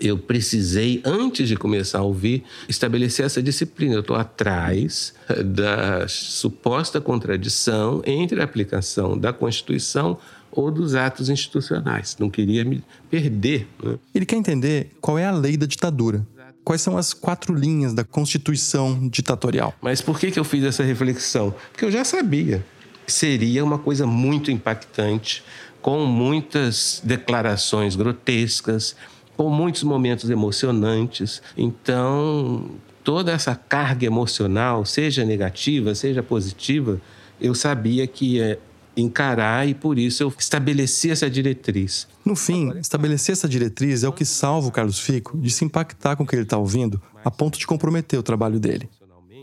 Eu 0.00 0.18
precisei, 0.18 1.00
antes 1.04 1.48
de 1.48 1.56
começar 1.56 2.00
a 2.00 2.02
ouvir, 2.02 2.42
estabelecer 2.68 3.24
essa 3.24 3.40
disciplina. 3.40 3.94
Eu 3.94 4.00
estou 4.00 4.16
atrás 4.16 5.14
da 5.44 6.08
suposta 6.08 7.00
contradição 7.00 8.02
entre 8.04 8.40
a 8.40 8.44
aplicação 8.44 9.16
da 9.16 9.32
Constituição 9.32 10.18
ou 10.50 10.70
dos 10.70 10.94
atos 10.94 11.28
institucionais. 11.28 12.16
Não 12.18 12.28
queria 12.28 12.64
me 12.64 12.82
perder. 13.08 13.68
Né? 13.82 13.98
Ele 14.14 14.26
quer 14.26 14.36
entender 14.36 14.90
qual 15.00 15.18
é 15.18 15.26
a 15.26 15.32
lei 15.32 15.56
da 15.56 15.66
ditadura 15.66 16.26
quais 16.64 16.80
são 16.80 16.96
as 16.96 17.12
quatro 17.12 17.54
linhas 17.54 17.92
da 17.92 18.02
Constituição 18.02 19.08
ditatorial. 19.08 19.74
Mas 19.82 20.00
por 20.00 20.18
que, 20.18 20.30
que 20.30 20.38
eu 20.38 20.44
fiz 20.44 20.64
essa 20.64 20.82
reflexão? 20.82 21.54
Porque 21.70 21.84
eu 21.84 21.90
já 21.90 22.04
sabia 22.04 22.64
que 23.06 23.12
seria 23.12 23.62
uma 23.62 23.78
coisa 23.78 24.06
muito 24.06 24.50
impactante, 24.50 25.44
com 25.82 26.06
muitas 26.06 27.02
declarações 27.04 27.94
grotescas, 27.94 28.96
com 29.36 29.50
muitos 29.50 29.82
momentos 29.82 30.30
emocionantes. 30.30 31.42
Então, 31.56 32.70
toda 33.02 33.32
essa 33.32 33.54
carga 33.54 34.06
emocional, 34.06 34.86
seja 34.86 35.24
negativa, 35.24 35.94
seja 35.94 36.22
positiva, 36.22 36.98
eu 37.38 37.54
sabia 37.54 38.06
que 38.06 38.56
encarar 38.96 39.68
e 39.68 39.74
por 39.74 39.98
isso 39.98 40.22
eu 40.22 40.32
estabeleci 40.38 41.10
essa 41.10 41.28
diretriz. 41.28 42.06
No 42.24 42.36
fim, 42.36 42.70
estabelecer 42.78 43.32
essa 43.32 43.48
diretriz 43.48 44.04
é 44.04 44.08
o 44.08 44.12
que 44.12 44.24
salva 44.24 44.68
o 44.68 44.72
Carlos 44.72 44.98
Fico 44.98 45.36
de 45.38 45.50
se 45.50 45.64
impactar 45.64 46.16
com 46.16 46.22
o 46.22 46.26
que 46.26 46.34
ele 46.34 46.42
está 46.42 46.56
ouvindo 46.56 47.00
a 47.24 47.30
ponto 47.30 47.58
de 47.58 47.66
comprometer 47.66 48.18
o 48.18 48.22
trabalho 48.22 48.60
dele. 48.60 48.88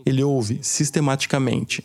Ele 0.04 0.22
ouve 0.22 0.58
sistematicamente, 0.62 1.84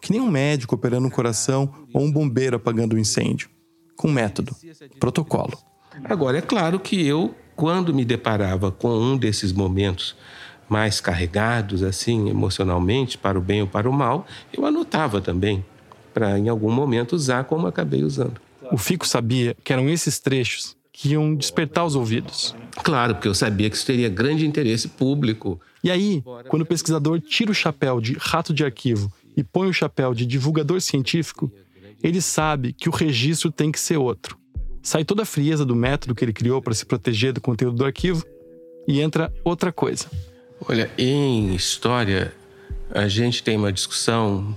que 0.00 0.12
nem 0.12 0.20
um 0.20 0.30
médico 0.30 0.74
operando 0.74 1.06
um 1.06 1.10
coração 1.10 1.72
ou 1.92 2.02
um 2.02 2.10
bombeiro 2.12 2.56
apagando 2.56 2.96
um 2.96 2.98
incêndio, 2.98 3.50
com 3.96 4.10
método, 4.10 4.54
protocolo. 4.98 5.58
Agora, 6.04 6.38
é 6.38 6.42
claro 6.42 6.78
que 6.78 7.04
eu, 7.04 7.34
quando 7.56 7.92
me 7.92 8.04
deparava 8.04 8.70
com 8.70 8.88
um 8.88 9.16
desses 9.16 9.52
momentos 9.52 10.16
mais 10.68 11.00
carregados, 11.00 11.82
assim, 11.82 12.28
emocionalmente, 12.28 13.18
para 13.18 13.38
o 13.38 13.42
bem 13.42 13.62
ou 13.62 13.66
para 13.66 13.88
o 13.88 13.92
mal, 13.92 14.26
eu 14.52 14.64
anotava 14.64 15.20
também 15.20 15.64
para 16.18 16.36
em 16.36 16.48
algum 16.48 16.72
momento 16.72 17.12
usar 17.12 17.44
como 17.44 17.68
acabei 17.68 18.02
usando. 18.02 18.40
O 18.72 18.76
Fico 18.76 19.06
sabia 19.06 19.56
que 19.62 19.72
eram 19.72 19.88
esses 19.88 20.18
trechos 20.18 20.76
que 20.92 21.10
iam 21.10 21.32
despertar 21.32 21.86
os 21.86 21.94
ouvidos. 21.94 22.56
Claro, 22.82 23.14
porque 23.14 23.28
eu 23.28 23.34
sabia 23.34 23.70
que 23.70 23.76
isso 23.76 23.86
teria 23.86 24.08
grande 24.08 24.44
interesse 24.44 24.88
público. 24.88 25.60
E 25.82 25.92
aí, 25.92 26.24
quando 26.48 26.62
o 26.62 26.66
pesquisador 26.66 27.20
tira 27.20 27.52
o 27.52 27.54
chapéu 27.54 28.00
de 28.00 28.16
rato 28.18 28.52
de 28.52 28.64
arquivo 28.64 29.12
e 29.36 29.44
põe 29.44 29.68
o 29.68 29.72
chapéu 29.72 30.12
de 30.12 30.26
divulgador 30.26 30.80
científico, 30.80 31.52
ele 32.02 32.20
sabe 32.20 32.72
que 32.72 32.88
o 32.88 32.92
registro 32.92 33.52
tem 33.52 33.70
que 33.70 33.78
ser 33.78 33.96
outro. 33.96 34.36
Sai 34.82 35.04
toda 35.04 35.22
a 35.22 35.26
frieza 35.26 35.64
do 35.64 35.76
método 35.76 36.16
que 36.16 36.24
ele 36.24 36.32
criou 36.32 36.60
para 36.60 36.74
se 36.74 36.84
proteger 36.84 37.32
do 37.32 37.40
conteúdo 37.40 37.76
do 37.76 37.84
arquivo 37.84 38.24
e 38.88 39.00
entra 39.00 39.32
outra 39.44 39.70
coisa. 39.70 40.06
Olha, 40.68 40.90
em 40.98 41.54
história, 41.54 42.34
a 42.90 43.06
gente 43.06 43.40
tem 43.40 43.56
uma 43.56 43.72
discussão 43.72 44.56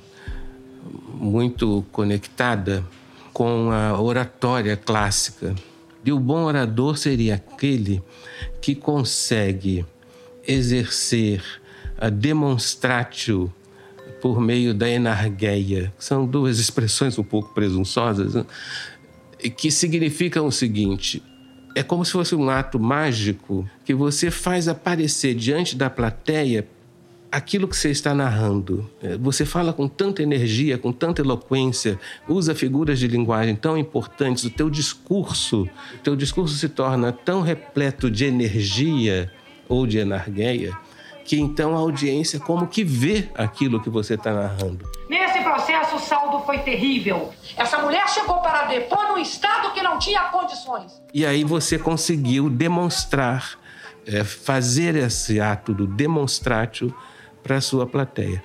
muito 1.14 1.86
conectada 1.92 2.86
com 3.34 3.72
a 3.72 4.00
oratória 4.00 4.76
clássica. 4.76 5.56
E 6.04 6.12
o 6.12 6.20
bom 6.20 6.44
orador 6.44 6.98
seria 6.98 7.36
aquele 7.36 8.02
que 8.62 8.74
consegue 8.74 9.86
exercer 10.48 11.44
a 11.98 12.10
demonstratio 12.10 13.54
por 14.22 14.40
meio 14.40 14.74
da 14.74 14.90
enargueia, 14.90 15.94
que 15.98 16.04
são 16.04 16.26
duas 16.26 16.60
expressões 16.60 17.18
um 17.18 17.24
pouco 17.24 17.54
presunçosas, 17.54 18.36
né? 18.36 18.46
que 19.58 19.72
significam 19.72 20.46
o 20.46 20.52
seguinte: 20.52 21.24
é 21.76 21.84
como 21.84 22.04
se 22.04 22.12
fosse 22.12 22.36
um 22.36 22.50
ato 22.50 22.80
mágico 22.80 23.68
que 23.86 23.94
você 23.94 24.30
faz 24.30 24.68
aparecer 24.68 25.34
diante 25.36 25.76
da 25.76 25.90
plateia 25.90 26.68
aquilo 27.32 27.68
que 27.68 27.78
você 27.78 27.90
está 27.90 28.14
narrando. 28.14 28.90
É, 29.02 29.18
você 29.18 29.46
fala 29.46 29.72
com 29.72 29.88
tanta 29.88 30.22
energia, 30.22 30.78
com 30.78 30.92
tanta 30.92 31.22
eloquência, 31.22 31.98
usa 32.28 32.54
figuras 32.54 33.00
de 33.00 33.08
linguagem 33.08 33.56
tão 33.56 33.78
importantes, 33.78 34.44
o 34.44 34.50
teu 34.50 34.70
discurso, 34.70 35.70
o 35.96 35.98
teu 36.00 36.16
discurso 36.16 36.56
se 36.56 36.68
torna 36.68 37.12
tão 37.12 37.42
repleto 37.42 38.12
de 38.12 38.26
energia 38.26 39.32
ou 39.70 39.88
de 39.88 40.00
enargueia, 40.00 40.78
que 41.24 41.40
então 41.40 41.76
a 41.76 41.80
audiência 41.80 42.40
como 42.40 42.68
que 42.68 42.84
vê 42.84 43.30
aquilo 43.36 43.82
que 43.82 43.90
você 43.90 44.16
está 44.16 44.34
narrando. 44.34 44.90
Nesse 45.10 45.40
processo, 45.42 45.96
o 45.96 46.00
saldo 46.00 46.40
foi 46.46 46.58
terrível. 46.60 47.32
Essa 47.56 47.78
mulher 47.78 48.10
chegou 48.10 48.40
para 48.40 48.66
depor 48.66 49.08
num 49.08 49.18
estado 49.18 49.72
que 49.74 49.82
não 49.82 49.98
tinha 49.98 50.24
condições. 50.24 51.02
E 51.14 51.26
aí 51.26 51.46
você 51.46 51.78
conseguiu 51.78 52.50
demonstrar, 52.50 53.58
é, 54.06 54.24
fazer 54.24 54.96
esse 54.96 55.40
ato 55.40 55.74
do 55.74 55.88
demonstratio 55.88 56.94
para 57.44 57.58
a 57.58 57.62
sua 57.62 57.86
plateia. 57.86 58.44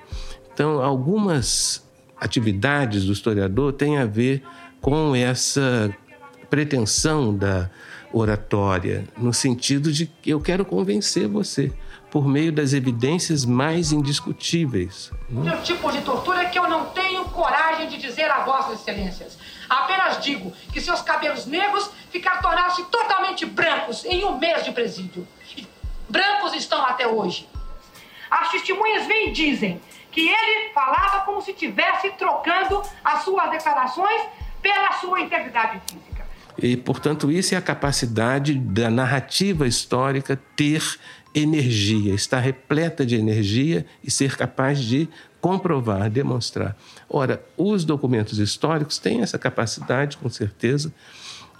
Então, 0.53 0.81
algumas 0.81 1.87
atividades 2.19 3.05
do 3.05 3.13
historiador 3.13 3.73
têm 3.73 3.97
a 3.97 4.05
ver 4.05 4.43
com 4.81 5.15
essa 5.15 5.93
pretensão 6.49 7.35
da 7.35 7.69
oratória, 8.11 9.05
no 9.17 9.33
sentido 9.33 9.91
de 9.91 10.07
que 10.07 10.29
eu 10.29 10.39
quero 10.39 10.65
convencer 10.65 11.27
você 11.27 11.71
por 12.09 12.27
meio 12.27 12.51
das 12.51 12.73
evidências 12.73 13.45
mais 13.45 13.91
indiscutíveis. 13.91 15.11
O 15.29 15.61
tipo 15.61 15.91
de 15.91 16.01
tortura 16.01 16.45
que 16.45 16.57
eu 16.57 16.67
não 16.69 16.85
tenho 16.85 17.25
coragem 17.25 17.89
de 17.89 17.97
dizer 17.97 18.31
a 18.31 18.43
vossas 18.43 18.79
excelências. 18.79 19.37
Apenas 19.69 20.23
digo 20.23 20.53
que 20.71 20.79
seus 20.79 21.01
cabelos 21.01 21.45
negros 21.45 21.89
ficaram 22.09 22.41
tornaram-se 22.41 22.83
totalmente 22.85 23.45
brancos 23.45 24.05
em 24.05 24.23
um 24.23 24.37
mês 24.39 24.63
de 24.63 24.71
presídio. 24.71 25.27
E 25.55 25.67
brancos 26.09 26.53
estão 26.53 26.83
até 26.85 27.05
hoje. 27.05 27.47
As 28.29 28.51
testemunhas 28.51 29.05
vêm 29.07 29.29
e 29.29 29.31
dizem 29.31 29.81
que 30.11 30.27
ele 30.27 30.73
falava 30.73 31.25
como 31.25 31.41
se 31.41 31.51
estivesse 31.51 32.09
trocando 32.11 32.81
as 33.03 33.23
suas 33.23 33.49
declarações 33.51 34.21
pela 34.61 34.91
sua 34.93 35.21
integridade 35.21 35.79
física. 35.87 36.25
E, 36.57 36.75
portanto, 36.75 37.31
isso 37.31 37.53
é 37.53 37.57
a 37.57 37.61
capacidade 37.61 38.55
da 38.55 38.89
narrativa 38.89 39.67
histórica 39.67 40.39
ter 40.55 40.81
energia, 41.35 42.15
estar 42.15 42.39
repleta 42.39 43.05
de 43.05 43.15
energia 43.15 43.85
e 44.03 44.09
ser 44.09 44.35
capaz 44.35 44.79
de 44.79 45.07
comprovar, 45.39 46.09
demonstrar. 46.09 46.75
Ora, 47.07 47.43
os 47.55 47.85
documentos 47.85 48.39
históricos 48.39 48.97
têm 48.97 49.21
essa 49.21 49.37
capacidade, 49.37 50.17
com 50.17 50.29
certeza. 50.29 50.91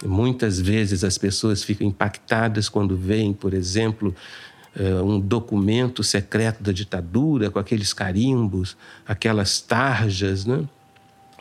Muitas 0.04 0.60
vezes 0.60 1.04
as 1.04 1.16
pessoas 1.16 1.62
ficam 1.62 1.86
impactadas 1.86 2.68
quando 2.68 2.96
veem, 2.96 3.32
por 3.32 3.54
exemplo, 3.54 4.14
eh, 4.78 5.02
um 5.02 5.18
documento 5.18 6.04
secreto 6.04 6.62
da 6.62 6.70
ditadura, 6.70 7.50
com 7.50 7.58
aqueles 7.58 7.92
carimbos, 7.92 8.76
aquelas 9.06 9.60
tarjas, 9.60 10.46
né? 10.46 10.64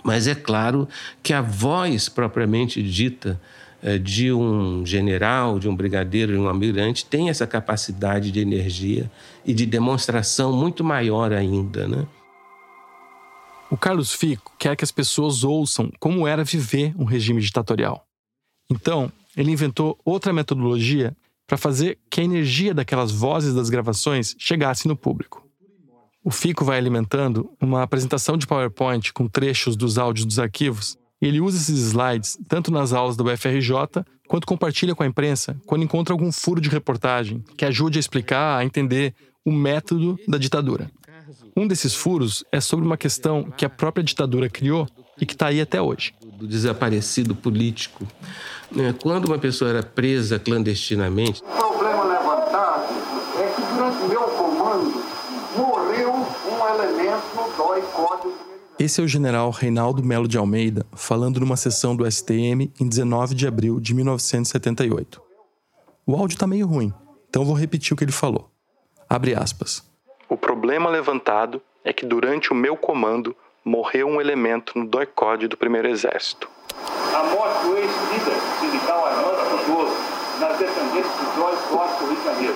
Mas 0.04 0.26
é 0.26 0.34
claro 0.34 0.88
que 1.21 1.34
a 1.34 1.41
voz 1.41 2.10
propriamente 2.10 2.82
dita 2.82 3.39
eh, 3.84 4.00
de 4.00 4.32
um 4.34 4.84
general, 4.86 5.60
de 5.60 5.69
um 5.69 5.76
brigadeiro, 5.76 6.32
de 6.32 6.39
um 6.39 6.47
almirante, 6.47 7.06
tem 7.06 7.30
essa 7.30 7.45
capacidade 7.45 8.32
de 8.32 8.39
energia 8.39 9.12
e 9.45 9.54
de 9.54 9.67
demonstração 9.67 10.52
muito 10.52 10.84
maior 10.84 11.32
ainda, 11.32 11.88
né? 11.88 12.08
O 13.69 13.78
Carlos 13.78 14.13
Fico 14.13 14.54
quer 14.58 14.76
que 14.76 14.84
as 14.84 14.91
pessoas 14.91 15.43
ouçam 15.43 15.91
como 16.00 16.26
era 16.26 16.43
viver 16.43 16.93
um 16.97 17.04
regime 17.04 17.41
ditatorial. 17.41 18.04
Então, 18.69 19.12
ele 19.36 19.52
inventou 19.52 20.00
outra 20.04 20.34
metodologia 20.34 21.15
para 21.48 21.58
fazer 21.58 21.98
que 22.12 22.20
a 22.20 22.24
energia 22.24 22.74
daquelas 22.74 23.10
vozes 23.10 23.54
das 23.54 23.70
gravações 23.70 24.36
chegasse 24.38 24.88
no 24.88 24.98
público. 24.98 25.48
O 26.24 26.30
Fico 26.30 26.66
vai 26.66 26.78
alimentando 26.78 27.50
uma 27.62 27.84
apresentação 27.84 28.36
de 28.36 28.46
PowerPoint 28.46 29.14
com 29.14 29.30
trechos 29.30 29.78
dos 29.78 29.98
áudios 29.98 30.26
dos 30.26 30.40
arquivos 30.40 30.98
e 31.22 31.26
ele 31.26 31.40
usa 31.40 31.58
esses 31.58 31.80
slides 31.80 32.38
tanto 32.50 32.70
nas 32.70 32.92
aulas 32.92 33.16
da 33.16 33.24
UFRJ 33.24 33.72
quanto 34.28 34.46
compartilha 34.46 34.94
com 34.94 35.04
a 35.04 35.08
imprensa 35.08 35.58
quando 35.66 35.84
encontra 35.84 36.14
algum 36.14 36.30
furo 36.30 36.60
de 36.60 36.68
reportagem 36.68 37.42
que 37.56 37.64
ajude 37.64 37.98
a 37.98 38.02
explicar, 38.02 38.58
a 38.58 38.66
entender 38.66 39.16
o 39.46 39.52
método 39.54 40.18
da 40.28 40.38
ditadura. 40.38 40.92
Um 41.56 41.66
desses 41.66 41.96
furos 41.96 42.44
é 42.52 42.60
sobre 42.60 42.86
uma 42.86 42.98
questão 42.98 43.50
que 43.50 43.66
a 43.66 43.70
própria 43.70 44.04
ditadura 44.04 44.50
criou 44.50 44.86
e 45.19 45.25
que 45.25 45.34
está 45.34 45.47
aí 45.47 45.62
até 45.62 45.82
hoje. 45.82 46.13
Do 46.21 46.47
desaparecido 46.47 47.36
político. 47.36 48.06
Né? 48.71 48.93
Quando 49.01 49.25
uma 49.25 49.39
pessoa 49.39 49.69
era 49.69 49.84
presa 49.84 50.39
clandestinamente. 50.39 51.41
O 51.41 51.45
problema 51.45 52.03
levantado 52.03 52.93
é 53.39 53.53
que 53.53 53.62
durante 53.73 54.08
meu 54.08 54.21
comando 54.21 55.03
morreu 55.56 56.13
um 56.13 56.75
elemento 56.75 57.58
DOI 57.58 57.82
Código 57.93 58.34
Esse 58.77 59.01
é 59.01 59.03
o 59.03 59.08
general 59.08 59.49
Reinaldo 59.49 60.03
Melo 60.03 60.27
de 60.27 60.38
Almeida 60.38 60.86
falando 60.93 61.39
numa 61.39 61.58
sessão 61.58 61.95
do 61.95 62.10
STM 62.10 62.71
em 62.80 62.88
19 62.88 63.34
de 63.34 63.47
abril 63.47 63.80
de 63.80 63.93
1978. 63.93 65.21
O 66.06 66.15
áudio 66.15 66.36
está 66.36 66.47
meio 66.47 66.67
ruim, 66.67 66.93
então 67.30 67.43
vou 67.43 67.56
repetir 67.56 67.93
o 67.93 67.95
que 67.95 68.03
ele 68.03 68.12
falou. 68.12 68.49
Abre 69.10 69.34
aspas. 69.34 69.84
O 70.30 70.38
problema 70.38 70.89
levantado 70.89 71.62
é 71.84 71.93
que 71.93 72.06
durante 72.06 72.51
o 72.51 72.56
meu 72.56 72.75
comando 72.75 73.36
morreu 73.67 74.08
um 74.08 74.21
elemento 74.21 74.80
no 74.80 74.88
doicode 74.88 75.47
do 75.47 75.58
primeiro 75.58 75.89
exército. 75.89 76.49
A 77.13 77.23
morte 77.23 77.63
do 77.63 77.77
ex-líder 77.77 78.38
sindical 78.62 79.06
Armando 79.06 79.45
Frutuoso 79.49 79.95
nas 80.39 80.58
dependências 80.58 81.17
do 81.17 81.36
doicode 81.36 81.99
do 81.99 82.06
Rio 82.08 82.15
de 82.15 82.23
Janeiro. 82.23 82.56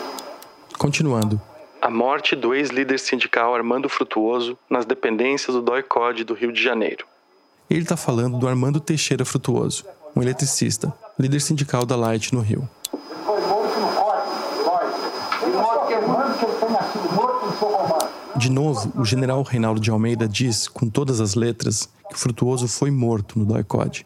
Continuando. 0.77 1.41
A 1.81 1.89
morte 1.89 2.35
do 2.35 2.55
ex-líder 2.55 2.97
sindical 2.97 3.53
Armando 3.53 3.89
Frutuoso 3.89 4.57
nas 4.69 4.85
dependências 4.85 5.53
do 5.53 5.61
DOI-CODE 5.61 6.23
do 6.23 6.33
Rio 6.33 6.53
de 6.53 6.63
Janeiro. 6.63 7.05
Ele 7.69 7.81
está 7.81 7.97
falando 7.97 8.37
do 8.37 8.47
Armando 8.47 8.79
Teixeira 8.79 9.25
Frutuoso, 9.25 9.83
um 10.15 10.21
eletricista, 10.21 10.93
líder 11.19 11.41
sindical 11.41 11.85
da 11.85 11.95
Light 11.95 12.33
no 12.33 12.41
Rio. 12.41 12.69
Foi 13.25 13.41
morto 13.41 13.79
no 13.79 13.87
corte, 13.95 14.29
De 15.43 15.51
modo 15.57 15.87
que 15.87 15.95
mando 15.95 16.37
que 16.37 16.45
ele 16.45 16.53
tenha 16.53 16.83
sido 16.83 17.13
morto 17.13 17.45
no 17.47 17.51
seu 17.57 17.67
comando. 17.67 18.10
De 18.35 18.49
novo, 18.49 18.91
o 18.99 19.05
general 19.05 19.41
Reinaldo 19.43 19.79
de 19.79 19.91
Almeida 19.91 20.27
diz, 20.27 20.67
com 20.67 20.89
todas 20.89 21.19
as 21.19 21.35
letras, 21.35 21.89
que 22.09 22.17
Frutuoso 22.17 22.67
foi 22.67 22.89
morto 22.89 23.37
no 23.37 23.45
DOI-CODE. 23.45 24.05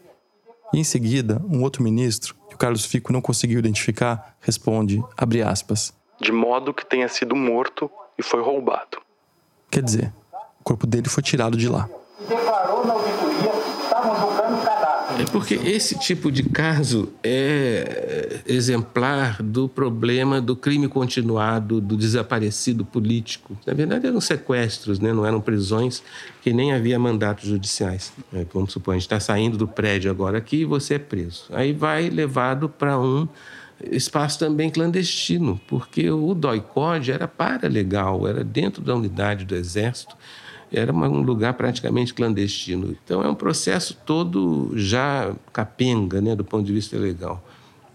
E 0.73 0.79
em 0.79 0.83
seguida, 0.83 1.41
um 1.49 1.61
outro 1.61 1.83
ministro, 1.83 2.35
que 2.49 2.55
o 2.55 2.57
Carlos 2.57 2.85
Fico 2.85 3.13
não 3.13 3.21
conseguiu 3.21 3.59
identificar, 3.59 4.35
responde, 4.41 5.03
abre 5.17 5.41
aspas, 5.41 5.93
de 6.19 6.31
modo 6.31 6.73
que 6.73 6.85
tenha 6.85 7.07
sido 7.07 7.35
morto 7.35 7.89
e 8.17 8.23
foi 8.23 8.41
roubado. 8.41 9.01
Quer 9.69 9.83
dizer, 9.83 10.13
o 10.59 10.63
corpo 10.63 10.87
dele 10.87 11.09
foi 11.09 11.21
tirado 11.21 11.57
de 11.57 11.67
lá. 11.67 11.89
E 12.19 12.25
declarou 12.25 12.85
na 12.85 12.93
auditoria 12.93 13.51
estavam 13.83 14.15
julgando 14.15 14.34
cadáver. 14.34 14.34
É 15.19 15.23
porque 15.31 15.55
esse 15.55 15.97
tipo 15.97 16.31
de 16.31 16.43
caso 16.43 17.13
é 17.23 18.41
exemplar 18.45 19.41
do 19.41 19.69
problema 19.69 20.41
do 20.41 20.55
crime 20.55 20.87
continuado, 20.87 21.79
do 21.79 21.95
desaparecido 21.95 22.83
político. 22.83 23.57
Na 23.65 23.73
verdade, 23.73 24.07
eram 24.07 24.19
sequestros, 24.19 24.99
né? 24.99 25.13
não 25.13 25.25
eram 25.25 25.39
prisões, 25.39 26.03
que 26.41 26.51
nem 26.51 26.73
havia 26.73 26.99
mandatos 26.99 27.47
judiciais. 27.47 28.11
É, 28.33 28.45
vamos 28.53 28.73
supor, 28.73 28.93
a 28.93 28.97
gente 28.97 29.03
está 29.03 29.19
saindo 29.19 29.57
do 29.57 29.67
prédio 29.67 30.11
agora 30.11 30.37
aqui 30.37 30.57
e 30.57 30.65
você 30.65 30.95
é 30.95 30.99
preso. 30.99 31.45
Aí 31.51 31.71
vai 31.71 32.09
levado 32.09 32.67
para 32.67 32.99
um 32.99 33.27
espaço 33.91 34.39
também 34.39 34.69
clandestino, 34.69 35.59
porque 35.67 36.09
o 36.09 36.33
DOI-CODE 36.33 37.11
era 37.11 37.27
paralegal, 37.27 38.27
era 38.27 38.43
dentro 38.43 38.81
da 38.81 38.95
unidade 38.95 39.45
do 39.45 39.55
Exército, 39.55 40.15
era 40.71 40.93
um 40.93 41.21
lugar 41.21 41.53
praticamente 41.53 42.13
clandestino. 42.13 42.95
Então 43.03 43.21
é 43.21 43.27
um 43.27 43.35
processo 43.35 43.97
todo 44.05 44.71
já 44.75 45.33
capenga, 45.53 46.21
né, 46.21 46.35
do 46.35 46.43
ponto 46.43 46.65
de 46.65 46.73
vista 46.73 46.97
legal. 46.97 47.43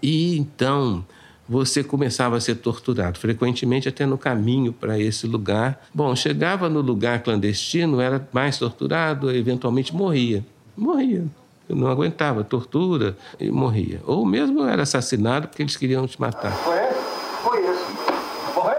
E 0.02 0.37
então 0.37 1.04
você 1.48 1.83
começava 1.83 2.37
a 2.37 2.40
ser 2.40 2.56
torturado, 2.56 3.18
frequentemente 3.18 3.88
até 3.88 4.06
no 4.06 4.16
caminho 4.16 4.72
para 4.72 4.98
esse 4.98 5.26
lugar. 5.26 5.85
Bom, 5.92 6.14
chegava 6.14 6.68
no 6.68 6.80
lugar 6.80 7.22
clandestino, 7.22 8.00
era 8.00 8.26
mais 8.33 8.56
torturado, 8.56 9.30
eventualmente 9.30 9.94
morria. 9.94 10.44
Morria 10.76 11.24
não 11.74 11.88
aguentava 11.88 12.44
tortura 12.44 13.16
e 13.38 13.50
morria. 13.50 14.00
Ou 14.06 14.24
mesmo 14.24 14.64
era 14.64 14.83
assassinado 14.83 15.48
porque 15.48 15.62
eles 15.62 15.76
queriam 15.76 16.06
te 16.06 16.20
matar. 16.20 16.52
Foi 16.52 16.76
esse? 16.76 16.94
Foi 17.42 17.59
esse. 17.61 18.54
Morreu? 18.54 18.76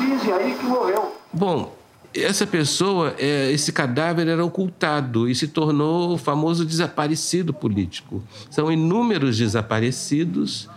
Dizem 0.00 0.32
aí 0.32 0.54
que 0.54 0.64
morreu. 0.64 1.12
Bom, 1.32 1.72
essa 2.14 2.46
pessoa, 2.46 3.14
é, 3.18 3.50
esse 3.52 3.72
cadáver 3.72 4.26
era 4.28 4.44
ocultado 4.44 5.28
e 5.28 5.34
se 5.34 5.48
tornou 5.48 6.14
o 6.14 6.18
famoso 6.18 6.64
desaparecido 6.64 7.52
político. 7.52 8.22
São 8.50 8.72
inúmeros 8.72 9.36
desaparecidos 9.36 10.68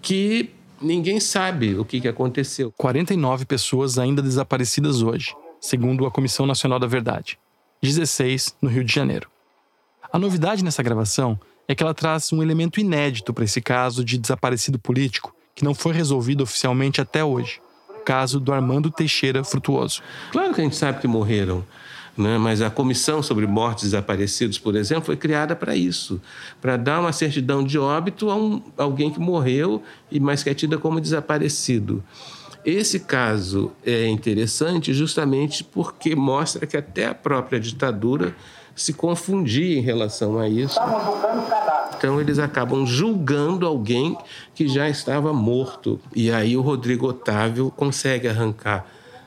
que 0.00 0.50
ninguém 0.80 1.20
sabe 1.20 1.76
o 1.76 1.84
que, 1.84 2.06
aconteceu. 2.06 2.72
49 2.76 3.44
pessoas 3.44 3.98
ainda 3.98 4.22
desaparecidas 4.22 5.02
hoje, 5.02 5.34
segundo 5.60 6.06
a 6.06 6.10
Comissão 6.10 6.46
Nacional 6.46 6.78
da 6.78 6.86
Verdade. 6.86 7.38
16 7.82 8.56
no 8.62 8.68
Rio 8.68 8.84
de 8.84 8.92
Janeiro. 8.92 9.28
A 10.12 10.18
novidade 10.18 10.64
nessa 10.64 10.82
gravação 10.82 11.38
é 11.66 11.74
que 11.74 11.82
ela 11.82 11.94
traz 11.94 12.32
um 12.32 12.42
elemento 12.42 12.80
inédito 12.80 13.32
para 13.32 13.44
esse 13.44 13.60
caso 13.60 14.04
de 14.04 14.18
desaparecido 14.18 14.78
político 14.78 15.34
que 15.54 15.64
não 15.64 15.74
foi 15.74 15.92
resolvido 15.92 16.42
oficialmente 16.42 17.00
até 17.00 17.24
hoje 17.24 17.60
caso 18.04 18.40
do 18.40 18.52
Armando 18.52 18.90
Teixeira 18.90 19.44
Frutuoso. 19.44 20.02
Claro 20.32 20.54
que 20.54 20.60
a 20.60 20.64
gente 20.64 20.76
sabe 20.76 21.00
que 21.00 21.08
morreram. 21.08 21.64
Né? 22.16 22.36
Mas 22.38 22.60
a 22.60 22.68
comissão 22.68 23.22
sobre 23.22 23.46
mortes 23.46 23.84
desaparecidos, 23.84 24.58
por 24.58 24.74
exemplo, 24.76 25.04
foi 25.04 25.16
criada 25.16 25.54
para 25.56 25.74
isso 25.74 26.20
para 26.60 26.76
dar 26.76 27.00
uma 27.00 27.12
certidão 27.12 27.64
de 27.64 27.78
óbito 27.78 28.28
a 28.30 28.36
um, 28.36 28.62
alguém 28.76 29.10
que 29.10 29.20
morreu 29.20 29.82
e 30.10 30.20
mais 30.20 30.42
que 30.42 30.50
é 30.50 30.54
tida 30.54 30.76
como 30.76 31.00
desaparecido. 31.00 32.02
Esse 32.64 33.00
caso 33.00 33.72
é 33.86 34.06
interessante 34.06 34.92
justamente 34.92 35.64
porque 35.64 36.14
mostra 36.14 36.66
que 36.66 36.76
até 36.76 37.06
a 37.06 37.14
própria 37.14 37.58
ditadura 37.58 38.34
se 38.80 38.94
confundir 38.94 39.76
em 39.76 39.82
relação 39.82 40.38
a 40.38 40.48
isso. 40.48 40.80
Então 41.96 42.18
eles 42.18 42.38
acabam 42.38 42.86
julgando 42.86 43.66
alguém 43.66 44.16
que 44.54 44.66
já 44.66 44.88
estava 44.88 45.34
morto. 45.34 46.00
E 46.16 46.32
aí 46.32 46.56
o 46.56 46.62
Rodrigo 46.62 47.06
Otávio 47.06 47.70
consegue 47.76 48.26
arrancar 48.26 48.86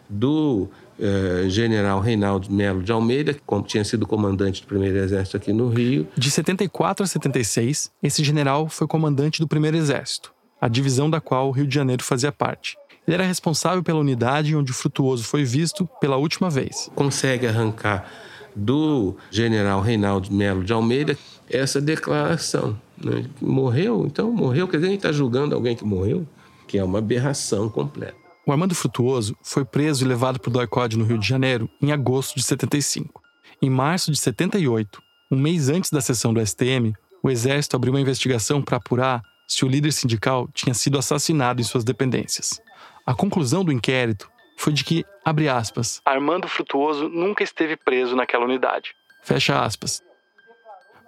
do 0.10 0.68
eh, 1.00 1.46
general 1.50 2.00
Reinaldo 2.00 2.52
Melo 2.52 2.82
de 2.82 2.92
Almeida, 2.92 3.32
que 3.32 3.42
tinha 3.68 3.84
sido 3.84 4.08
comandante 4.08 4.62
do 4.64 4.68
primeiro 4.68 4.98
exército 4.98 5.38
aqui 5.38 5.54
no 5.54 5.70
Rio. 5.70 6.08
De 6.18 6.32
74 6.32 7.04
a 7.04 7.08
76, 7.08 7.92
esse 8.02 8.24
general 8.24 8.68
foi 8.68 8.88
comandante 8.88 9.40
do 9.40 9.48
primeiro 9.48 9.78
exército, 9.78 10.34
a 10.60 10.68
divisão 10.68 11.12
da 11.12 11.22
qual 11.22 11.50
o 11.50 11.52
Rio 11.52 11.68
de 11.68 11.76
Janeiro 11.76 12.04
fazia 12.04 12.32
parte. 12.32 12.76
Ele 13.08 13.16
era 13.16 13.24
responsável 13.24 13.84
pela 13.84 14.00
unidade 14.00 14.56
onde 14.56 14.72
o 14.72 14.74
Frutuoso 14.74 15.24
foi 15.24 15.44
visto 15.44 15.88
pela 16.02 16.18
última 16.18 16.50
vez. 16.50 16.90
Consegue 16.96 17.46
arrancar 17.46 18.10
do 18.56 19.16
general 19.32 19.82
Reinaldo 19.82 20.32
Melo 20.32 20.64
de 20.64 20.74
Almeida 20.74 21.18
essa 21.50 21.82
declaração. 21.82 22.80
Né? 22.98 23.26
Morreu, 23.42 24.06
então 24.06 24.32
morreu, 24.32 24.68
quer 24.68 24.78
dizer, 24.78 24.88
a 24.88 24.92
gente 24.92 25.00
está 25.00 25.12
julgando 25.12 25.56
alguém 25.56 25.76
que 25.76 25.84
morreu, 25.84 26.28
que 26.68 26.78
é 26.78 26.84
uma 26.84 27.00
aberração 27.00 27.70
completa. 27.70 28.16
O 28.46 28.52
Armando 28.52 28.76
Frutuoso 28.76 29.36
foi 29.42 29.64
preso 29.64 30.04
e 30.04 30.08
levado 30.08 30.40
para 30.40 30.50
o 30.50 30.54
DOI-CODE 30.54 30.98
no 30.98 31.06
Rio 31.06 31.18
de 31.18 31.28
Janeiro 31.28 31.70
em 31.82 31.92
agosto 31.92 32.36
de 32.36 32.44
75. 32.44 33.22
Em 33.62 33.70
março 33.70 34.12
de 34.12 34.18
78, 34.18 35.02
um 35.32 35.38
mês 35.38 35.70
antes 35.70 35.90
da 35.90 36.02
sessão 36.02 36.34
do 36.34 36.46
STM, 36.46 36.94
o 37.24 37.30
Exército 37.30 37.76
abriu 37.76 37.94
uma 37.94 38.02
investigação 38.02 38.62
para 38.62 38.78
apurar 38.78 39.22
se 39.48 39.64
o 39.64 39.68
líder 39.68 39.94
sindical 39.94 40.50
tinha 40.54 40.74
sido 40.74 40.98
assassinado 40.98 41.62
em 41.62 41.64
suas 41.64 41.84
dependências. 41.84 42.60
A 43.06 43.14
conclusão 43.14 43.64
do 43.64 43.72
inquérito 43.72 44.30
foi 44.58 44.74
de 44.74 44.84
que, 44.84 45.06
abre 45.24 45.50
aspas, 45.50 46.02
Armando 46.06 46.48
Frutuoso 46.48 47.10
nunca 47.10 47.44
esteve 47.44 47.76
preso 47.76 48.16
naquela 48.16 48.46
unidade. 48.46 48.94
Fecha 49.24 49.62
aspas. 49.62 50.02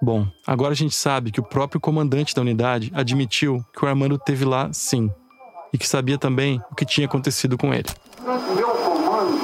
Bom, 0.01 0.27
agora 0.45 0.73
a 0.73 0.75
gente 0.75 0.93
sabe 0.93 1.31
que 1.31 1.39
o 1.39 1.43
próprio 1.43 1.79
comandante 1.79 2.35
da 2.35 2.41
unidade 2.41 2.91
admitiu 2.93 3.63
que 3.73 3.83
o 3.83 3.87
Armando 3.87 4.17
teve 4.17 4.45
lá 4.45 4.71
sim, 4.73 5.09
e 5.73 5.77
que 5.77 5.87
sabia 5.87 6.17
também 6.17 6.61
o 6.71 6.75
que 6.75 6.85
tinha 6.85 7.07
acontecido 7.07 7.57
com 7.57 7.73
ele. 7.73 7.87
Durante 8.21 8.51
meu 8.55 8.69
comando, 8.69 9.39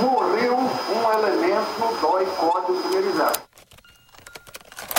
morreu 0.00 0.56
um 0.56 1.12
elemento 1.18 1.70
no 1.78 2.00
DOI 2.00 2.26
Código 2.26 2.82
Primeiro 2.82 3.12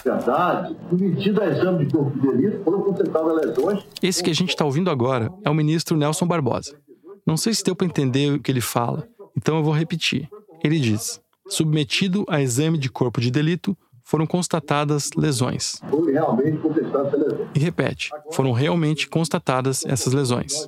Verdade, 0.03 0.75
submetido 0.89 1.41
a 1.41 1.47
exame 1.47 1.85
de 1.85 1.93
corpo 1.93 2.19
de 2.19 2.27
delito, 2.27 2.63
foram 2.63 2.81
constatadas 2.81 3.45
lesões. 3.45 3.83
Esse 4.01 4.21
que 4.21 4.29
a 4.29 4.35
gente 4.35 4.49
está 4.49 4.65
ouvindo 4.65 4.89
agora 4.89 5.29
é 5.45 5.49
o 5.49 5.53
ministro 5.53 5.95
Nelson 5.95 6.27
Barbosa. 6.27 6.77
Não 7.25 7.37
sei 7.37 7.53
se 7.53 7.63
deu 7.63 7.75
para 7.75 7.87
entender 7.87 8.33
o 8.33 8.39
que 8.39 8.51
ele 8.51 8.61
fala, 8.61 9.07
então 9.35 9.57
eu 9.57 9.63
vou 9.63 9.73
repetir. 9.73 10.29
Ele 10.63 10.79
diz: 10.79 11.21
submetido 11.47 12.25
a 12.27 12.41
exame 12.41 12.77
de 12.77 12.89
corpo 12.89 13.21
de 13.21 13.31
delito, 13.31 13.77
foram 14.03 14.27
constatadas 14.27 15.11
lesões. 15.15 15.81
E 17.55 17.59
repete: 17.59 18.11
foram 18.31 18.51
realmente 18.51 19.07
constatadas 19.07 19.85
essas 19.85 20.13
lesões. 20.13 20.67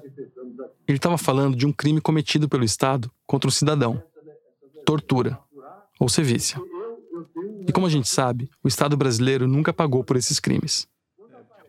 Ele 0.88 0.98
estava 0.98 1.18
falando 1.18 1.56
de 1.56 1.66
um 1.66 1.74
crime 1.74 2.00
cometido 2.00 2.48
pelo 2.48 2.64
Estado 2.64 3.12
contra 3.26 3.48
um 3.48 3.52
cidadão: 3.52 4.02
tortura 4.86 5.38
ou 6.00 6.08
sevícia. 6.08 6.60
E 7.68 7.72
como 7.72 7.88
a 7.88 7.90
gente 7.90 8.08
sabe, 8.08 8.50
o 8.64 8.68
Estado 8.68 8.96
brasileiro 8.96 9.48
nunca 9.48 9.74
pagou 9.74 10.04
por 10.04 10.16
esses 10.16 10.40
crimes. 10.40 10.88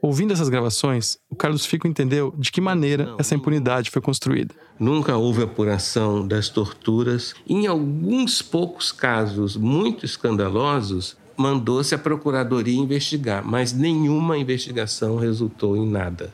Ouvindo 0.00 0.32
essas 0.32 0.48
gravações, 0.48 1.18
o 1.30 1.34
Carlos 1.34 1.64
Fico 1.64 1.88
entendeu 1.88 2.34
de 2.36 2.52
que 2.52 2.60
maneira 2.60 3.14
essa 3.18 3.34
impunidade 3.34 3.90
foi 3.90 4.02
construída. 4.02 4.54
Nunca 4.78 5.16
houve 5.16 5.42
apuração 5.42 6.26
das 6.26 6.48
torturas. 6.48 7.34
Em 7.48 7.66
alguns 7.66 8.42
poucos 8.42 8.92
casos 8.92 9.56
muito 9.56 10.04
escandalosos, 10.04 11.16
mandou-se 11.36 11.94
a 11.94 11.98
procuradoria 11.98 12.78
investigar, 12.78 13.44
mas 13.44 13.72
nenhuma 13.72 14.38
investigação 14.38 15.16
resultou 15.16 15.76
em 15.76 15.88
nada. 15.88 16.32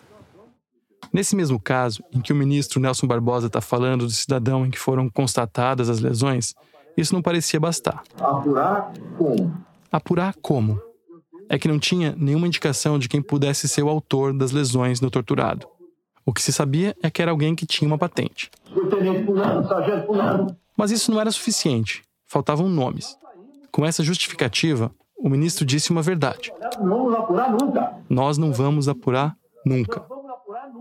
Nesse 1.13 1.37
mesmo 1.37 1.61
caso, 1.61 2.03
em 2.13 2.21
que 2.21 2.33
o 2.33 2.37
ministro 2.37 2.81
Nelson 2.81 3.07
Barbosa 3.07 3.47
está 3.47 3.61
falando 3.61 4.07
do 4.07 4.13
cidadão 4.13 4.65
em 4.65 4.71
que 4.71 4.79
foram 4.79 5.09
constatadas 5.11 5.91
as 5.91 6.01
lesões, 6.01 6.55
isso 6.97 7.15
não 7.15 7.23
parecia 7.23 7.61
bastar. 7.61 8.03
Apurar 8.19 8.93
como? 9.19 9.57
Apurar 9.91 10.35
como? 10.41 10.81
É 11.53 11.59
que 11.59 11.69
não 11.69 11.79
tinha 11.79 12.15
nenhuma 12.17 12.47
indicação 12.47 12.99
de 12.99 13.11
quem 13.11 13.21
pudesse 13.21 13.69
ser 13.69 13.83
o 13.83 13.89
autor 13.91 14.33
das 14.33 14.53
lesões 14.53 15.03
no 15.03 15.11
torturado. 15.11 15.69
O 16.25 16.33
que 16.33 16.41
se 16.41 16.51
sabia 16.51 16.97
é 17.03 17.11
que 17.11 17.21
era 17.21 17.31
alguém 17.31 17.55
que 17.55 17.67
tinha 17.67 17.87
uma 17.87 17.99
patente. 17.99 18.51
Mas 20.75 20.91
isso 20.91 21.13
não 21.13 21.21
era 21.21 21.31
suficiente. 21.31 22.05
Faltavam 22.27 22.71
nomes. 22.71 23.19
Com 23.71 23.85
essa 23.85 24.03
justificativa, 24.03 24.91
o 25.15 25.29
ministro 25.29 25.67
disse 25.67 25.91
uma 25.91 26.01
verdade. 26.01 26.51
Nós 28.09 28.39
não 28.39 28.51
vamos 28.51 28.89
apurar 28.89 29.37
nunca. 29.67 30.03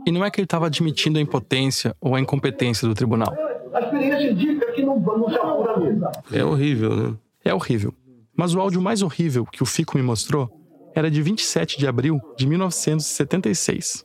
E 0.07 0.12
não 0.12 0.23
é 0.23 0.31
que 0.31 0.39
ele 0.39 0.45
estava 0.45 0.67
admitindo 0.67 1.19
a 1.19 1.21
impotência 1.21 1.93
ou 1.99 2.15
a 2.15 2.21
incompetência 2.21 2.88
do 2.88 2.95
tribunal. 2.95 3.36
A 3.73 3.81
experiência 3.81 4.31
indica 4.31 4.71
que 4.71 4.84
não, 4.84 4.97
não 4.97 5.29
se 5.29 5.36
apura 5.36 5.77
mesmo. 5.77 6.07
É 6.31 6.45
horrível, 6.45 6.95
né? 6.95 7.13
É 7.43 7.53
horrível. 7.53 7.93
Mas 8.34 8.55
o 8.55 8.62
áudio 8.62 8.81
mais 8.81 9.01
horrível 9.01 9.45
que 9.45 9.62
o 9.62 9.65
Fico 9.65 9.97
me 9.97 10.03
mostrou 10.03 10.61
era 10.93 11.10
de 11.10 11.21
27 11.21 11.77
de 11.77 11.88
abril 11.88 12.19
de 12.38 12.47
1976. 12.47 14.04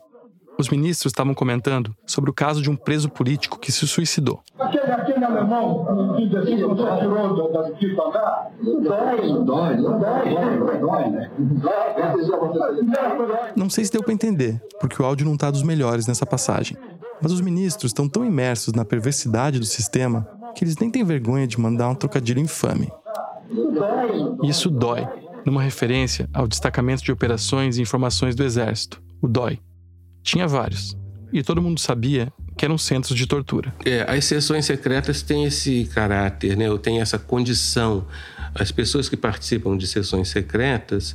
Os 0.58 0.70
ministros 0.70 1.10
estavam 1.10 1.34
comentando 1.34 1.94
sobre 2.06 2.30
o 2.30 2.32
caso 2.32 2.62
de 2.62 2.70
um 2.70 2.76
preso 2.76 3.10
político 3.10 3.58
que 3.58 3.70
se 3.70 3.86
suicidou. 3.86 4.40
Aquele, 4.58 4.90
aquele 4.90 5.22
alemão 5.22 6.14
que 6.16 6.26
diz 6.26 6.34
assim, 6.34 6.56
tirou 6.56 6.74
da 6.74 6.96
isso 9.22 9.40
dói, 9.42 9.76
dói, 9.76 9.76
dói, 9.76 10.58
dói, 10.58 10.78
dói, 10.78 11.10
né? 11.10 11.30
Não 13.54 13.68
sei 13.68 13.84
se 13.84 13.92
deu 13.92 14.02
para 14.02 14.14
entender, 14.14 14.60
porque 14.80 15.00
o 15.00 15.04
áudio 15.04 15.26
não 15.26 15.34
está 15.34 15.50
dos 15.50 15.62
melhores 15.62 16.06
nessa 16.06 16.24
passagem. 16.24 16.76
Mas 17.20 17.32
os 17.32 17.40
ministros 17.40 17.90
estão 17.90 18.08
tão 18.08 18.24
imersos 18.24 18.72
na 18.74 18.84
perversidade 18.84 19.58
do 19.58 19.64
sistema 19.64 20.26
que 20.54 20.64
eles 20.64 20.76
nem 20.78 20.90
têm 20.90 21.04
vergonha 21.04 21.46
de 21.46 21.60
mandar 21.60 21.88
um 21.88 21.94
trocadilho 21.94 22.40
infame. 22.40 22.90
Isso 24.42 24.70
dói, 24.70 25.06
numa 25.46 25.62
referência 25.62 26.28
ao 26.34 26.48
destacamento 26.48 27.04
de 27.04 27.12
operações 27.12 27.78
e 27.78 27.82
informações 27.82 28.34
do 28.34 28.42
Exército, 28.42 29.00
o 29.22 29.28
DOI. 29.28 29.60
Tinha 30.20 30.48
vários, 30.48 30.96
e 31.32 31.40
todo 31.40 31.62
mundo 31.62 31.78
sabia 31.78 32.32
que 32.56 32.64
eram 32.64 32.76
centros 32.76 33.16
de 33.16 33.26
tortura. 33.26 33.72
É, 33.84 34.04
as 34.08 34.24
sessões 34.24 34.64
secretas 34.64 35.22
têm 35.22 35.44
esse 35.44 35.88
caráter, 35.94 36.56
né? 36.56 36.68
ou 36.68 36.78
têm 36.78 37.00
essa 37.00 37.18
condição. 37.18 38.06
As 38.54 38.72
pessoas 38.72 39.08
que 39.08 39.16
participam 39.16 39.76
de 39.76 39.86
sessões 39.86 40.28
secretas 40.28 41.14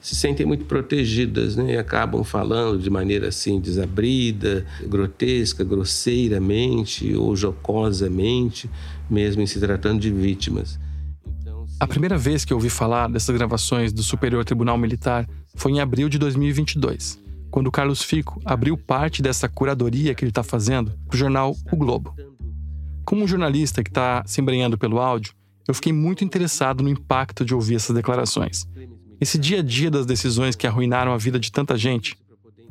se 0.00 0.14
sentem 0.14 0.46
muito 0.46 0.66
protegidas, 0.66 1.56
né? 1.56 1.72
E 1.72 1.76
acabam 1.76 2.22
falando 2.22 2.78
de 2.78 2.88
maneira 2.88 3.28
assim 3.28 3.58
desabrida, 3.58 4.64
grotesca, 4.86 5.64
grosseiramente 5.64 7.12
ou 7.16 7.34
jocosamente, 7.34 8.70
mesmo 9.10 9.42
em 9.42 9.46
se 9.46 9.58
tratando 9.58 9.98
de 9.98 10.12
vítimas. 10.12 10.78
A 11.78 11.86
primeira 11.86 12.16
vez 12.16 12.42
que 12.42 12.54
eu 12.54 12.56
ouvi 12.56 12.70
falar 12.70 13.06
dessas 13.06 13.36
gravações 13.36 13.92
do 13.92 14.02
Superior 14.02 14.42
Tribunal 14.46 14.78
Militar 14.78 15.28
foi 15.54 15.72
em 15.72 15.80
abril 15.80 16.08
de 16.08 16.18
2022, 16.18 17.20
quando 17.50 17.70
Carlos 17.70 18.00
Fico 18.02 18.40
abriu 18.46 18.78
parte 18.78 19.20
dessa 19.20 19.46
curadoria 19.46 20.14
que 20.14 20.24
ele 20.24 20.30
está 20.30 20.42
fazendo 20.42 20.92
para 21.06 21.14
o 21.14 21.18
jornal 21.18 21.54
O 21.70 21.76
Globo. 21.76 22.16
Como 23.04 23.22
um 23.22 23.28
jornalista 23.28 23.84
que 23.84 23.90
está 23.90 24.22
se 24.26 24.40
embrenhando 24.40 24.78
pelo 24.78 24.98
áudio, 24.98 25.34
eu 25.68 25.74
fiquei 25.74 25.92
muito 25.92 26.24
interessado 26.24 26.82
no 26.82 26.88
impacto 26.88 27.44
de 27.44 27.54
ouvir 27.54 27.74
essas 27.74 27.94
declarações. 27.94 28.66
Esse 29.20 29.36
dia 29.36 29.58
a 29.58 29.62
dia 29.62 29.90
das 29.90 30.06
decisões 30.06 30.56
que 30.56 30.66
arruinaram 30.66 31.12
a 31.12 31.18
vida 31.18 31.38
de 31.38 31.52
tanta 31.52 31.76
gente. 31.76 32.16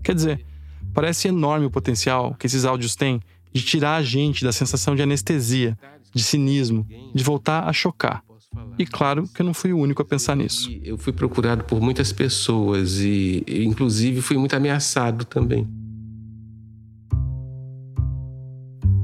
Quer 0.02 0.16
dizer, 0.16 0.44
parece 0.96 1.28
enorme 1.28 1.68
o 1.68 1.72
potencial 1.72 2.34
que 2.40 2.48
esses 2.48 2.66
áudios 2.66 2.96
têm 2.96 3.22
de 3.54 3.62
tirar 3.62 3.98
a 3.98 4.02
gente 4.02 4.44
da 4.44 4.52
sensação 4.52 4.96
de 4.96 5.04
anestesia, 5.04 5.78
de 6.12 6.24
cinismo, 6.24 6.88
de 7.14 7.24
voltar 7.24 7.70
a 7.70 7.72
chocar. 7.72 8.24
E 8.78 8.86
claro 8.86 9.28
que 9.28 9.42
eu 9.42 9.46
não 9.46 9.54
fui 9.54 9.72
o 9.72 9.78
único 9.78 10.02
a 10.02 10.06
pensar 10.06 10.36
nisso. 10.36 10.70
Eu 10.84 10.98
fui 10.98 11.14
procurado 11.14 11.64
por 11.64 11.80
muitas 11.82 12.12
pessoas 12.12 13.00
e, 13.00 13.44
inclusive, 13.48 14.22
fui 14.22 14.38
muito 14.38 14.56
ameaçado 14.56 15.24
também. 15.26 15.68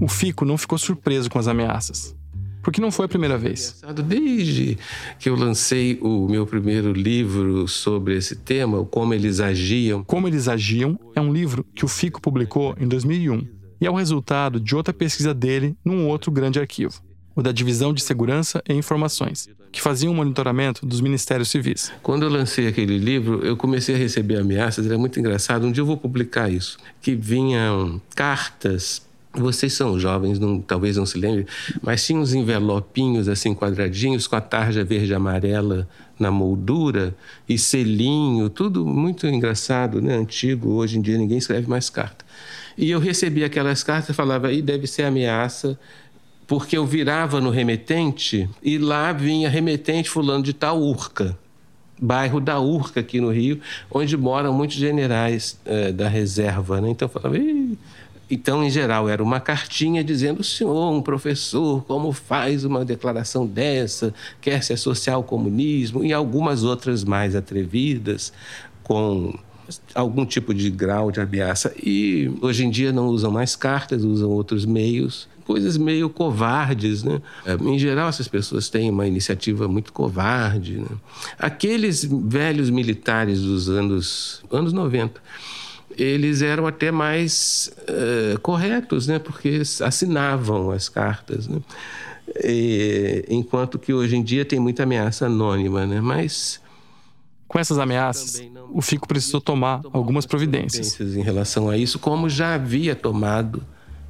O 0.01 0.07
Fico 0.07 0.43
não 0.43 0.57
ficou 0.57 0.77
surpreso 0.77 1.29
com 1.29 1.39
as 1.39 1.47
ameaças. 1.47 2.15
Porque 2.61 2.81
não 2.81 2.91
foi 2.91 3.05
a 3.05 3.09
primeira 3.09 3.37
vez. 3.37 3.81
Desde 4.05 4.77
que 5.19 5.29
eu 5.29 5.35
lancei 5.35 5.97
o 6.01 6.27
meu 6.27 6.45
primeiro 6.45 6.91
livro 6.91 7.67
sobre 7.67 8.15
esse 8.15 8.35
tema, 8.35 8.79
o 8.79 8.85
Como 8.85 9.13
Eles 9.13 9.39
Agiam. 9.39 10.03
Como 10.03 10.27
Eles 10.27 10.47
Agiam 10.47 10.99
é 11.15 11.21
um 11.21 11.33
livro 11.33 11.65
que 11.75 11.85
o 11.85 11.87
Fico 11.87 12.21
publicou 12.21 12.75
em 12.79 12.87
2001 12.87 13.61
e 13.79 13.87
é 13.87 13.89
o 13.89 13.95
resultado 13.95 14.59
de 14.59 14.75
outra 14.75 14.93
pesquisa 14.93 15.33
dele 15.33 15.75
num 15.83 16.07
outro 16.07 16.31
grande 16.31 16.59
arquivo, 16.59 17.01
o 17.35 17.41
da 17.41 17.51
Divisão 17.51 17.93
de 17.93 18.01
Segurança 18.03 18.61
e 18.67 18.73
Informações, 18.73 19.49
que 19.71 19.81
fazia 19.81 20.09
um 20.09 20.13
monitoramento 20.13 20.85
dos 20.85 21.01
ministérios 21.01 21.49
civis. 21.49 21.91
Quando 22.03 22.23
eu 22.23 22.29
lancei 22.29 22.67
aquele 22.67 22.97
livro, 22.97 23.45
eu 23.45 23.55
comecei 23.55 23.95
a 23.95 23.97
receber 23.97 24.37
ameaças, 24.37 24.85
era 24.85 24.97
muito 24.97 25.19
engraçado. 25.19 25.65
Um 25.65 25.71
dia 25.71 25.81
eu 25.81 25.85
vou 25.85 25.97
publicar 25.97 26.49
isso, 26.51 26.77
que 27.01 27.15
vinham 27.15 28.01
cartas 28.15 29.01
vocês 29.33 29.73
são 29.73 29.97
jovens, 29.97 30.39
não, 30.39 30.59
talvez 30.59 30.97
não 30.97 31.05
se 31.05 31.17
lembrem, 31.17 31.45
mas 31.81 32.05
tinha 32.05 32.19
uns 32.19 32.33
envelopinhos 32.33 33.29
assim 33.29 33.55
quadradinhos 33.55 34.27
com 34.27 34.35
a 34.35 34.41
tarja 34.41 34.83
verde 34.83 35.11
e 35.11 35.15
amarela 35.15 35.87
na 36.19 36.29
moldura 36.29 37.15
e 37.47 37.57
selinho, 37.57 38.49
tudo 38.49 38.85
muito 38.85 39.25
engraçado, 39.25 40.01
né? 40.01 40.15
Antigo, 40.15 40.71
hoje 40.71 40.97
em 40.97 41.01
dia 41.01 41.17
ninguém 41.17 41.37
escreve 41.37 41.69
mais 41.69 41.89
carta. 41.89 42.25
E 42.77 42.91
eu 42.91 42.99
recebia 42.99 43.45
aquelas 43.45 43.83
cartas 43.83 44.09
e 44.09 44.13
falava, 44.13 44.47
aí 44.47 44.61
deve 44.61 44.85
ser 44.85 45.03
ameaça, 45.03 45.79
porque 46.51 46.77
eu 46.77 46.85
virava 46.85 47.39
no 47.39 47.49
remetente 47.49 48.49
e 48.61 48.77
lá 48.77 49.13
vinha 49.13 49.49
remetente 49.49 50.09
fulano 50.09 50.43
de 50.43 50.51
tal 50.51 50.81
Urca 50.81 51.39
bairro 51.97 52.41
da 52.41 52.59
Urca, 52.59 52.99
aqui 52.99 53.21
no 53.21 53.31
Rio, 53.31 53.61
onde 53.89 54.17
moram 54.17 54.51
muitos 54.51 54.75
generais 54.75 55.57
eh, 55.65 55.93
da 55.93 56.09
reserva. 56.09 56.81
Né? 56.81 56.89
Então 56.89 57.07
eu 57.07 57.09
falava, 57.09 57.37
Ih, 57.37 57.77
então, 58.29 58.61
em 58.65 58.69
geral, 58.69 59.07
era 59.07 59.23
uma 59.23 59.39
cartinha 59.39 60.03
dizendo: 60.03 60.43
senhor, 60.43 60.91
um 60.91 61.01
professor, 61.01 61.85
como 61.85 62.11
faz 62.11 62.65
uma 62.65 62.83
declaração 62.83 63.47
dessa? 63.47 64.13
Quer 64.41 64.61
se 64.61 64.73
associar 64.73 65.15
ao 65.15 65.23
comunismo? 65.23 66.03
E 66.03 66.11
algumas 66.11 66.63
outras 66.63 67.05
mais 67.05 67.33
atrevidas, 67.33 68.33
com 68.83 69.33
algum 69.93 70.25
tipo 70.25 70.53
de 70.53 70.69
grau 70.69 71.11
de 71.11 71.19
ameaça. 71.19 71.73
E 71.81 72.31
hoje 72.41 72.65
em 72.65 72.69
dia 72.69 72.91
não 72.91 73.07
usam 73.07 73.31
mais 73.31 73.55
cartas, 73.55 74.03
usam 74.03 74.29
outros 74.29 74.65
meios. 74.65 75.29
Coisas 75.45 75.75
meio 75.77 76.09
covardes, 76.09 77.03
né? 77.03 77.21
Em 77.61 77.77
geral, 77.77 78.07
essas 78.07 78.27
pessoas 78.27 78.69
têm 78.69 78.89
uma 78.89 79.07
iniciativa 79.07 79.67
muito 79.67 79.91
covarde. 79.91 80.77
Né? 80.77 80.87
Aqueles 81.37 82.05
velhos 82.05 82.69
militares 82.69 83.41
dos 83.41 83.67
anos, 83.67 84.43
anos 84.51 84.71
90 84.71 85.19
eles 85.97 86.41
eram 86.41 86.65
até 86.65 86.91
mais 86.91 87.71
uh, 87.81 88.39
corretos, 88.39 89.07
né? 89.07 89.19
porque 89.19 89.61
assinavam 89.81 90.71
as 90.71 90.89
cartas. 90.89 91.47
Né? 91.47 91.59
E, 92.43 93.25
enquanto 93.29 93.77
que 93.77 93.93
hoje 93.93 94.15
em 94.15 94.23
dia 94.23 94.45
tem 94.45 94.59
muita 94.59 94.83
ameaça 94.83 95.25
anônima, 95.25 95.85
né? 95.85 96.01
mas. 96.01 96.59
Com 97.47 97.59
essas 97.59 97.77
ameaças, 97.77 98.41
o 98.73 98.81
FICO 98.81 99.07
precisou 99.07 99.41
tomar 99.41 99.81
algumas 99.91 100.25
providências. 100.25 100.99
Em 100.99 101.21
relação 101.21 101.69
a 101.69 101.77
isso, 101.77 101.99
como 101.99 102.29
já 102.29 102.55
havia 102.55 102.95
tomado 102.95 103.63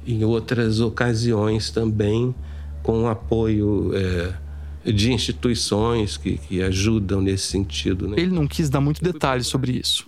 em 0.06 0.24
outras 0.24 0.80
ocasiões 0.80 1.70
também, 1.70 2.34
com 2.82 3.04
o 3.04 3.08
apoio 3.08 3.92
é, 3.94 4.92
de 4.92 5.12
instituições 5.12 6.16
que, 6.16 6.38
que 6.38 6.62
ajudam 6.62 7.20
nesse 7.20 7.46
sentido. 7.46 8.08
Né? 8.08 8.16
Ele 8.18 8.32
não 8.32 8.46
quis 8.46 8.68
dar 8.68 8.80
muito 8.80 9.02
detalhes 9.02 9.46
sobre 9.46 9.72
isso. 9.72 10.06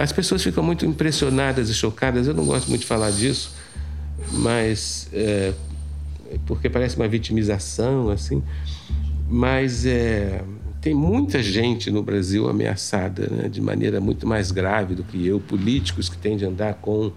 As 0.00 0.12
pessoas 0.12 0.42
ficam 0.42 0.62
muito 0.62 0.84
impressionadas 0.84 1.70
e 1.70 1.74
chocadas. 1.74 2.26
Eu 2.26 2.34
não 2.34 2.44
gosto 2.44 2.68
muito 2.68 2.82
de 2.82 2.86
falar 2.86 3.10
disso, 3.10 3.54
mas 4.30 5.08
é, 5.12 5.54
porque 6.46 6.68
parece 6.68 6.96
uma 6.96 7.08
vitimização 7.08 8.10
assim. 8.10 8.42
Mas 9.28 9.86
é, 9.86 10.44
tem 10.82 10.94
muita 10.94 11.40
gente 11.40 11.92
no 11.92 12.02
Brasil 12.02 12.48
ameaçada 12.48 13.28
né, 13.30 13.48
de 13.48 13.60
maneira 13.60 14.00
muito 14.00 14.26
mais 14.26 14.50
grave 14.50 14.96
do 14.96 15.04
que 15.04 15.24
eu. 15.24 15.38
Políticos 15.38 16.08
que 16.08 16.18
têm 16.18 16.36
de 16.36 16.44
andar 16.44 16.74
com 16.74 17.12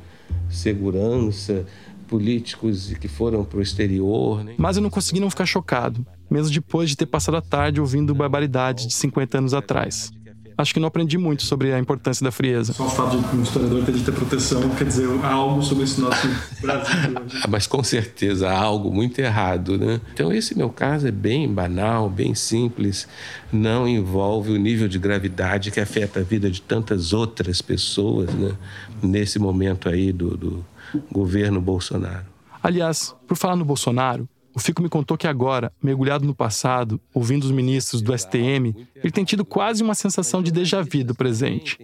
segurança, 0.47 1.65
políticos 2.07 2.93
que 2.93 3.07
foram 3.07 3.43
para 3.43 3.57
o 3.57 3.61
exterior. 3.63 4.43
Né? 4.43 4.53
Mas 4.55 4.77
eu 4.77 4.83
não 4.83 4.89
consegui 4.91 5.19
não 5.19 5.31
ficar 5.31 5.47
chocado, 5.47 6.05
mesmo 6.29 6.53
depois 6.53 6.91
de 6.91 6.95
ter 6.95 7.07
passado 7.07 7.37
a 7.37 7.41
tarde 7.41 7.81
ouvindo 7.81 8.13
barbaridades 8.13 8.85
de 8.85 8.93
50 8.93 9.39
anos 9.39 9.53
atrás 9.53 10.11
acho 10.57 10.73
que 10.73 10.79
não 10.79 10.87
aprendi 10.87 11.17
muito 11.17 11.43
sobre 11.43 11.73
a 11.73 11.79
importância 11.79 12.23
da 12.23 12.31
frieza. 12.31 12.73
Só 12.73 12.85
o 12.85 12.89
fato 12.89 13.17
de 13.17 13.35
um 13.35 13.41
historiador 13.43 13.83
ter 13.83 13.93
de 13.93 14.03
ter 14.03 14.11
proteção 14.11 14.69
quer 14.71 14.85
dizer 14.85 15.07
algo 15.23 15.61
sobre 15.61 15.83
esse 15.83 15.99
nosso 15.99 16.27
Brasil. 16.61 17.15
Ah, 17.43 17.47
mas 17.47 17.67
com 17.67 17.83
certeza 17.83 18.49
há 18.49 18.57
algo 18.57 18.93
muito 18.93 19.19
errado, 19.19 19.77
né? 19.77 20.01
Então 20.13 20.31
esse 20.31 20.57
meu 20.57 20.69
caso 20.69 21.07
é 21.07 21.11
bem 21.11 21.51
banal, 21.51 22.09
bem 22.09 22.33
simples, 22.35 23.07
não 23.51 23.87
envolve 23.87 24.51
o 24.51 24.57
nível 24.57 24.87
de 24.87 24.99
gravidade 24.99 25.71
que 25.71 25.79
afeta 25.79 26.19
a 26.19 26.23
vida 26.23 26.49
de 26.49 26.61
tantas 26.61 27.13
outras 27.13 27.61
pessoas, 27.61 28.33
né? 28.33 28.53
Nesse 29.01 29.39
momento 29.39 29.89
aí 29.89 30.11
do, 30.11 30.37
do 30.37 30.65
governo 31.11 31.59
Bolsonaro. 31.59 32.25
Aliás, 32.61 33.15
por 33.27 33.37
falar 33.37 33.55
no 33.55 33.65
Bolsonaro, 33.65 34.27
o 34.55 34.59
Fico 34.59 34.81
me 34.81 34.87
contou 34.87 35.17
que 35.17 35.27
agora, 35.27 35.71
mergulhado 35.83 36.25
no 36.25 36.33
passado, 36.33 36.99
ouvindo 37.13 37.43
os 37.43 37.51
ministros 37.51 38.01
do 38.01 38.17
STM, 38.17 38.73
ele 38.95 39.11
tem 39.11 39.25
tido 39.25 39.43
quase 39.43 39.83
uma 39.83 39.93
sensação 39.93 40.41
de 40.41 40.49
déjà 40.49 40.81
vu 40.81 41.03
do 41.03 41.13
presente. 41.13 41.77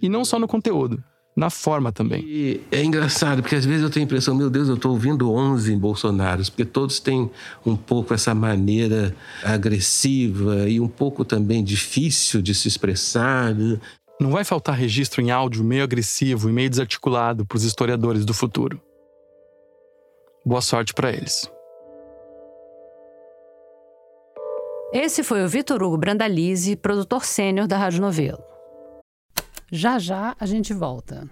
E 0.00 0.08
não 0.08 0.24
só 0.24 0.38
no 0.38 0.46
conteúdo, 0.46 1.02
na 1.36 1.50
forma 1.50 1.90
também. 1.90 2.22
E 2.24 2.60
é 2.70 2.84
engraçado, 2.84 3.42
porque 3.42 3.56
às 3.56 3.64
vezes 3.64 3.82
eu 3.82 3.90
tenho 3.90 4.04
a 4.04 4.06
impressão, 4.06 4.32
meu 4.32 4.48
Deus, 4.48 4.68
eu 4.68 4.76
estou 4.76 4.92
ouvindo 4.92 5.32
11 5.32 5.74
Bolsonaros, 5.74 6.48
porque 6.48 6.64
todos 6.64 7.00
têm 7.00 7.28
um 7.66 7.74
pouco 7.74 8.14
essa 8.14 8.32
maneira 8.32 9.12
agressiva 9.42 10.68
e 10.68 10.78
um 10.78 10.88
pouco 10.88 11.24
também 11.24 11.64
difícil 11.64 12.40
de 12.40 12.54
se 12.54 12.68
expressar. 12.68 13.52
Né? 13.52 13.80
Não 14.20 14.30
vai 14.30 14.44
faltar 14.44 14.76
registro 14.76 15.20
em 15.20 15.32
áudio 15.32 15.64
meio 15.64 15.82
agressivo 15.82 16.48
e 16.48 16.52
meio 16.52 16.70
desarticulado 16.70 17.44
para 17.44 17.56
os 17.56 17.64
historiadores 17.64 18.24
do 18.24 18.32
futuro. 18.32 18.80
Boa 20.46 20.60
sorte 20.60 20.94
para 20.94 21.10
eles. 21.12 21.50
Esse 24.96 25.24
foi 25.24 25.44
o 25.44 25.48
Vitor 25.48 25.82
Hugo 25.82 25.98
Brandalize, 25.98 26.76
produtor 26.76 27.24
sênior 27.24 27.66
da 27.66 27.76
Rádio 27.76 28.00
Novelo. 28.00 28.38
Já 29.68 29.98
já 29.98 30.36
a 30.38 30.46
gente 30.46 30.72
volta. 30.72 31.28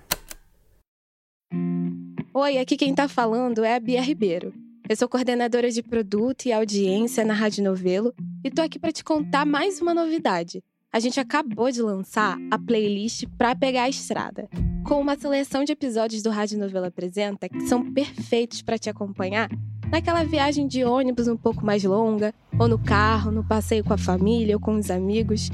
Oi, 2.34 2.58
aqui 2.58 2.76
quem 2.76 2.92
tá 2.92 3.06
falando 3.06 3.62
é 3.62 3.76
a 3.76 3.78
Bia 3.78 4.02
Ribeiro. 4.02 4.52
Eu 4.88 4.96
sou 4.96 5.08
coordenadora 5.08 5.70
de 5.70 5.80
produto 5.80 6.46
e 6.46 6.52
audiência 6.52 7.24
na 7.24 7.34
Rádio 7.34 7.62
Novelo 7.62 8.12
e 8.44 8.50
tô 8.50 8.62
aqui 8.62 8.80
para 8.80 8.90
te 8.90 9.04
contar 9.04 9.46
mais 9.46 9.80
uma 9.80 9.94
novidade. 9.94 10.60
A 10.92 10.98
gente 10.98 11.20
acabou 11.20 11.70
de 11.70 11.80
lançar 11.80 12.36
a 12.50 12.58
playlist 12.58 13.26
Pra 13.38 13.54
Pegar 13.54 13.84
a 13.84 13.88
Estrada, 13.88 14.48
com 14.84 15.00
uma 15.00 15.16
seleção 15.16 15.62
de 15.62 15.70
episódios 15.70 16.20
do 16.20 16.30
Rádio 16.30 16.58
Novelo 16.58 16.86
Apresenta 16.86 17.48
que 17.48 17.60
são 17.68 17.92
perfeitos 17.92 18.60
para 18.60 18.76
te 18.76 18.90
acompanhar 18.90 19.48
naquela 19.92 20.24
viagem 20.24 20.66
de 20.66 20.82
ônibus 20.82 21.28
um 21.28 21.36
pouco 21.36 21.66
mais 21.66 21.84
longa, 21.84 22.32
ou 22.58 22.66
no 22.66 22.78
carro, 22.78 23.30
no 23.30 23.44
passeio 23.44 23.84
com 23.84 23.92
a 23.92 23.98
família 23.98 24.56
ou 24.56 24.60
com 24.60 24.74
os 24.76 24.90
amigos. 24.90 25.50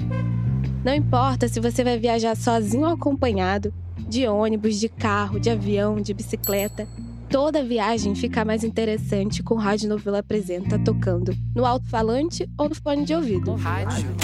Não 0.84 0.94
importa 0.94 1.48
se 1.48 1.58
você 1.58 1.82
vai 1.82 1.98
viajar 1.98 2.36
sozinho 2.36 2.86
ou 2.86 2.92
acompanhado, 2.92 3.74
de 3.98 4.28
ônibus, 4.28 4.78
de 4.78 4.88
carro, 4.88 5.40
de 5.40 5.50
avião, 5.50 6.00
de 6.00 6.14
bicicleta. 6.14 6.86
Toda 7.28 7.64
viagem 7.64 8.14
fica 8.14 8.44
mais 8.44 8.62
interessante 8.62 9.42
com 9.42 9.54
o 9.54 9.58
Rádio 9.58 9.88
Novela 9.88 10.20
Apresenta 10.20 10.78
tocando 10.78 11.36
no 11.54 11.66
alto-falante 11.66 12.48
ou 12.56 12.68
no 12.68 12.74
fone 12.76 13.04
de 13.04 13.14
ouvido. 13.14 13.56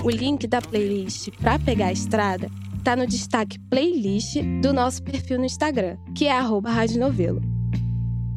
O 0.02 0.08
link 0.08 0.46
da 0.46 0.62
playlist 0.62 1.28
para 1.40 1.58
pegar 1.58 1.88
a 1.88 1.92
estrada 1.92 2.48
está 2.78 2.94
no 2.94 3.06
destaque 3.06 3.58
playlist 3.68 4.36
do 4.62 4.72
nosso 4.72 5.02
perfil 5.02 5.38
no 5.38 5.44
Instagram, 5.44 5.96
que 6.14 6.26
é 6.26 6.32
arroba 6.32 6.70
Rádio 6.70 7.00
Novelo. 7.00 7.42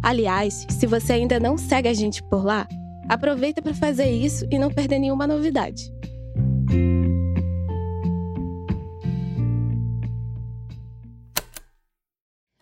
Aliás, 0.03 0.65
se 0.69 0.85
você 0.85 1.13
ainda 1.13 1.39
não 1.39 1.57
segue 1.57 1.89
a 1.89 1.93
gente 1.93 2.23
por 2.23 2.45
lá, 2.45 2.67
aproveita 3.09 3.61
para 3.61 3.73
fazer 3.73 4.09
isso 4.09 4.45
e 4.51 4.57
não 4.57 4.69
perder 4.69 4.99
nenhuma 4.99 5.27
novidade. 5.27 5.91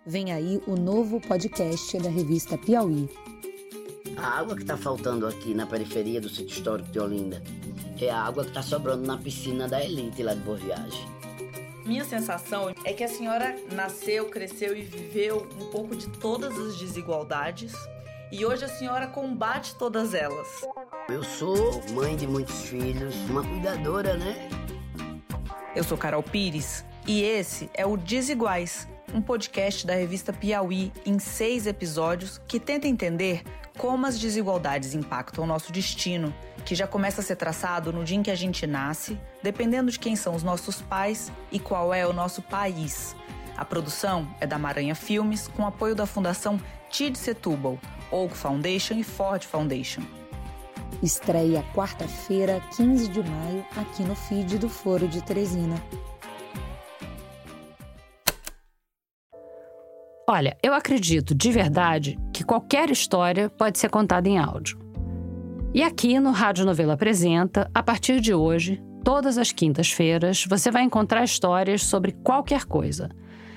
Vem 0.07 0.31
aí 0.31 0.61
o 0.67 0.75
novo 0.75 1.19
podcast 1.19 1.97
da 1.97 2.09
revista 2.09 2.57
Piauí. 2.57 3.09
A 4.15 4.39
água 4.39 4.55
que 4.55 4.61
está 4.61 4.77
faltando 4.77 5.25
aqui 5.27 5.53
na 5.53 5.65
periferia 5.65 6.21
do 6.21 6.29
sítio 6.29 6.55
histórico 6.57 6.89
de 6.91 6.99
Olinda 6.99 7.41
é 7.99 8.09
a 8.09 8.21
água 8.21 8.43
que 8.43 8.51
está 8.51 8.61
sobrando 8.61 9.05
na 9.05 9.17
piscina 9.17 9.67
da 9.67 9.83
elite 9.83 10.21
lá 10.21 10.33
de 10.33 10.41
Boa 10.41 10.57
Viagem. 10.57 11.05
Minha 11.86 12.03
sensação 12.03 12.73
é 12.83 12.93
que 12.93 13.03
a 13.03 13.07
senhora 13.07 13.55
nasceu, 13.71 14.27
cresceu 14.27 14.75
e 14.75 14.81
viveu 14.81 15.47
um 15.61 15.69
pouco 15.69 15.95
de 15.95 16.09
todas 16.09 16.57
as 16.57 16.77
desigualdades 16.77 17.73
e 18.31 18.43
hoje 18.43 18.65
a 18.65 18.67
senhora 18.67 19.05
combate 19.05 19.75
todas 19.75 20.15
elas. 20.15 20.47
Eu 21.07 21.23
sou 21.23 21.83
mãe 21.93 22.15
de 22.15 22.25
muitos 22.25 22.63
filhos, 22.63 23.13
uma 23.29 23.43
cuidadora, 23.43 24.17
né? 24.17 24.49
Eu 25.75 25.83
sou 25.83 25.95
Carol 25.95 26.23
Pires 26.23 26.83
e 27.05 27.21
esse 27.21 27.69
é 27.75 27.86
o 27.86 27.95
Desiguais, 27.95 28.88
um 29.13 29.21
podcast 29.21 29.86
da 29.86 29.93
revista 29.93 30.33
Piauí 30.33 30.91
em 31.05 31.19
seis 31.19 31.67
episódios 31.67 32.41
que 32.47 32.59
tenta 32.59 32.88
entender 32.88 33.43
como 33.78 34.05
as 34.05 34.19
desigualdades 34.19 34.93
impactam 34.93 35.43
o 35.43 35.47
nosso 35.47 35.71
destino 35.71 36.34
que 36.65 36.76
já 36.76 36.88
começa 36.88 37.21
a 37.21 37.23
ser 37.23 37.36
traçado 37.36 37.93
no 37.93 38.03
dia 38.03 38.17
em 38.17 38.23
que 38.23 38.32
a 38.32 38.36
gente 38.36 38.65
nasce, 38.65 39.19
dependendo 39.43 39.91
de 39.91 39.99
quem 39.99 40.15
são 40.15 40.34
os 40.36 40.43
nossos 40.43 40.82
pais 40.82 41.32
e 41.51 41.59
qual 41.59 41.93
é 41.93 42.07
o 42.07 42.13
nosso 42.13 42.41
país. 42.41 43.15
A 43.55 43.63
produção 43.63 44.28
é 44.41 44.47
da 44.47 44.57
Maranha 44.57 44.95
Filmes, 44.95 45.47
com 45.47 45.65
apoio 45.65 45.95
da 45.95 46.05
Fundação 46.05 46.59
Tid 46.89 47.17
Setúbal, 47.17 47.80
Oak 48.11 48.36
Foundation 48.36 48.95
e 48.95 49.03
Ford 49.03 49.43
Foundation. 49.43 50.01
Estreia 51.03 51.63
quarta-feira, 51.73 52.61
15 52.76 53.07
de 53.09 53.21
maio, 53.21 53.65
aqui 53.78 54.03
no 54.03 54.15
feed 54.15 54.57
do 54.57 54.69
Foro 54.69 55.07
de 55.07 55.21
Teresina. 55.21 55.82
Olha, 60.28 60.57
eu 60.63 60.73
acredito 60.73 61.36
de 61.36 61.51
verdade 61.51 62.17
que 62.34 62.43
qualquer 62.43 62.89
história 62.89 63.47
pode 63.47 63.78
ser 63.78 63.89
contada 63.89 64.28
em 64.28 64.39
áudio. 64.39 64.80
E 65.71 65.84
aqui 65.84 66.19
no 66.19 66.32
Rádio 66.32 66.65
Novela 66.65 66.93
Apresenta, 66.93 67.69
a 67.71 67.84
partir 67.84 68.19
de 68.19 68.34
hoje, 68.34 68.82
todas 69.03 69.38
as 69.38 69.51
quintas-feiras, 69.51 70.43
você 70.49 70.71
vai 70.71 70.82
encontrar 70.82 71.23
histórias 71.23 71.84
sobre 71.84 72.11
qualquer 72.11 72.65
coisa. 72.65 73.11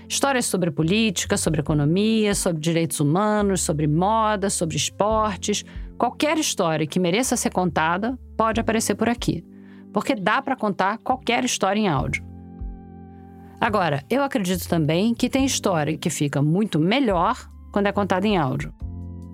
Histórias 0.07 0.45
sobre 0.45 0.71
política, 0.71 1.39
sobre 1.39 1.61
economia, 1.61 2.35
sobre 2.35 2.61
direitos 2.61 3.01
humanos, 3.01 3.63
sobre 3.63 3.87
moda, 3.87 4.51
sobre 4.51 4.77
esportes. 4.77 5.65
Qualquer 5.97 6.37
história 6.37 6.87
que 6.87 7.01
mereça 7.01 7.35
ser 7.35 7.51
contada 7.51 8.19
pode 8.37 8.61
aparecer 8.61 8.95
por 8.95 9.09
aqui. 9.09 9.43
Porque 9.91 10.15
dá 10.15 10.43
para 10.43 10.55
contar 10.55 10.99
qualquer 10.99 11.47
história 11.47 11.81
em 11.81 11.89
áudio. 11.89 12.28
Agora, 13.61 14.05
eu 14.09 14.23
acredito 14.23 14.69
também 14.69 15.15
que 15.15 15.29
tem 15.29 15.45
história 15.45 15.99
que 15.99 16.11
fica 16.11 16.41
muito 16.41 16.79
melhor 16.79 17.37
quando 17.73 17.87
é 17.87 17.93
contada 17.93 18.27
em 18.27 18.37
áudio. 18.37 18.73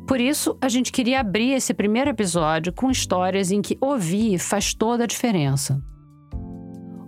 Por 0.07 0.21
isso, 0.21 0.57
a 0.61 0.69
gente 0.69 0.93
queria 0.93 1.21
abrir 1.21 1.53
esse 1.53 1.73
primeiro 1.73 2.11
episódio 2.11 2.73
com 2.73 2.91
histórias 2.91 3.51
em 3.51 3.63
que 3.63 3.77
ouvir 3.81 4.39
faz 4.39 4.75
toda 4.75 5.05
a 5.05 5.07
diferença. 5.07 5.83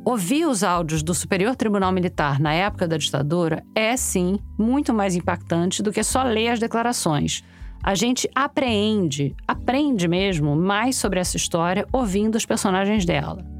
Ouvir 0.04 0.46
os 0.46 0.62
áudios 0.62 1.02
do 1.02 1.12
Superior 1.12 1.56
Tribunal 1.56 1.90
Militar 1.90 2.38
na 2.38 2.52
época 2.52 2.86
da 2.86 2.96
ditadura 2.96 3.64
é, 3.74 3.96
sim, 3.96 4.38
muito 4.58 4.94
mais 4.94 5.16
impactante 5.16 5.82
do 5.82 5.92
que 5.92 6.02
só 6.02 6.22
ler 6.22 6.48
as 6.48 6.60
declarações. 6.60 7.42
A 7.82 7.94
gente 7.94 8.28
apreende, 8.34 9.34
aprende 9.46 10.06
mesmo, 10.06 10.54
mais 10.54 10.96
sobre 10.96 11.18
essa 11.18 11.36
história 11.36 11.86
ouvindo 11.92 12.36
os 12.36 12.46
personagens 12.46 13.04
dela. 13.04 13.55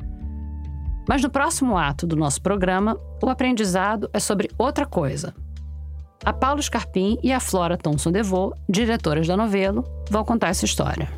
Mas 1.08 1.22
no 1.22 1.30
próximo 1.30 1.78
ato 1.78 2.06
do 2.06 2.16
nosso 2.16 2.42
programa, 2.42 2.98
o 3.22 3.28
aprendizado 3.28 4.10
é 4.12 4.18
sobre 4.18 4.50
outra 4.58 4.84
coisa. 4.84 5.34
A 6.24 6.32
Paulo 6.32 6.60
Scarpim 6.60 7.18
e 7.22 7.32
a 7.32 7.38
Flora 7.38 7.76
Thomson 7.76 8.10
Devô, 8.10 8.52
diretoras 8.68 9.26
da 9.26 9.36
Novelo, 9.36 9.84
vão 10.10 10.24
contar 10.24 10.48
essa 10.48 10.64
história. 10.64 11.08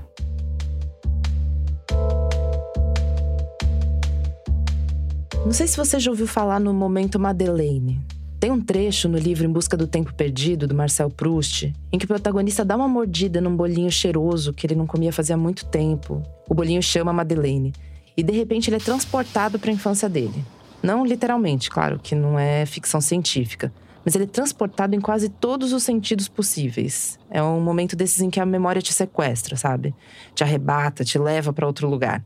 Não 5.44 5.52
sei 5.52 5.66
se 5.66 5.78
você 5.78 5.98
já 5.98 6.10
ouviu 6.10 6.26
falar 6.26 6.60
no 6.60 6.74
Momento 6.74 7.18
Madeleine. 7.18 7.98
Tem 8.38 8.50
um 8.50 8.60
trecho 8.60 9.08
no 9.08 9.16
livro 9.16 9.46
Em 9.46 9.50
Busca 9.50 9.76
do 9.76 9.86
Tempo 9.86 10.12
Perdido, 10.14 10.66
do 10.66 10.74
Marcel 10.74 11.10
Proust, 11.10 11.72
em 11.90 11.98
que 11.98 12.04
o 12.04 12.08
protagonista 12.08 12.64
dá 12.64 12.76
uma 12.76 12.86
mordida 12.86 13.40
num 13.40 13.56
bolinho 13.56 13.90
cheiroso 13.90 14.52
que 14.52 14.66
ele 14.66 14.74
não 14.74 14.86
comia 14.86 15.12
fazia 15.12 15.36
muito 15.36 15.64
tempo. 15.64 16.22
O 16.48 16.54
bolinho 16.54 16.82
chama 16.82 17.12
Madeleine. 17.12 17.72
E 18.18 18.22
de 18.22 18.32
repente 18.32 18.68
ele 18.68 18.76
é 18.76 18.80
transportado 18.80 19.58
para 19.58 19.70
a 19.70 19.72
infância 19.72 20.08
dele. 20.08 20.44
Não 20.82 21.06
literalmente, 21.06 21.70
claro, 21.70 21.98
que 21.98 22.14
não 22.14 22.38
é 22.38 22.66
ficção 22.66 23.00
científica 23.00 23.72
mas 24.08 24.14
ele 24.14 24.24
é 24.24 24.26
transportado 24.28 24.96
em 24.96 25.00
quase 25.02 25.28
todos 25.28 25.70
os 25.74 25.82
sentidos 25.82 26.28
possíveis. 26.28 27.18
É 27.30 27.42
um 27.42 27.60
momento 27.60 27.94
desses 27.94 28.22
em 28.22 28.30
que 28.30 28.40
a 28.40 28.46
memória 28.46 28.80
te 28.80 28.90
sequestra, 28.90 29.54
sabe? 29.54 29.94
Te 30.34 30.42
arrebata, 30.42 31.04
te 31.04 31.18
leva 31.18 31.52
para 31.52 31.66
outro 31.66 31.86
lugar. 31.86 32.24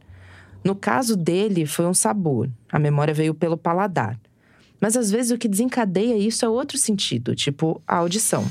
No 0.62 0.76
caso 0.76 1.16
dele, 1.16 1.66
foi 1.66 1.84
um 1.84 1.92
sabor. 1.92 2.48
A 2.70 2.78
memória 2.78 3.12
veio 3.12 3.34
pelo 3.34 3.56
paladar. 3.56 4.16
Mas 4.80 4.96
às 4.96 5.10
vezes 5.10 5.32
o 5.32 5.38
que 5.38 5.48
desencadeia 5.48 6.16
isso 6.16 6.44
é 6.44 6.48
outro 6.48 6.78
sentido, 6.78 7.34
tipo 7.34 7.82
a 7.84 7.96
audição. 7.96 8.46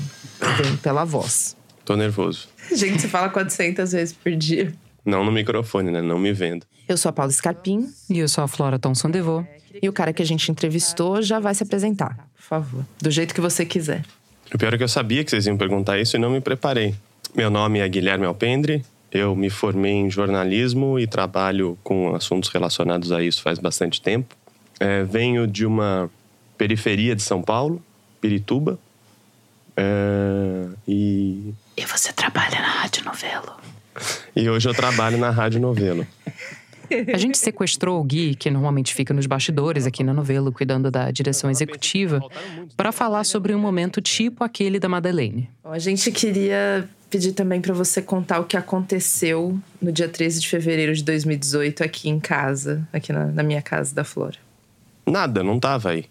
Vem 0.62 0.76
pela 0.76 1.02
voz. 1.02 1.56
Tô 1.86 1.96
nervoso. 1.96 2.48
Gente, 2.70 3.00
você 3.00 3.08
fala 3.08 3.30
400 3.30 3.92
vezes 3.92 4.12
por 4.12 4.32
dia. 4.32 4.74
Não 5.06 5.24
no 5.24 5.32
microfone, 5.32 5.90
né? 5.90 6.02
Não 6.02 6.18
me 6.18 6.34
vendo. 6.34 6.66
Eu 6.88 6.96
sou 6.96 7.08
a 7.08 7.12
Paula 7.12 7.32
Scarpim. 7.32 7.88
E 8.10 8.18
eu 8.18 8.28
sou 8.28 8.44
a 8.44 8.48
Flora 8.48 8.78
Thomson 8.78 9.10
Devô. 9.10 9.44
E 9.80 9.88
o 9.88 9.92
cara 9.92 10.12
que 10.12 10.22
a 10.22 10.26
gente 10.26 10.50
entrevistou 10.50 11.22
já 11.22 11.38
vai 11.38 11.54
se 11.54 11.62
apresentar, 11.62 12.16
por 12.36 12.42
favor. 12.42 12.84
Do 13.00 13.10
jeito 13.10 13.34
que 13.34 13.40
você 13.40 13.64
quiser. 13.64 14.04
O 14.54 14.58
pior 14.58 14.74
é 14.74 14.76
que 14.76 14.84
eu 14.84 14.88
sabia 14.88 15.24
que 15.24 15.30
vocês 15.30 15.46
iam 15.46 15.56
perguntar 15.56 15.98
isso 15.98 16.16
e 16.16 16.18
não 16.18 16.30
me 16.30 16.40
preparei. 16.40 16.94
Meu 17.34 17.50
nome 17.50 17.78
é 17.78 17.88
Guilherme 17.88 18.26
Alpendre. 18.26 18.84
Eu 19.10 19.34
me 19.34 19.48
formei 19.48 19.92
em 19.92 20.10
jornalismo 20.10 20.98
e 20.98 21.06
trabalho 21.06 21.78
com 21.82 22.14
assuntos 22.14 22.50
relacionados 22.50 23.12
a 23.12 23.22
isso 23.22 23.42
faz 23.42 23.58
bastante 23.58 24.00
tempo. 24.00 24.34
É, 24.78 25.04
venho 25.04 25.46
de 25.46 25.64
uma 25.64 26.10
periferia 26.58 27.14
de 27.16 27.22
São 27.22 27.42
Paulo, 27.42 27.82
Pirituba. 28.20 28.78
É, 29.76 30.66
e. 30.86 31.54
E 31.76 31.86
você 31.86 32.12
trabalha 32.12 32.60
na 32.60 32.68
Rádio 32.68 33.04
Novelo? 33.04 33.52
E 34.34 34.48
hoje 34.48 34.66
eu 34.66 34.72
trabalho 34.72 35.18
na 35.18 35.28
Rádio 35.28 35.60
Novelo. 35.60 36.06
A 37.12 37.18
gente 37.18 37.38
sequestrou 37.38 38.00
o 38.00 38.04
Gui, 38.04 38.34
que 38.34 38.50
normalmente 38.50 38.94
fica 38.94 39.12
nos 39.14 39.26
bastidores 39.26 39.86
aqui 39.86 40.02
na 40.02 40.12
novela, 40.12 40.50
cuidando 40.50 40.90
da 40.90 41.10
direção 41.10 41.50
executiva, 41.50 42.20
para 42.76 42.92
falar 42.92 43.24
sobre 43.24 43.54
um 43.54 43.58
momento 43.58 44.00
tipo 44.00 44.44
aquele 44.44 44.78
da 44.78 44.88
Madeleine. 44.88 45.48
A 45.64 45.78
gente 45.78 46.10
queria 46.10 46.88
pedir 47.10 47.32
também 47.32 47.60
para 47.60 47.74
você 47.74 48.00
contar 48.00 48.40
o 48.40 48.44
que 48.44 48.56
aconteceu 48.56 49.58
no 49.80 49.92
dia 49.92 50.08
13 50.08 50.40
de 50.40 50.48
fevereiro 50.48 50.94
de 50.94 51.04
2018 51.04 51.84
aqui 51.84 52.08
em 52.08 52.18
casa, 52.18 52.88
aqui 52.92 53.12
na, 53.12 53.26
na 53.26 53.42
minha 53.42 53.60
casa 53.60 53.94
da 53.94 54.02
Flora. 54.02 54.36
Nada, 55.06 55.42
não 55.42 55.60
tava 55.60 55.90
aí. 55.90 56.06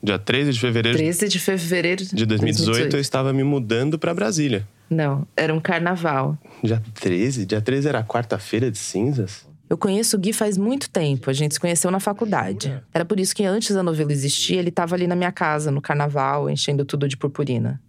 Dia 0.00 0.18
13 0.18 0.52
de 0.52 0.60
fevereiro 0.60 0.96
13 0.96 1.28
de 1.28 1.38
fevereiro 1.40 2.04
de 2.04 2.24
2018, 2.24 2.96
eu 2.96 3.00
estava 3.00 3.32
me 3.32 3.42
mudando 3.42 3.98
para 3.98 4.14
Brasília. 4.14 4.64
Não, 4.88 5.26
era 5.36 5.52
um 5.52 5.60
carnaval. 5.60 6.38
Dia 6.62 6.80
13? 6.94 7.44
Dia 7.44 7.60
13 7.60 7.88
era 7.88 8.04
quarta-feira 8.04 8.70
de 8.70 8.78
cinzas? 8.78 9.46
Eu 9.68 9.76
conheço 9.76 10.16
o 10.16 10.18
Gui 10.18 10.32
faz 10.32 10.56
muito 10.56 10.88
tempo, 10.88 11.28
a 11.28 11.32
gente 11.32 11.54
se 11.54 11.60
conheceu 11.60 11.90
na 11.90 12.00
faculdade. 12.00 12.82
Era 12.92 13.04
por 13.04 13.20
isso 13.20 13.34
que 13.34 13.44
antes 13.44 13.74
da 13.74 13.82
novela 13.82 14.12
existir, 14.12 14.54
ele 14.54 14.70
estava 14.70 14.94
ali 14.94 15.06
na 15.06 15.14
minha 15.14 15.30
casa, 15.30 15.70
no 15.70 15.80
carnaval, 15.80 16.48
enchendo 16.48 16.84
tudo 16.84 17.06
de 17.06 17.16
purpurina. 17.16 17.80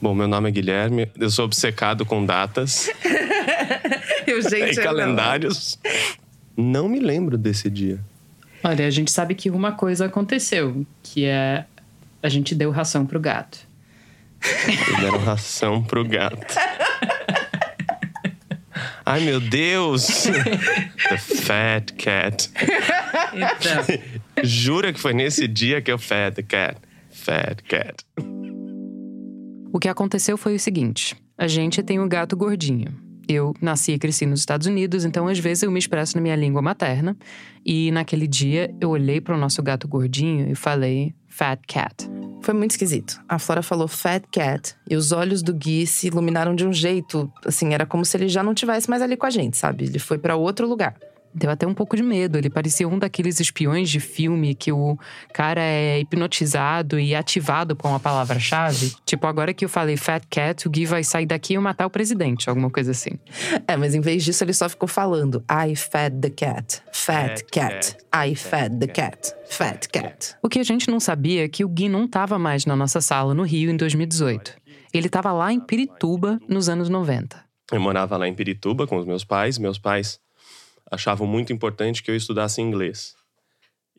Bom, 0.00 0.14
meu 0.14 0.28
nome 0.28 0.48
é 0.48 0.52
Guilherme, 0.52 1.10
eu 1.18 1.30
sou 1.30 1.44
obcecado 1.46 2.04
com 2.04 2.24
datas 2.24 2.90
eu, 4.26 4.40
gente, 4.42 4.78
e 4.78 4.82
calendários. 4.82 5.78
Não. 6.56 6.82
não 6.82 6.88
me 6.88 7.00
lembro 7.00 7.36
desse 7.36 7.68
dia. 7.68 7.98
Olha, 8.62 8.86
a 8.86 8.90
gente 8.90 9.10
sabe 9.10 9.34
que 9.34 9.50
uma 9.50 9.72
coisa 9.72 10.06
aconteceu, 10.06 10.86
que 11.02 11.24
é 11.24 11.64
a 12.22 12.28
gente 12.28 12.54
deu 12.54 12.70
ração 12.70 13.06
pro 13.06 13.20
gato. 13.20 13.58
Deram 15.00 15.18
ração 15.18 15.82
pro 15.82 16.04
gato. 16.04 16.54
Ai, 19.08 19.20
meu 19.20 19.38
Deus! 19.38 20.24
The 21.08 21.16
fat 21.16 21.92
cat. 21.96 22.50
Então. 23.32 24.00
Jura 24.42 24.92
que 24.92 24.98
foi 24.98 25.14
nesse 25.14 25.46
dia 25.46 25.80
que 25.80 25.92
eu 25.92 25.96
fed 25.96 26.34
the 26.34 26.42
cat? 26.42 26.80
Fat 27.10 27.62
cat. 27.62 28.04
O 29.72 29.78
que 29.78 29.88
aconteceu 29.88 30.36
foi 30.36 30.56
o 30.56 30.58
seguinte: 30.58 31.14
a 31.38 31.46
gente 31.46 31.84
tem 31.84 32.00
um 32.00 32.08
gato 32.08 32.36
gordinho. 32.36 33.05
Eu 33.28 33.54
nasci 33.60 33.92
e 33.92 33.98
cresci 33.98 34.24
nos 34.26 34.40
Estados 34.40 34.66
Unidos, 34.66 35.04
então 35.04 35.26
às 35.26 35.38
vezes 35.38 35.62
eu 35.62 35.70
me 35.70 35.78
expresso 35.78 36.16
na 36.16 36.22
minha 36.22 36.36
língua 36.36 36.62
materna. 36.62 37.16
E 37.64 37.90
naquele 37.90 38.26
dia 38.26 38.72
eu 38.80 38.90
olhei 38.90 39.20
para 39.20 39.34
o 39.34 39.38
nosso 39.38 39.62
gato 39.62 39.88
gordinho 39.88 40.50
e 40.50 40.54
falei 40.54 41.14
fat 41.26 41.60
cat. 41.66 42.08
Foi 42.40 42.54
muito 42.54 42.70
esquisito. 42.70 43.20
A 43.28 43.38
Flora 43.38 43.62
falou 43.62 43.88
fat 43.88 44.22
cat 44.30 44.74
e 44.88 44.94
os 44.94 45.10
olhos 45.10 45.42
do 45.42 45.52
Gui 45.52 45.86
se 45.86 46.06
iluminaram 46.06 46.54
de 46.54 46.64
um 46.66 46.72
jeito, 46.72 47.30
assim, 47.44 47.74
era 47.74 47.84
como 47.84 48.04
se 48.04 48.16
ele 48.16 48.28
já 48.28 48.42
não 48.42 48.54
tivesse 48.54 48.88
mais 48.88 49.02
ali 49.02 49.16
com 49.16 49.26
a 49.26 49.30
gente, 49.30 49.56
sabe? 49.56 49.84
Ele 49.84 49.98
foi 49.98 50.16
para 50.16 50.36
outro 50.36 50.68
lugar. 50.68 50.94
Deu 51.38 51.50
até 51.50 51.66
um 51.66 51.74
pouco 51.74 51.94
de 51.94 52.02
medo. 52.02 52.38
Ele 52.38 52.48
parecia 52.48 52.88
um 52.88 52.98
daqueles 52.98 53.38
espiões 53.38 53.90
de 53.90 54.00
filme 54.00 54.54
que 54.54 54.72
o 54.72 54.98
cara 55.34 55.60
é 55.60 56.00
hipnotizado 56.00 56.98
e 56.98 57.14
ativado 57.14 57.76
com 57.76 57.88
uma 57.88 58.00
palavra-chave. 58.00 58.94
Tipo, 59.04 59.26
agora 59.26 59.52
que 59.52 59.62
eu 59.62 59.68
falei 59.68 59.98
Fat 59.98 60.24
Cat, 60.30 60.66
o 60.66 60.70
Gui 60.70 60.86
vai 60.86 61.04
sair 61.04 61.26
daqui 61.26 61.52
e 61.52 61.58
matar 61.58 61.84
o 61.84 61.90
presidente, 61.90 62.48
alguma 62.48 62.70
coisa 62.70 62.92
assim. 62.92 63.10
É, 63.68 63.76
mas 63.76 63.94
em 63.94 64.00
vez 64.00 64.24
disso 64.24 64.42
ele 64.42 64.54
só 64.54 64.66
ficou 64.66 64.88
falando 64.88 65.44
I 65.50 65.76
fed 65.76 66.20
the 66.22 66.30
cat, 66.30 66.80
fat 66.90 67.42
cat, 67.52 67.98
I 68.14 68.34
fed 68.34 68.78
the 68.78 68.86
cat, 68.86 69.34
fat 69.50 69.88
cat. 69.88 70.34
O 70.42 70.48
que 70.48 70.58
a 70.58 70.64
gente 70.64 70.88
não 70.88 70.98
sabia 70.98 71.44
é 71.44 71.48
que 71.48 71.66
o 71.66 71.68
Gui 71.68 71.90
não 71.90 72.06
estava 72.06 72.38
mais 72.38 72.64
na 72.64 72.74
nossa 72.74 73.02
sala 73.02 73.34
no 73.34 73.42
Rio 73.42 73.70
em 73.70 73.76
2018. 73.76 74.54
Ele 74.94 75.08
estava 75.08 75.32
lá 75.32 75.52
em 75.52 75.60
Pirituba 75.60 76.40
nos 76.48 76.70
anos 76.70 76.88
90. 76.88 77.44
Eu 77.70 77.80
morava 77.80 78.16
lá 78.16 78.26
em 78.26 78.34
Pirituba 78.34 78.86
com 78.86 78.96
os 78.96 79.04
meus 79.04 79.24
pais. 79.24 79.58
Meus 79.58 79.78
pais 79.78 80.18
achavam 80.90 81.26
muito 81.26 81.52
importante 81.52 82.02
que 82.02 82.10
eu 82.10 82.16
estudasse 82.16 82.60
inglês. 82.60 83.14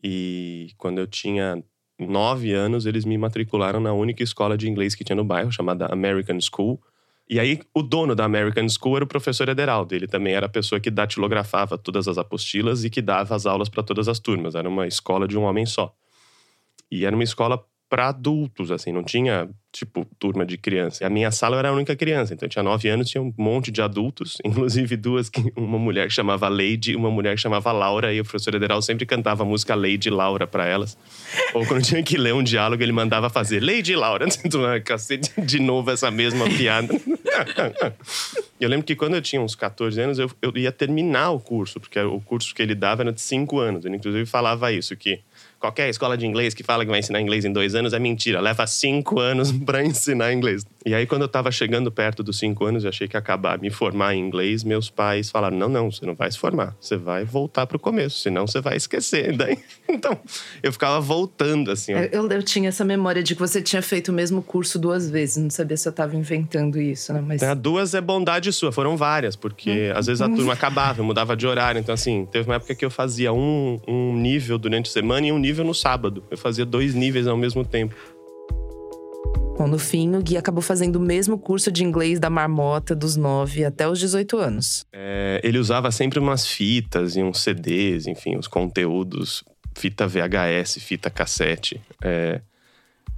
E 0.02 0.72
quando 0.76 0.98
eu 0.98 1.06
tinha 1.06 1.62
nove 1.98 2.52
anos, 2.52 2.86
eles 2.86 3.04
me 3.04 3.18
matricularam 3.18 3.80
na 3.80 3.92
única 3.92 4.22
escola 4.22 4.56
de 4.56 4.68
inglês 4.68 4.94
que 4.94 5.04
tinha 5.04 5.16
no 5.16 5.24
bairro, 5.24 5.50
chamada 5.50 5.86
American 5.86 6.38
School. 6.40 6.80
E 7.28 7.38
aí, 7.38 7.60
o 7.74 7.82
dono 7.82 8.14
da 8.14 8.24
American 8.24 8.66
School 8.68 8.96
era 8.96 9.04
o 9.04 9.08
professor 9.08 9.48
Ederaldo. 9.48 9.94
Ele 9.94 10.06
também 10.06 10.32
era 10.32 10.46
a 10.46 10.48
pessoa 10.48 10.80
que 10.80 10.90
datilografava 10.90 11.76
todas 11.76 12.08
as 12.08 12.16
apostilas 12.16 12.84
e 12.84 12.90
que 12.90 13.02
dava 13.02 13.34
as 13.34 13.44
aulas 13.44 13.68
para 13.68 13.82
todas 13.82 14.08
as 14.08 14.18
turmas. 14.18 14.54
Era 14.54 14.68
uma 14.68 14.86
escola 14.86 15.28
de 15.28 15.36
um 15.36 15.42
homem 15.42 15.66
só. 15.66 15.94
E 16.90 17.04
era 17.04 17.14
uma 17.14 17.24
escola 17.24 17.62
para 17.88 18.08
adultos, 18.08 18.70
assim, 18.70 18.92
não 18.92 19.02
tinha, 19.02 19.48
tipo, 19.72 20.06
turma 20.18 20.44
de 20.44 20.58
criança. 20.58 21.06
A 21.06 21.10
minha 21.10 21.30
sala 21.30 21.58
era 21.58 21.70
a 21.70 21.72
única 21.72 21.96
criança, 21.96 22.34
então 22.34 22.46
tinha 22.46 22.62
nove 22.62 22.88
anos, 22.88 23.08
tinha 23.08 23.22
um 23.22 23.32
monte 23.36 23.70
de 23.70 23.80
adultos, 23.80 24.36
inclusive 24.44 24.96
duas, 24.96 25.30
uma 25.56 25.78
mulher 25.78 26.08
que 26.08 26.12
chamava 26.12 26.48
Lady 26.48 26.92
e 26.92 26.96
uma 26.96 27.10
mulher 27.10 27.34
que 27.34 27.40
chamava 27.40 27.72
Laura, 27.72 28.12
e 28.12 28.20
o 28.20 28.24
professor 28.24 28.54
Ederal 28.54 28.82
sempre 28.82 29.06
cantava 29.06 29.42
a 29.42 29.46
música 29.46 29.74
Lady 29.74 30.10
Laura 30.10 30.46
para 30.46 30.66
elas. 30.66 30.98
Ou 31.54 31.64
quando 31.66 31.82
tinha 31.82 32.02
que 32.02 32.18
ler 32.18 32.34
um 32.34 32.42
diálogo, 32.42 32.82
ele 32.82 32.92
mandava 32.92 33.30
fazer 33.30 33.62
Lady 33.62 33.96
Laura, 33.96 34.26
cacete, 34.84 35.40
de 35.40 35.58
novo 35.58 35.90
essa 35.90 36.10
mesma 36.10 36.44
piada. 36.46 36.88
eu 38.60 38.68
lembro 38.68 38.84
que 38.84 38.94
quando 38.94 39.14
eu 39.14 39.22
tinha 39.22 39.40
uns 39.40 39.54
14 39.54 39.98
anos, 39.98 40.18
eu, 40.18 40.30
eu 40.42 40.52
ia 40.56 40.70
terminar 40.70 41.30
o 41.30 41.40
curso, 41.40 41.80
porque 41.80 41.98
o 42.00 42.20
curso 42.20 42.54
que 42.54 42.60
ele 42.60 42.74
dava 42.74 43.02
era 43.02 43.12
de 43.12 43.20
cinco 43.22 43.58
anos. 43.58 43.86
Ele, 43.86 43.96
inclusive, 43.96 44.26
falava 44.26 44.70
isso, 44.70 44.94
que 44.94 45.20
qualquer 45.58 45.88
escola 45.88 46.16
de 46.16 46.26
inglês 46.26 46.54
que 46.54 46.62
fala 46.62 46.84
que 46.84 46.90
vai 46.90 47.00
ensinar 47.00 47.20
inglês 47.20 47.44
em 47.44 47.52
dois 47.52 47.74
anos 47.74 47.92
é 47.92 47.98
mentira. 47.98 48.40
Leva 48.40 48.66
cinco 48.66 49.20
anos 49.20 49.50
para 49.64 49.84
ensinar 49.84 50.32
inglês. 50.32 50.64
E 50.86 50.94
aí, 50.94 51.06
quando 51.06 51.22
eu 51.22 51.26
estava 51.26 51.50
chegando 51.50 51.90
perto 51.90 52.22
dos 52.22 52.38
cinco 52.38 52.64
anos, 52.64 52.84
eu 52.84 52.90
achei 52.90 53.08
que 53.08 53.16
ia 53.16 53.18
acabar 53.18 53.58
me 53.58 53.70
formar 53.70 54.14
em 54.14 54.20
inglês. 54.20 54.64
Meus 54.64 54.88
pais 54.88 55.30
falaram: 55.30 55.56
não, 55.56 55.68
não, 55.68 55.90
você 55.90 56.06
não 56.06 56.14
vai 56.14 56.30
se 56.30 56.38
formar. 56.38 56.76
Você 56.80 56.96
vai 56.96 57.24
voltar 57.24 57.66
para 57.66 57.76
o 57.76 57.80
começo, 57.80 58.20
senão 58.20 58.46
você 58.46 58.60
vai 58.60 58.76
esquecer. 58.76 59.34
Daí, 59.36 59.58
então, 59.88 60.18
eu 60.62 60.72
ficava 60.72 61.00
voltando 61.00 61.70
assim. 61.70 61.94
Ó. 61.94 61.98
Eu, 61.98 62.28
eu, 62.30 62.42
tinha 62.42 62.68
essa 62.68 62.84
memória 62.84 63.22
de 63.22 63.34
que 63.34 63.40
você 63.40 63.60
tinha 63.60 63.82
feito 63.82 64.08
o 64.08 64.12
mesmo 64.14 64.42
curso 64.42 64.78
duas 64.78 65.10
vezes. 65.10 65.36
Não 65.36 65.50
sabia 65.50 65.76
se 65.76 65.88
eu 65.88 65.90
estava 65.90 66.16
inventando 66.16 66.80
isso, 66.80 67.12
né? 67.12 67.20
Mas... 67.20 67.42
É, 67.42 67.54
duas 67.54 67.94
é 67.94 68.00
bondade 68.00 68.52
sua. 68.52 68.72
Foram 68.72 68.96
várias, 68.96 69.36
porque 69.36 69.92
às 69.94 70.06
vezes 70.06 70.22
a 70.22 70.28
turma 70.28 70.52
acabava, 70.58 71.00
eu 71.00 71.04
mudava 71.04 71.36
de 71.36 71.46
horário. 71.46 71.78
Então, 71.78 71.94
assim, 71.94 72.26
teve 72.30 72.48
uma 72.48 72.56
época 72.56 72.74
que 72.74 72.84
eu 72.84 72.90
fazia 72.90 73.32
um, 73.32 73.80
um 73.86 74.14
nível 74.16 74.58
durante 74.58 74.88
a 74.88 74.92
semana 74.92 75.26
e 75.26 75.32
um 75.32 75.38
nível 75.38 75.47
no 75.56 75.74
sábado. 75.74 76.22
Eu 76.30 76.38
fazia 76.38 76.64
dois 76.64 76.94
níveis 76.94 77.26
ao 77.26 77.36
mesmo 77.36 77.64
tempo. 77.64 77.94
Bom, 79.58 79.66
no 79.66 79.78
fim, 79.78 80.14
o 80.14 80.22
Gui 80.22 80.36
acabou 80.36 80.62
fazendo 80.62 80.96
o 80.96 81.00
mesmo 81.00 81.36
curso 81.36 81.72
de 81.72 81.82
inglês 81.82 82.20
da 82.20 82.30
marmota 82.30 82.94
dos 82.94 83.16
9 83.16 83.64
até 83.64 83.88
os 83.88 83.98
18 83.98 84.38
anos. 84.38 84.86
É, 84.92 85.40
ele 85.42 85.58
usava 85.58 85.90
sempre 85.90 86.20
umas 86.20 86.46
fitas 86.46 87.16
e 87.16 87.22
uns 87.24 87.40
CDs, 87.40 88.06
enfim, 88.06 88.36
os 88.36 88.46
conteúdos, 88.46 89.42
fita 89.76 90.06
VHS, 90.06 90.78
fita 90.80 91.10
cassete, 91.10 91.80
é, 92.04 92.40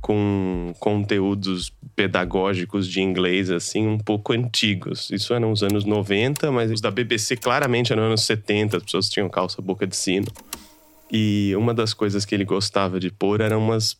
com 0.00 0.72
conteúdos 0.80 1.74
pedagógicos 1.94 2.88
de 2.88 3.02
inglês, 3.02 3.50
assim, 3.50 3.86
um 3.86 3.98
pouco 3.98 4.32
antigos. 4.32 5.10
Isso 5.10 5.34
era 5.34 5.46
nos 5.46 5.62
anos 5.62 5.84
90, 5.84 6.50
mas 6.50 6.70
os 6.70 6.80
da 6.80 6.90
BBC 6.90 7.36
claramente 7.36 7.92
eram 7.92 8.04
anos 8.04 8.22
70, 8.22 8.78
as 8.78 8.82
pessoas 8.82 9.10
tinham 9.10 9.28
calça 9.28 9.60
boca 9.60 9.86
de 9.86 9.94
sino. 9.94 10.28
E 11.10 11.54
uma 11.56 11.74
das 11.74 11.92
coisas 11.92 12.24
que 12.24 12.34
ele 12.34 12.44
gostava 12.44 13.00
de 13.00 13.10
pôr 13.10 13.40
eram 13.40 13.58
umas 13.58 13.98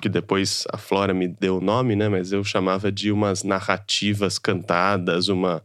que 0.00 0.08
depois 0.08 0.64
a 0.70 0.76
Flora 0.76 1.14
me 1.14 1.26
deu 1.26 1.56
o 1.56 1.60
nome, 1.60 1.96
né? 1.96 2.08
Mas 2.08 2.30
eu 2.30 2.44
chamava 2.44 2.92
de 2.92 3.10
umas 3.10 3.42
narrativas 3.42 4.38
cantadas, 4.38 5.28
uma 5.28 5.62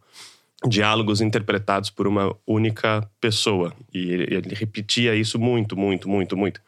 diálogos 0.68 1.22
interpretados 1.22 1.90
por 1.90 2.08
uma 2.08 2.36
única 2.46 3.08
pessoa. 3.20 3.74
E 3.94 4.00
ele, 4.12 4.36
ele 4.36 4.56
repetia 4.56 5.16
isso 5.16 5.40
muito, 5.40 5.76
muito, 5.76 6.08
muito, 6.08 6.38
muito. 6.38 6.62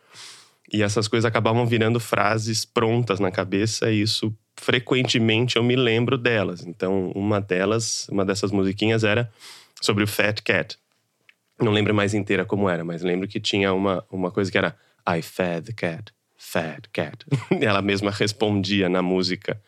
E 0.72 0.82
essas 0.82 1.08
coisas 1.08 1.26
acabavam 1.26 1.66
virando 1.66 2.00
frases 2.00 2.66
prontas 2.66 3.20
na 3.20 3.30
cabeça, 3.30 3.92
e 3.92 4.02
isso 4.02 4.36
frequentemente 4.56 5.56
eu 5.56 5.64
me 5.64 5.76
lembro 5.76 6.18
delas. 6.18 6.66
Então, 6.66 7.12
uma 7.16 7.40
delas, 7.40 8.08
uma 8.10 8.26
dessas 8.26 8.52
musiquinhas 8.52 9.04
era 9.04 9.32
sobre 9.82 10.04
o 10.04 10.08
Fat 10.08 10.42
Cat. 10.42 10.78
Não 11.64 11.72
lembro 11.72 11.94
mais 11.94 12.14
inteira 12.14 12.46
como 12.46 12.70
era, 12.70 12.84
mas 12.84 13.02
lembro 13.02 13.28
que 13.28 13.40
tinha 13.40 13.74
uma, 13.74 14.04
uma 14.12 14.30
coisa 14.30 14.52
que 14.52 14.58
era 14.58 14.76
I 15.08 15.22
fed 15.22 15.68
the 15.68 15.74
cat 15.74 16.14
fat 16.44 16.90
cat. 16.92 17.26
Ela 17.62 17.82
mesma 17.82 18.12
respondia 18.12 18.90
na 18.90 19.02
música. 19.02 19.60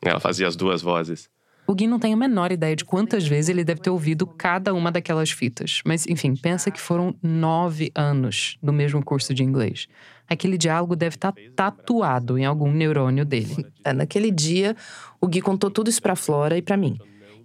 Ela 0.00 0.18
fazia 0.18 0.48
as 0.48 0.56
duas 0.56 0.80
vozes. 0.80 1.28
O 1.66 1.74
Gui 1.74 1.86
não 1.86 1.98
tem 1.98 2.12
a 2.12 2.16
menor 2.16 2.52
ideia 2.52 2.76
de 2.76 2.84
quantas 2.84 3.26
vezes 3.26 3.48
ele 3.48 3.64
deve 3.64 3.80
ter 3.80 3.88
ouvido 3.88 4.26
cada 4.26 4.74
uma 4.74 4.92
daquelas 4.92 5.30
fitas. 5.30 5.80
Mas, 5.84 6.06
enfim, 6.06 6.36
pensa 6.36 6.70
que 6.70 6.80
foram 6.80 7.14
nove 7.22 7.90
anos 7.94 8.58
no 8.62 8.72
mesmo 8.72 9.02
curso 9.02 9.32
de 9.32 9.42
inglês. 9.42 9.86
Aquele 10.28 10.58
diálogo 10.58 10.94
deve 10.94 11.16
estar 11.16 11.32
tá 11.32 11.40
tatuado 11.56 12.38
em 12.38 12.44
algum 12.44 12.70
neurônio 12.70 13.24
dele. 13.24 13.66
É, 13.86 13.92
naquele 13.92 14.30
dia, 14.30 14.74
o 15.20 15.26
Gui 15.26 15.42
contou 15.42 15.70
tudo 15.70 15.90
isso 15.90 16.00
pra 16.00 16.16
Flora 16.16 16.56
e 16.56 16.62
para 16.62 16.74
mim. 16.74 16.96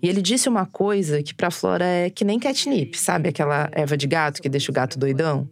E 0.02 0.08
ele 0.08 0.22
disse 0.22 0.48
uma 0.48 0.66
coisa 0.66 1.22
que 1.22 1.34
pra 1.34 1.52
Flora 1.52 1.86
é 1.86 2.10
que 2.10 2.24
nem 2.24 2.40
catnip, 2.40 2.98
sabe? 2.98 3.30
Aquela 3.30 3.70
erva 3.74 3.98
de 3.98 4.08
gato 4.08 4.42
que 4.42 4.50
deixa 4.50 4.72
o 4.72 4.74
gato 4.74 4.98
doidão. 4.98 5.50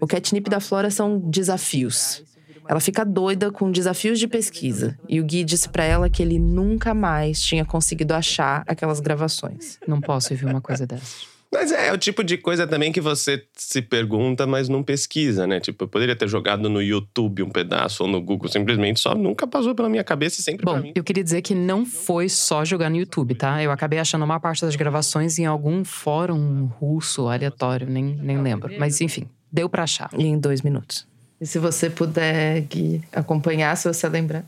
O 0.00 0.06
catnip 0.06 0.48
da 0.48 0.60
Flora 0.60 0.90
são 0.90 1.18
desafios. 1.18 2.22
Ela 2.68 2.78
fica 2.78 3.04
doida 3.04 3.50
com 3.50 3.70
desafios 3.70 4.18
de 4.18 4.28
pesquisa 4.28 4.96
e 5.08 5.20
o 5.20 5.24
Gui 5.24 5.42
disse 5.42 5.68
para 5.68 5.82
ela 5.82 6.08
que 6.08 6.22
ele 6.22 6.38
nunca 6.38 6.94
mais 6.94 7.42
tinha 7.42 7.64
conseguido 7.64 8.14
achar 8.14 8.62
aquelas 8.66 9.00
gravações. 9.00 9.78
Não 9.88 10.00
posso 10.00 10.32
ouvir 10.32 10.46
uma 10.46 10.60
coisa 10.60 10.86
dessas. 10.86 11.26
Mas 11.52 11.72
é, 11.72 11.88
é 11.88 11.92
o 11.92 11.98
tipo 11.98 12.22
de 12.22 12.38
coisa 12.38 12.64
também 12.64 12.92
que 12.92 13.00
você 13.00 13.44
se 13.56 13.82
pergunta, 13.82 14.46
mas 14.46 14.68
não 14.68 14.84
pesquisa, 14.84 15.48
né? 15.48 15.58
Tipo, 15.58 15.84
eu 15.84 15.88
poderia 15.88 16.14
ter 16.14 16.28
jogado 16.28 16.68
no 16.68 16.80
YouTube 16.80 17.42
um 17.42 17.50
pedaço 17.50 18.04
ou 18.04 18.08
no 18.08 18.20
Google, 18.20 18.48
simplesmente 18.48 19.00
só 19.00 19.16
nunca 19.16 19.48
passou 19.48 19.74
pela 19.74 19.88
minha 19.88 20.04
cabeça 20.04 20.40
e 20.40 20.44
sempre 20.44 20.64
Bom, 20.64 20.72
pra 20.72 20.80
mim. 20.80 20.92
eu 20.94 21.02
queria 21.02 21.24
dizer 21.24 21.42
que 21.42 21.52
não 21.54 21.84
foi 21.84 22.28
só 22.28 22.64
jogar 22.64 22.88
no 22.88 22.96
YouTube, 22.96 23.34
tá? 23.34 23.60
Eu 23.60 23.72
acabei 23.72 23.98
achando 23.98 24.24
uma 24.24 24.38
parte 24.38 24.62
das 24.62 24.76
gravações 24.76 25.40
em 25.40 25.46
algum 25.46 25.84
fórum 25.84 26.66
russo 26.78 27.26
aleatório, 27.26 27.88
nem, 27.90 28.04
nem 28.04 28.40
lembro. 28.40 28.70
Mas 28.78 29.00
enfim, 29.00 29.28
deu 29.50 29.68
pra 29.68 29.82
achar. 29.82 30.08
E 30.16 30.24
em 30.24 30.38
dois 30.38 30.62
minutos. 30.62 31.04
E 31.40 31.46
se 31.46 31.58
você 31.58 31.90
puder, 31.90 32.60
Gui, 32.60 33.02
acompanhar, 33.12 33.76
se 33.76 33.88
você 33.88 34.08
lembrar. 34.08 34.44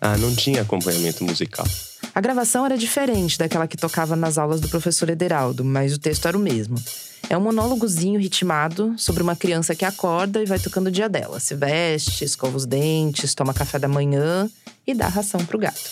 Ah, 0.00 0.16
não 0.16 0.34
tinha 0.34 0.62
acompanhamento 0.62 1.22
musical. 1.24 1.66
A 2.14 2.20
gravação 2.20 2.64
era 2.64 2.78
diferente 2.78 3.36
daquela 3.36 3.66
que 3.66 3.76
tocava 3.76 4.14
nas 4.14 4.38
aulas 4.38 4.60
do 4.60 4.68
professor 4.68 5.10
Ederaldo, 5.10 5.64
mas 5.64 5.92
o 5.92 5.98
texto 5.98 6.28
era 6.28 6.36
o 6.36 6.40
mesmo. 6.40 6.76
É 7.28 7.36
um 7.36 7.40
monólogozinho 7.40 8.20
ritmado 8.20 8.94
sobre 8.96 9.20
uma 9.20 9.34
criança 9.34 9.74
que 9.74 9.84
acorda 9.84 10.40
e 10.40 10.46
vai 10.46 10.60
tocando 10.60 10.86
o 10.86 10.90
dia 10.92 11.08
dela. 11.08 11.40
Se 11.40 11.56
veste, 11.56 12.24
escova 12.24 12.56
os 12.56 12.66
dentes, 12.66 13.34
toma 13.34 13.52
café 13.52 13.80
da 13.80 13.88
manhã 13.88 14.48
e 14.86 14.94
dá 14.94 15.08
ração 15.08 15.44
pro 15.44 15.58
gato. 15.58 15.90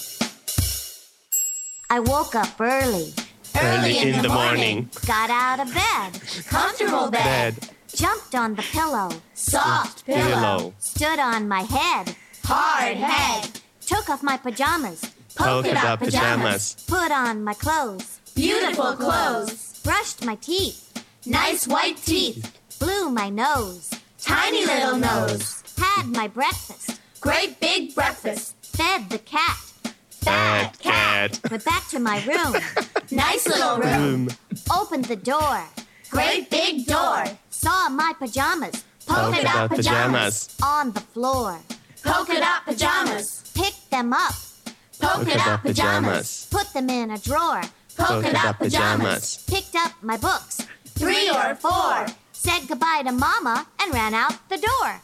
I 1.91 1.99
woke 1.99 2.37
up 2.37 2.63
early. 2.63 3.13
Early 3.61 3.99
in 3.99 4.23
the 4.23 4.29
morning. 4.29 4.89
Got 5.05 5.29
out 5.29 5.61
of 5.61 5.75
bed. 5.75 6.21
Comfortable 6.49 7.11
bed. 7.11 7.57
Jumped 7.95 8.35
on 8.35 8.55
the 8.55 8.63
pillow. 8.63 9.11
Soft 9.35 10.07
Pillow. 10.07 10.73
Stood 10.79 11.19
on 11.19 11.49
my 11.49 11.63
head. 11.63 12.15
Hard 12.45 12.97
head. 12.97 13.51
Took 13.87 14.09
off 14.09 14.23
my 14.23 14.39
pajamas. 14.39 15.03
Polka 15.35 15.75
dot 15.75 15.99
pajamas. 15.99 16.85
Put 16.87 17.11
on 17.11 17.43
my 17.45 17.55
clothes. 17.55 18.21
Beautiful 18.35 18.95
clothes. 18.95 19.81
Brushed 19.83 20.25
my 20.25 20.37
teeth. 20.37 21.05
Nice 21.27 21.67
white 21.67 21.97
teeth. 21.99 22.59
Blew 22.79 23.11
my 23.11 23.29
nose. 23.29 23.91
Tiny 24.21 24.65
little 24.67 24.97
nose. 24.97 25.63
Had 25.79 26.07
my 26.07 26.29
breakfast. 26.29 27.01
Great 27.21 27.61
big 27.61 27.95
breakfast. 27.95 28.55
Fed 28.63 29.11
the 29.11 29.19
cat. 29.19 29.57
Fat 30.11 30.79
cat. 30.79 31.41
Went 31.51 31.65
back 31.65 31.89
to 31.89 31.99
my 31.99 32.25
room. 32.25 32.55
nice 33.11 33.47
little 33.47 33.79
room. 33.79 34.29
Opened 34.75 35.07
the 35.07 35.17
door. 35.17 35.65
Great 36.11 36.51
big 36.51 36.87
door. 36.87 37.25
Saw 37.51 37.89
my 37.89 38.13
pajamas. 38.19 38.85
Polka 39.07 39.43
dot 39.43 39.71
pajamas. 39.71 40.57
On 40.63 40.93
the 40.93 41.01
floor. 41.01 41.59
Polka 42.05 42.35
dot 42.35 42.65
pajamas. 42.65 43.51
Picked 43.55 43.91
them 43.91 44.13
up. 44.13 44.35
Polka 45.03 45.35
dot 45.35 45.63
pajamas. 45.63 46.47
Put 46.49 46.73
them 46.73 46.89
in 46.89 47.11
a 47.11 47.19
drawer. 47.19 47.61
Polka 47.97 48.33
dot 48.33 48.59
pajamas. 48.59 49.45
Picked 49.47 49.75
up 49.75 49.93
my 50.01 50.17
books. 50.17 50.63
Three 50.95 51.29
or 51.29 51.57
four. 51.57 52.07
Said 52.33 52.69
goodbye 52.69 53.03
to 53.05 53.13
mama 53.13 53.67
and 53.81 53.93
ran 53.93 54.15
out 54.15 54.35
the 54.49 54.59
door. 54.59 55.01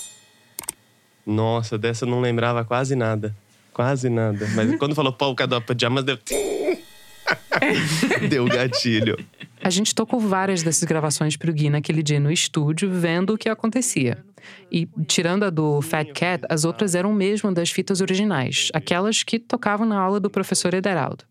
Nossa, 1.26 1.76
dessa 1.76 2.05
eu 2.05 2.09
não 2.09 2.20
lembrava 2.20 2.64
quase 2.64 2.94
nada. 2.94 3.34
Quase 3.74 4.09
nada. 4.09 4.46
Mas 4.55 4.76
quando 4.76 4.94
falou 4.94 5.12
polka 5.12 5.46
dot 5.46 5.66
pajamas, 5.66 6.05
deu. 6.05 6.18
deu 8.30 8.44
gatilho. 8.46 9.18
A 9.61 9.70
gente 9.70 9.94
tocou 9.94 10.20
várias 10.20 10.62
dessas 10.62 10.84
gravações 10.84 11.36
pro 11.36 11.53
Gui 11.53 11.68
naquele 11.68 12.03
dia 12.03 12.20
no 12.20 12.30
estúdio, 12.30 12.88
vendo 12.90 13.34
o 13.34 13.38
que 13.38 13.49
acontecia. 13.49 14.24
E, 14.70 14.86
tirando 15.07 15.45
a 15.45 15.51
do 15.51 15.80
Fat 15.82 16.12
Cat, 16.12 16.45
as 16.49 16.64
outras 16.64 16.95
eram 16.95 17.12
mesmo 17.12 17.53
das 17.53 17.70
fitas 17.70 18.01
originais, 18.01 18.68
aquelas 18.74 19.22
que 19.22 19.39
tocavam 19.39 19.86
na 19.86 19.99
aula 19.99 20.20
do 20.20 20.30
professor 20.30 20.74
Ederaldo. 20.74 21.24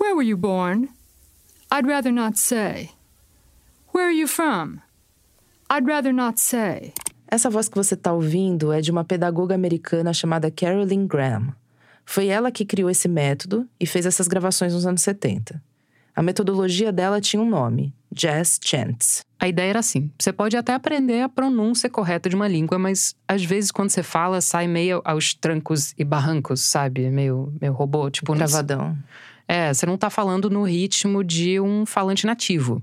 Where 0.00 0.14
were 0.14 0.26
you 0.26 0.36
born? 0.36 0.88
I'd 1.72 1.86
rather 1.88 2.12
not 2.12 2.38
say. 2.38 2.90
Where 3.94 4.06
are 4.06 4.16
you 4.16 4.28
from? 4.28 4.80
I'd 5.70 5.86
rather 5.86 6.12
not 6.12 6.40
say. 6.40 6.92
Essa 7.26 7.50
voz 7.50 7.68
que 7.68 7.76
você 7.76 7.94
está 7.94 8.12
ouvindo 8.12 8.72
é 8.72 8.80
de 8.80 8.90
uma 8.90 9.04
pedagoga 9.04 9.54
americana 9.54 10.12
chamada 10.12 10.50
Carolyn 10.50 11.06
Graham. 11.06 11.54
Foi 12.04 12.26
ela 12.26 12.52
que 12.52 12.64
criou 12.64 12.90
esse 12.90 13.08
método 13.08 13.66
e 13.80 13.86
fez 13.86 14.06
essas 14.06 14.28
gravações 14.28 14.74
nos 14.74 14.86
anos 14.86 15.02
70. 15.02 15.60
A 16.14 16.22
metodologia 16.22 16.92
dela 16.92 17.20
tinha 17.20 17.42
um 17.42 17.48
nome: 17.48 17.94
Jazz 18.14 18.60
Chants. 18.62 19.24
A 19.38 19.48
ideia 19.48 19.70
era 19.70 19.78
assim: 19.80 20.10
você 20.18 20.32
pode 20.32 20.56
até 20.56 20.72
aprender 20.72 21.20
a 21.20 21.28
pronúncia 21.28 21.90
correta 21.90 22.28
de 22.28 22.36
uma 22.36 22.46
língua, 22.46 22.78
mas 22.78 23.14
às 23.26 23.44
vezes 23.44 23.70
quando 23.70 23.90
você 23.90 24.02
fala, 24.02 24.40
sai 24.40 24.68
meio 24.68 25.02
aos 25.04 25.34
trancos 25.34 25.92
e 25.98 26.04
barrancos, 26.04 26.60
sabe? 26.60 27.10
Meio, 27.10 27.52
meio 27.60 27.72
robô, 27.72 28.08
tipo. 28.08 28.34
Travadão. 28.34 28.96
É, 29.46 29.74
você 29.74 29.84
não 29.84 29.98
tá 29.98 30.08
falando 30.08 30.48
no 30.48 30.62
ritmo 30.62 31.22
de 31.22 31.60
um 31.60 31.84
falante 31.84 32.24
nativo. 32.24 32.80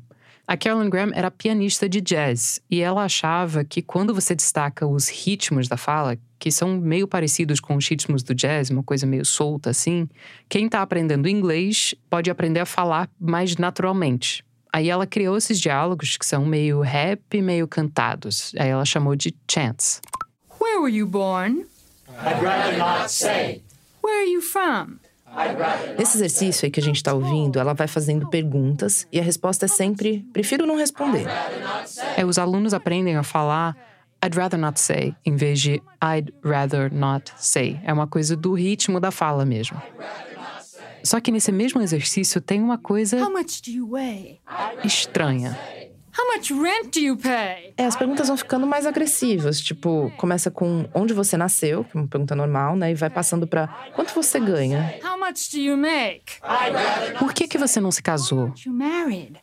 A 0.47 0.57
Carolyn 0.57 0.89
Graham 0.89 1.11
era 1.13 1.31
pianista 1.31 1.87
de 1.87 2.01
jazz 2.01 2.59
e 2.69 2.81
ela 2.81 3.05
achava 3.05 3.63
que 3.63 3.81
quando 3.81 4.13
você 4.13 4.35
destaca 4.35 4.85
os 4.85 5.07
ritmos 5.07 5.67
da 5.67 5.77
fala, 5.77 6.17
que 6.37 6.51
são 6.51 6.77
meio 6.77 7.07
parecidos 7.07 7.59
com 7.59 7.75
os 7.75 7.87
ritmos 7.87 8.21
do 8.21 8.35
jazz, 8.35 8.69
uma 8.69 8.83
coisa 8.83 9.05
meio 9.05 9.23
solta 9.23 9.69
assim, 9.69 10.09
quem 10.49 10.67
tá 10.67 10.81
aprendendo 10.81 11.29
inglês 11.29 11.95
pode 12.09 12.29
aprender 12.29 12.59
a 12.59 12.65
falar 12.65 13.09
mais 13.19 13.55
naturalmente. 13.55 14.43
Aí 14.73 14.89
ela 14.89 15.05
criou 15.05 15.37
esses 15.37 15.59
diálogos 15.59 16.15
que 16.15 16.25
são 16.25 16.45
meio 16.45 16.81
rap, 16.81 17.41
meio 17.41 17.67
cantados. 17.67 18.53
Aí 18.57 18.69
ela 18.69 18.85
chamou 18.85 19.15
de 19.15 19.35
chants. 19.49 20.01
Where 20.59 20.79
were 20.79 20.95
you 20.95 21.05
born? 21.05 21.65
I'd 22.25 22.41
rather 22.41 22.77
not 22.77 23.11
say. 23.11 23.61
Where 24.01 24.21
are 24.21 24.31
you 24.31 24.41
from? 24.41 24.99
Nesse 25.97 26.17
exercício 26.17 26.65
aí 26.65 26.71
que 26.71 26.79
a 26.79 26.83
gente 26.83 26.97
está 26.97 27.13
ouvindo, 27.13 27.57
ela 27.57 27.73
vai 27.73 27.87
fazendo 27.87 28.29
perguntas 28.29 29.07
e 29.11 29.19
a 29.19 29.23
resposta 29.23 29.65
é 29.65 29.67
sempre: 29.67 30.25
prefiro 30.33 30.65
não 30.65 30.75
responder. 30.75 31.25
É, 32.17 32.25
os 32.25 32.37
alunos 32.37 32.73
aprendem 32.73 33.15
a 33.15 33.23
falar 33.23 33.75
I'd 34.23 34.37
rather 34.37 34.59
not 34.59 34.79
say, 34.79 35.15
em 35.25 35.35
vez 35.35 35.59
de 35.59 35.81
I'd 36.03 36.31
rather 36.43 36.93
not 36.93 37.31
say. 37.37 37.79
É 37.83 37.91
uma 37.91 38.07
coisa 38.07 38.35
do 38.35 38.53
ritmo 38.53 38.99
da 38.99 39.09
fala 39.09 39.45
mesmo. 39.45 39.81
Só 41.03 41.19
que 41.19 41.31
nesse 41.31 41.51
mesmo 41.51 41.81
exercício 41.81 42.39
tem 42.41 42.61
uma 42.61 42.77
coisa 42.77 43.17
estranha. 44.83 45.57
How 46.17 46.35
much 46.35 46.51
rent 46.51 46.93
do 46.93 46.99
you 46.99 47.17
pay? 47.17 47.73
É, 47.77 47.85
as 47.85 47.95
perguntas 47.95 48.27
vão 48.27 48.35
ficando 48.37 48.67
mais 48.67 48.85
agressivas. 48.85 49.61
Tipo, 49.61 50.11
começa 50.17 50.51
com 50.51 50.89
onde 50.93 51.13
você 51.13 51.37
nasceu, 51.37 51.83
que 51.83 51.97
é 51.97 52.01
uma 52.01 52.07
pergunta 52.07 52.35
normal, 52.35 52.75
né? 52.75 52.91
E 52.91 52.95
vai 52.95 53.09
passando 53.09 53.47
pra 53.47 53.67
quanto 53.95 54.13
você 54.13 54.39
ganha. 54.39 54.99
How 55.03 55.17
much 55.17 55.51
do 55.51 55.59
you 55.59 55.77
make? 55.77 56.39
Por 57.17 57.33
que, 57.33 57.47
que 57.47 57.57
você 57.57 57.79
não 57.79 57.91
se 57.91 58.01
casou? 58.01 58.53
You 58.65 58.73
married? 58.73 59.39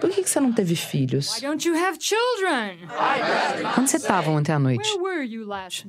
Por 0.00 0.10
que, 0.10 0.22
que 0.22 0.30
você 0.30 0.40
não 0.40 0.52
teve 0.52 0.76
filhos? 0.76 1.34
Why 1.34 1.40
don't 1.40 1.68
you 1.68 1.74
have 1.76 1.98
children? 2.00 2.78
Onde 3.78 3.90
você 3.90 3.96
estava 3.96 4.30
ontem 4.30 4.52
à 4.52 4.58
noite? 4.58 4.88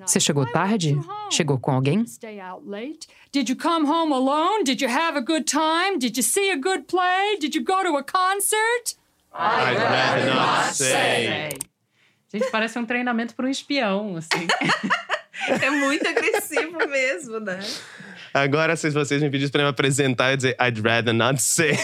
Você 0.06 0.20
chegou 0.20 0.46
tarde? 0.52 0.98
Chegou 1.30 1.60
com 1.60 1.72
alguém? 1.72 2.06
Stay 2.06 2.40
out 2.40 2.68
late? 2.68 3.08
Did 3.32 3.50
you 3.50 3.56
come 3.56 3.88
home 3.88 4.14
alone? 4.14 4.64
Did 4.64 4.82
you 4.82 4.90
have 4.90 5.18
a 5.18 5.22
good 5.22 5.46
time? 5.46 5.98
Did 6.00 6.18
you 6.18 6.24
see 6.24 6.52
a 6.52 6.56
good 6.56 6.84
play? 6.88 7.38
Did 7.40 7.56
you 7.56 7.64
go 7.64 7.82
to 7.84 7.98
a 7.98 8.04
concert? 8.04 8.96
I'd 9.34 9.78
rather 9.78 10.34
not 10.34 10.76
say. 10.76 11.58
Gente, 12.32 12.50
parece 12.52 12.78
um 12.80 12.86
treinamento 12.86 13.36
para 13.36 13.46
um 13.46 13.50
espião, 13.50 14.18
assim. 14.18 14.48
É 15.62 15.70
muito 15.70 16.08
agressivo 16.08 16.78
mesmo, 16.88 17.40
né? 17.40 17.60
Agora, 18.34 18.76
se 18.78 18.90
vocês 18.92 19.22
me 19.22 19.30
pedissem 19.30 19.52
pra 19.52 19.62
eu 19.62 19.66
me 19.66 19.72
apresentar 19.72 20.32
e 20.32 20.38
dizer 20.38 20.56
I'd 20.60 20.80
rather 20.82 21.14
not 21.14 21.42
say. 21.42 21.78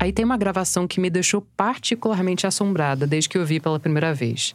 Aí 0.00 0.12
tem 0.12 0.24
uma 0.24 0.36
gravação 0.36 0.88
que 0.88 1.00
me 1.00 1.08
deixou 1.08 1.40
particularmente 1.56 2.46
assombrada 2.46 3.06
desde 3.06 3.28
que 3.28 3.38
eu 3.38 3.46
vi 3.46 3.58
pela 3.60 3.78
primeira 3.78 4.12
vez. 4.12 4.54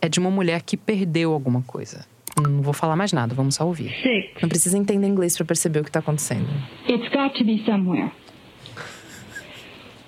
É 0.00 0.08
de 0.08 0.18
uma 0.18 0.30
mulher 0.30 0.62
que 0.62 0.76
perdeu 0.76 1.32
alguma 1.32 1.62
coisa. 1.62 2.04
Não 2.40 2.62
vou 2.62 2.72
falar 2.72 2.96
mais 2.96 3.12
nada, 3.12 3.34
vamos 3.34 3.54
só 3.54 3.66
ouvir. 3.66 3.92
Não 4.40 4.48
precisa 4.48 4.78
entender 4.78 5.06
inglês 5.06 5.36
para 5.36 5.44
perceber 5.46 5.80
o 5.80 5.84
que 5.84 5.90
tá 5.90 5.98
acontecendo. 5.98 6.48
It's 6.88 7.08
got 7.08 7.36
to 7.38 7.44
be 7.44 7.62
somewhere. 7.64 8.10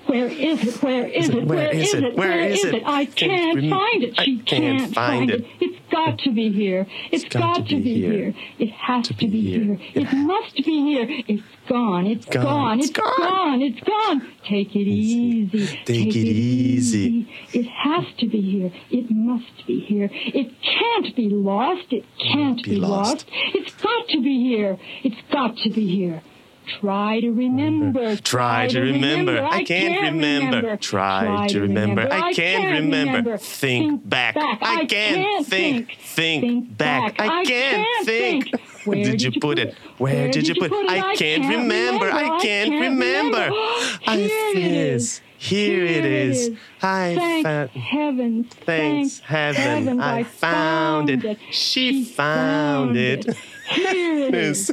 Where 0.06 0.26
is 0.26 0.62
it? 0.66 0.82
Where 0.82 1.06
is 1.06 1.28
it? 1.30 1.44
Where 1.44 1.70
is 1.74 1.94
it? 1.94 2.16
Where 2.16 2.40
is 2.40 2.64
it? 2.64 2.82
I 2.84 3.06
can't 3.06 3.70
find 3.70 4.02
it. 4.02 4.20
She 4.20 4.38
can't 4.38 4.94
find 4.94 5.30
it. 5.30 5.46
It's 5.60 5.78
got 5.90 6.18
to 6.20 6.32
be 6.32 6.52
here. 6.52 6.86
It's 7.10 7.24
got 7.24 7.66
to 7.68 7.76
be 7.80 7.94
here. 7.94 8.34
It 8.58 8.70
has 8.70 9.08
to 9.08 9.14
be 9.14 9.40
here. 9.40 9.78
It 9.94 10.12
must 10.12 10.56
be 10.56 10.62
here. 10.62 11.06
It's 11.28 11.42
gone. 11.68 12.06
It's 12.06 12.26
gone. 12.26 12.80
It's 12.80 12.90
gone. 12.90 13.62
It's 13.62 13.80
gone. 13.80 14.32
Take 14.44 14.74
it 14.76 14.88
easy. 14.88 15.66
Take 15.84 16.08
it 16.08 16.16
easy. 16.16 17.28
It 17.52 17.66
has 17.66 18.04
to 18.18 18.28
be 18.28 18.40
here. 18.40 18.72
It 18.90 19.10
must 19.10 19.66
be 19.66 19.80
here. 19.80 20.10
It 20.12 20.52
can't 20.62 21.14
be 21.16 21.28
lost. 21.30 21.92
It 21.92 22.04
can't 22.18 22.62
Be 22.62 22.70
be 22.72 22.76
lost. 22.76 23.26
lost. 23.26 23.26
It's 23.54 23.74
got 23.74 24.08
to 24.08 24.22
be 24.22 24.42
here. 24.48 24.78
It's 25.02 25.20
got 25.32 25.56
to 25.58 25.70
be 25.70 25.86
here. 25.86 26.22
Try 26.66 27.20
to 27.20 27.30
remember. 27.30 28.16
Try 28.16 28.68
to 28.68 28.80
remember. 28.80 29.42
I 29.42 29.64
can't 29.64 30.02
remember. 30.02 30.76
Try 30.76 31.46
to 31.48 31.60
remember. 31.60 32.08
I 32.10 32.32
can't 32.32 32.80
remember. 32.80 33.38
Think 33.38 34.08
back. 34.08 34.36
I 34.36 34.86
can't 34.86 35.46
think. 35.46 35.96
Think 36.00 36.76
back. 36.76 37.16
I 37.18 37.44
can't 37.44 38.06
think. 38.06 38.50
Where 38.84 39.04
did 39.04 39.22
you 39.22 39.40
put 39.40 39.58
it? 39.58 39.74
Where 39.98 40.30
did 40.30 40.46
you 40.48 40.54
put 40.54 40.72
it? 40.72 40.90
I 40.90 41.14
can't 41.16 41.48
remember. 41.48 42.10
I 42.10 42.38
can't 42.40 42.70
remember. 42.70 43.48
I 44.06 44.16
is. 44.54 45.20
Here 45.36 45.84
it 45.84 46.06
is. 46.06 46.56
I 46.82 47.42
found. 47.42 47.70
heavens. 47.70 48.54
Thanks 48.64 49.20
heaven. 49.20 50.00
I 50.00 50.22
found 50.22 51.10
it. 51.10 51.38
She 51.50 52.04
found 52.04 52.96
it. 52.96 53.24
Here 53.24 53.32
it. 53.32 53.36
Here 53.68 54.18
it 54.28 54.34
is. 54.34 54.72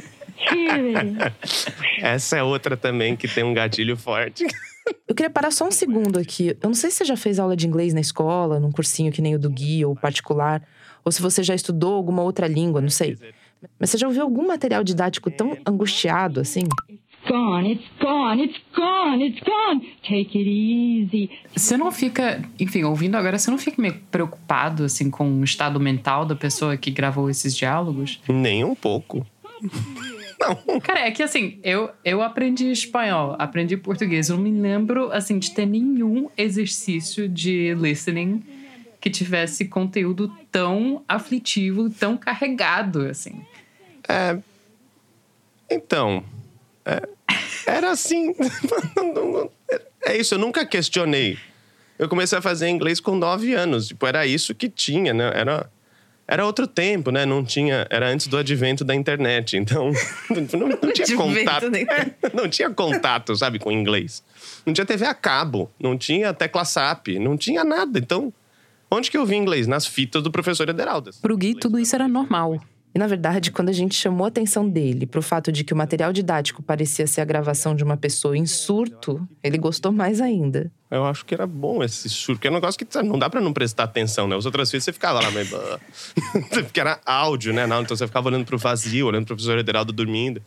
Essa 2.00 2.36
é 2.38 2.42
outra 2.42 2.76
também 2.76 3.16
que 3.16 3.28
tem 3.28 3.44
um 3.44 3.54
gatilho 3.54 3.96
forte. 3.96 4.46
Eu 5.06 5.14
queria 5.14 5.30
parar 5.30 5.50
só 5.50 5.66
um 5.66 5.70
segundo 5.70 6.18
aqui. 6.18 6.56
Eu 6.60 6.68
não 6.68 6.74
sei 6.74 6.90
se 6.90 6.98
você 6.98 7.04
já 7.04 7.16
fez 7.16 7.38
aula 7.38 7.56
de 7.56 7.66
inglês 7.66 7.94
na 7.94 8.00
escola, 8.00 8.58
num 8.58 8.72
cursinho 8.72 9.12
que 9.12 9.22
nem 9.22 9.34
o 9.34 9.38
do 9.38 9.50
Gui 9.50 9.84
ou 9.84 9.94
particular, 9.94 10.62
ou 11.04 11.12
se 11.12 11.22
você 11.22 11.42
já 11.42 11.54
estudou 11.54 11.94
alguma 11.94 12.22
outra 12.22 12.46
língua, 12.46 12.80
não 12.80 12.88
sei. 12.88 13.16
Mas 13.78 13.90
você 13.90 13.98
já 13.98 14.06
ouviu 14.06 14.22
algum 14.22 14.46
material 14.46 14.82
didático 14.82 15.30
tão 15.30 15.56
angustiado 15.64 16.40
assim? 16.40 16.62
Gone. 17.28 17.74
It's 17.74 17.84
gone. 18.00 18.42
It's 18.42 18.60
gone. 18.74 19.24
It's 19.24 19.40
gone. 19.40 19.80
Take 20.02 20.36
it 20.36 20.48
easy. 20.48 21.30
Você 21.54 21.76
não 21.76 21.92
fica, 21.92 22.42
enfim, 22.58 22.82
ouvindo 22.82 23.16
agora, 23.16 23.38
você 23.38 23.50
não 23.50 23.58
fica 23.58 23.80
meio 23.80 23.94
preocupado, 24.10 24.84
assim, 24.84 25.08
com 25.08 25.40
o 25.40 25.44
estado 25.44 25.78
mental 25.78 26.24
da 26.24 26.34
pessoa 26.34 26.76
que 26.76 26.90
gravou 26.90 27.30
esses 27.30 27.56
diálogos? 27.56 28.20
Nem 28.28 28.64
um 28.64 28.74
pouco. 28.74 29.24
Cara, 30.82 31.00
é 31.00 31.10
que 31.10 31.22
assim, 31.22 31.58
eu, 31.62 31.90
eu 32.04 32.22
aprendi 32.22 32.70
espanhol, 32.70 33.36
aprendi 33.38 33.76
português. 33.76 34.28
Eu 34.28 34.36
não 34.36 34.42
me 34.42 34.50
lembro, 34.50 35.10
assim, 35.12 35.38
de 35.38 35.50
ter 35.52 35.66
nenhum 35.66 36.28
exercício 36.36 37.28
de 37.28 37.74
listening 37.74 38.42
que 39.00 39.10
tivesse 39.10 39.64
conteúdo 39.64 40.32
tão 40.50 41.02
aflitivo, 41.08 41.90
tão 41.90 42.16
carregado, 42.16 43.06
assim. 43.08 43.44
É. 44.08 44.38
Então. 45.70 46.24
é, 46.84 47.08
era 47.66 47.90
assim. 47.90 48.34
é 50.06 50.16
isso, 50.16 50.34
eu 50.34 50.38
nunca 50.38 50.64
questionei. 50.64 51.38
Eu 51.98 52.08
comecei 52.08 52.38
a 52.38 52.42
fazer 52.42 52.68
inglês 52.68 53.00
com 53.00 53.14
nove 53.14 53.54
anos. 53.54 53.88
Tipo, 53.88 54.06
era 54.06 54.26
isso 54.26 54.54
que 54.54 54.68
tinha, 54.68 55.12
né? 55.12 55.30
Era, 55.34 55.70
era 56.32 56.46
outro 56.46 56.66
tempo, 56.66 57.10
né? 57.10 57.26
Não 57.26 57.44
tinha. 57.44 57.86
Era 57.90 58.08
antes 58.08 58.26
do 58.26 58.38
advento 58.38 58.86
da 58.86 58.94
internet. 58.94 59.54
Então, 59.54 59.92
não, 60.58 60.68
não 60.68 60.78
tinha 60.90 61.14
contato. 61.14 61.66
É, 61.74 62.30
não 62.32 62.48
tinha 62.48 62.70
contato, 62.70 63.36
sabe, 63.36 63.58
com 63.58 63.70
inglês. 63.70 64.22
Não 64.64 64.72
tinha 64.72 64.86
TV 64.86 65.04
a 65.04 65.12
cabo, 65.12 65.70
não 65.78 65.98
tinha 65.98 66.32
tecla 66.32 66.64
SAP, 66.64 67.08
não 67.20 67.36
tinha 67.36 67.62
nada. 67.64 67.98
Então, 67.98 68.32
onde 68.90 69.10
que 69.10 69.18
eu 69.18 69.26
vi 69.26 69.36
inglês? 69.36 69.66
Nas 69.66 69.86
fitas 69.86 70.22
do 70.22 70.30
professor 70.30 70.66
Ederaldas. 70.70 71.18
Pro 71.18 71.36
Gui, 71.36 71.54
tudo 71.54 71.78
isso 71.78 71.94
era 71.94 72.08
normal. 72.08 72.58
E 72.94 72.98
na 72.98 73.06
verdade, 73.06 73.50
quando 73.50 73.70
a 73.70 73.72
gente 73.72 73.94
chamou 73.94 74.26
a 74.26 74.28
atenção 74.28 74.68
dele 74.68 75.06
pro 75.06 75.22
fato 75.22 75.50
de 75.50 75.64
que 75.64 75.72
o 75.72 75.76
material 75.76 76.12
didático 76.12 76.62
parecia 76.62 77.06
ser 77.06 77.22
a 77.22 77.24
gravação 77.24 77.74
de 77.74 77.82
uma 77.82 77.96
pessoa 77.96 78.36
em 78.36 78.44
surto, 78.44 79.26
ele 79.42 79.56
gostou 79.56 79.90
mais 79.90 80.20
ainda. 80.20 80.70
Eu 80.90 81.06
acho 81.06 81.24
que 81.24 81.32
era 81.32 81.46
bom 81.46 81.82
esse 81.82 82.08
surto, 82.10 82.36
porque 82.36 82.48
é 82.48 82.50
um 82.50 82.54
negócio 82.54 82.78
que 82.78 83.02
não 83.02 83.18
dá 83.18 83.30
pra 83.30 83.40
não 83.40 83.52
prestar 83.52 83.84
atenção, 83.84 84.28
né? 84.28 84.36
As 84.36 84.44
outras 84.44 84.70
vezes 84.70 84.84
você 84.84 84.92
ficava 84.92 85.20
lá, 85.20 85.30
mas. 85.30 85.48
porque 86.50 86.78
era 86.78 87.00
áudio, 87.06 87.54
né? 87.54 87.66
Não, 87.66 87.80
então 87.80 87.96
você 87.96 88.06
ficava 88.06 88.28
olhando 88.28 88.44
pro 88.44 88.58
vazio, 88.58 89.06
olhando 89.06 89.24
pro 89.24 89.34
professor 89.34 89.58
Ederaldo 89.58 89.90
dormindo. 89.90 90.42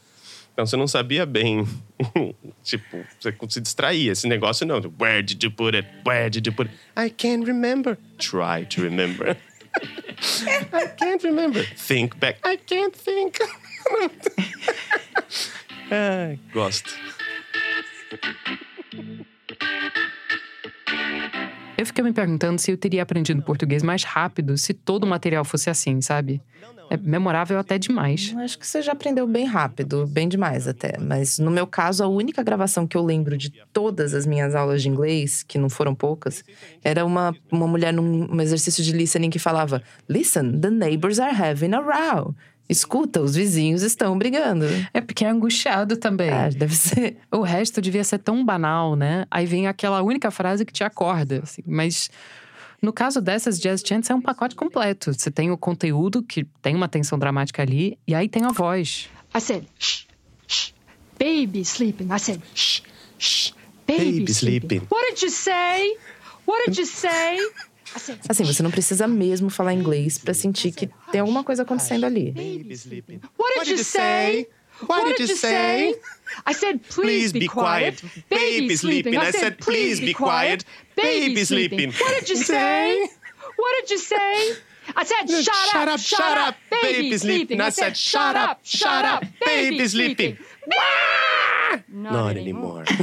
Então 0.54 0.66
você 0.66 0.78
não 0.78 0.88
sabia 0.88 1.26
bem. 1.26 1.68
tipo, 2.64 3.04
você 3.20 3.36
se 3.50 3.60
distraía. 3.60 4.12
Esse 4.12 4.28
negócio 4.28 4.68
não. 4.68 4.78
Where 5.02 5.24
did 5.24 5.44
you 5.44 5.52
put 5.52 5.76
it? 5.76 5.88
Where 6.06 6.30
did 6.30 6.46
you 6.46 6.54
put 6.54 6.70
it? 6.70 6.80
I 6.96 7.10
can't 7.10 7.46
remember. 7.46 7.98
Try 8.20 8.66
to 8.68 8.82
remember. 8.82 9.36
I 10.74 10.88
can't 10.98 11.24
remember. 11.24 11.64
Think 11.76 12.20
back. 12.20 12.40
I 12.44 12.56
can't 12.58 12.96
think. 12.96 13.40
Ah, 15.92 15.96
Ai, 15.96 16.40
gosto. 16.52 16.90
Eu 21.86 21.88
fiquei 21.88 22.04
me 22.04 22.12
perguntando 22.12 22.60
se 22.60 22.72
eu 22.72 22.78
teria 22.78 23.04
aprendido 23.04 23.44
português 23.44 23.84
mais 23.84 24.04
rápido 24.04 24.58
se 24.58 24.74
todo 24.74 25.04
o 25.04 25.08
material 25.08 25.46
fosse 25.46 25.70
assim, 25.70 26.02
sabe? 26.02 26.42
É 26.90 26.98
memorável 26.98 27.60
até 27.60 27.78
demais. 27.78 28.34
Acho 28.38 28.58
que 28.58 28.66
você 28.66 28.82
já 28.82 28.94
aprendeu 28.94 29.28
bem 29.28 29.46
rápido, 29.46 30.08
bem 30.08 30.28
demais 30.28 30.68
até. 30.68 30.98
Mas 31.00 31.38
no 31.38 31.52
meu 31.52 31.68
caso, 31.68 32.04
a 32.04 32.08
única 32.08 32.42
gravação 32.42 32.88
que 32.88 32.98
eu 32.98 33.04
lembro 33.04 33.38
de 33.38 33.52
todas 33.72 34.16
as 34.16 34.26
minhas 34.26 34.56
aulas 34.56 34.82
de 34.82 34.90
inglês, 34.90 35.44
que 35.44 35.60
não 35.60 35.70
foram 35.70 35.94
poucas, 35.94 36.44
era 36.84 37.06
uma, 37.06 37.36
uma 37.52 37.68
mulher 37.68 37.94
num 37.94 38.34
um 38.34 38.42
exercício 38.42 38.84
de 38.84 38.92
listening 38.92 39.30
que 39.30 39.38
falava: 39.38 39.84
Listen, 40.10 40.60
the 40.60 40.72
neighbors 40.72 41.20
are 41.20 41.40
having 41.40 41.74
a 41.76 41.82
row. 41.82 42.34
Escuta, 42.68 43.22
os 43.22 43.36
vizinhos 43.36 43.82
estão 43.84 44.18
brigando. 44.18 44.66
É 44.94 45.00
porque 45.00 45.24
é 45.24 45.30
angustiado 45.30 45.98
também. 45.98 46.30
É, 46.30 46.50
deve 46.50 46.76
ser. 46.76 47.18
O 47.32 47.42
resto 47.42 47.80
devia 47.82 48.04
ser 48.04 48.18
tão 48.20 48.44
banal, 48.44 48.96
né? 48.96 49.26
Aí 49.30 49.46
vem 49.46 49.68
aquela 49.68 50.02
única 50.02 50.32
frase 50.32 50.66
que 50.66 50.74
te 50.74 50.84
acorda. 50.84 51.42
assim. 51.44 51.62
Mas 51.66 52.10
no 52.82 52.92
caso 52.92 53.22
dessas 53.22 53.60
jazz 53.60 53.84
chants, 53.86 54.10
é 54.10 54.16
um 54.16 54.22
pacote 54.22 54.56
completo. 54.56 55.14
Você 55.14 55.30
tem 55.30 55.52
o 55.52 55.58
conteúdo, 55.58 56.24
que 56.24 56.44
tem 56.62 56.76
uma 56.76 56.88
tensão 56.88 57.20
dramática 57.20 57.62
ali, 57.62 57.98
e 58.08 58.16
aí 58.16 58.28
tem 58.28 58.44
a 58.46 58.50
voz. 58.50 59.10
I 59.36 59.40
said, 59.42 59.66
shh, 59.80 60.06
shh. 60.48 60.72
Baby 61.20 61.62
sleeping. 61.62 62.06
I 62.14 62.20
said, 62.20 62.42
shh, 62.56 62.82
shh. 63.20 63.52
Baby, 63.88 64.20
Baby 64.22 64.34
sleeping. 64.34 64.68
sleeping. 64.80 64.88
What 64.90 65.10
did 65.12 65.22
you 65.22 65.30
say? 65.30 65.98
What 66.48 66.66
did 66.66 66.78
you 66.80 66.86
say? 66.88 67.38
I 67.96 68.00
said, 68.00 68.20
Assim, 68.28 68.44
você 68.44 68.62
não 68.62 68.72
precisa 68.72 69.08
mesmo 69.08 69.50
falar 69.50 69.74
inglês 69.74 70.18
pra 70.18 70.34
sentir 70.34 70.72
que 70.74 70.90
tem 71.12 71.22
alguma 71.22 71.44
coisa 71.44 71.64
acontecendo 71.64 72.06
ali. 72.06 72.34
What 73.38 73.60
did, 73.64 73.70
you 73.70 73.84
say? 73.84 74.50
What 74.82 75.06
did 75.08 75.30
you 75.30 75.38
say? 75.38 75.96
I 76.46 76.54
said, 76.54 76.80
please, 76.90 77.32
Please 77.32 77.40
be 77.40 77.48
quiet. 77.48 78.04
Baby 78.30 78.76
sleeping. 78.76 79.18
I 79.18 79.32
said, 79.32 79.58
please 79.60 80.02
be 80.02 80.14
quiet. 80.14 80.66
Baby 80.96 81.46
sleeping. 81.46 81.94
What 81.94 82.20
did 82.20 82.30
you 82.30 82.36
say? 82.36 83.10
What 83.56 83.76
did 83.80 83.92
you 83.92 83.98
say? 83.98 84.58
I 84.96 85.04
said, 85.04 85.30
shut, 85.30 85.88
up, 85.88 86.00
shut 86.00 86.38
up, 86.38 86.56
baby 86.70 87.18
sleeping. 87.18 87.60
I 87.62 87.70
said, 87.70 87.96
shut 87.98 88.36
up, 88.36 88.60
shut 88.64 89.06
up, 89.06 89.24
baby 89.44 89.88
sleeping. 89.88 90.38
Not 91.88 92.36
anymore. 92.38 92.84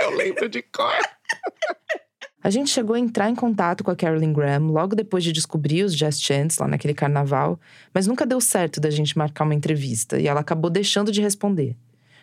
Eu 0.00 0.10
lembro 0.16 0.48
de 0.48 0.62
cor. 0.62 0.94
A 2.46 2.50
gente 2.50 2.70
chegou 2.70 2.94
a 2.94 3.00
entrar 3.00 3.28
em 3.28 3.34
contato 3.34 3.82
com 3.82 3.90
a 3.90 3.96
Carolyn 3.96 4.32
Graham 4.32 4.68
logo 4.68 4.94
depois 4.94 5.24
de 5.24 5.32
descobrir 5.32 5.82
os 5.82 5.96
Jazz 5.96 6.22
Chants 6.22 6.58
lá 6.58 6.68
naquele 6.68 6.94
carnaval, 6.94 7.58
mas 7.92 8.06
nunca 8.06 8.24
deu 8.24 8.40
certo 8.40 8.80
da 8.80 8.88
gente 8.88 9.18
marcar 9.18 9.42
uma 9.42 9.52
entrevista 9.52 10.16
e 10.16 10.28
ela 10.28 10.42
acabou 10.42 10.70
deixando 10.70 11.10
de 11.10 11.20
responder. 11.20 11.76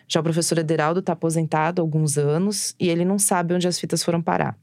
Já 0.08 0.20
o 0.20 0.22
professor 0.22 0.56
Ederaldo 0.56 1.00
está 1.00 1.12
aposentado 1.12 1.82
há 1.82 1.84
alguns 1.84 2.16
anos 2.16 2.74
e 2.80 2.88
ele 2.88 3.04
não 3.04 3.18
sabe 3.18 3.52
onde 3.52 3.68
as 3.68 3.78
fitas 3.78 4.02
foram 4.02 4.22
parar. 4.22 4.56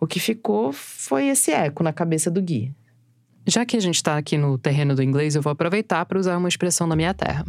O 0.00 0.06
que 0.06 0.18
ficou 0.18 0.72
foi 0.72 1.26
esse 1.26 1.50
eco 1.50 1.82
na 1.82 1.92
cabeça 1.92 2.30
do 2.30 2.40
Gui. 2.40 2.74
Já 3.46 3.66
que 3.66 3.76
a 3.76 3.80
gente 3.80 3.96
está 3.96 4.16
aqui 4.16 4.38
no 4.38 4.56
terreno 4.56 4.94
do 4.94 5.02
inglês, 5.02 5.34
eu 5.34 5.42
vou 5.42 5.50
aproveitar 5.50 6.06
para 6.06 6.18
usar 6.18 6.38
uma 6.38 6.48
expressão 6.48 6.88
da 6.88 6.96
minha 6.96 7.12
terra. 7.12 7.44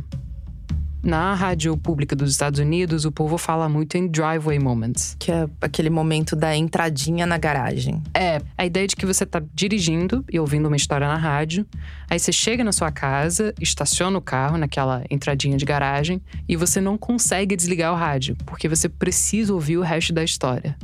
Na 1.03 1.33
rádio 1.33 1.75
pública 1.75 2.15
dos 2.15 2.31
Estados 2.31 2.61
Unidos, 2.61 3.03
o 3.03 3.11
povo 3.11 3.37
fala 3.37 3.67
muito 3.67 3.97
em 3.97 4.07
driveway 4.07 4.57
moments. 4.57 5.17
Que 5.19 5.33
é 5.33 5.49
aquele 5.59 5.89
momento 5.89 6.33
da 6.33 6.55
entradinha 6.55 7.25
na 7.25 7.37
garagem. 7.37 8.01
É, 8.13 8.41
a 8.57 8.65
ideia 8.65 8.87
de 8.87 8.95
que 8.95 9.05
você 9.05 9.25
tá 9.25 9.43
dirigindo 9.53 10.23
e 10.31 10.39
ouvindo 10.39 10.67
uma 10.67 10.77
história 10.77 11.05
na 11.05 11.17
rádio, 11.17 11.65
aí 12.09 12.17
você 12.17 12.31
chega 12.31 12.63
na 12.63 12.71
sua 12.71 12.89
casa, 12.89 13.53
estaciona 13.59 14.17
o 14.17 14.21
carro 14.21 14.57
naquela 14.57 15.03
entradinha 15.11 15.57
de 15.57 15.65
garagem 15.65 16.21
e 16.47 16.55
você 16.55 16.79
não 16.79 16.97
consegue 16.97 17.53
desligar 17.57 17.91
o 17.91 17.97
rádio, 17.97 18.37
porque 18.45 18.69
você 18.69 18.87
precisa 18.87 19.53
ouvir 19.53 19.77
o 19.77 19.81
resto 19.81 20.13
da 20.13 20.23
história. 20.23 20.77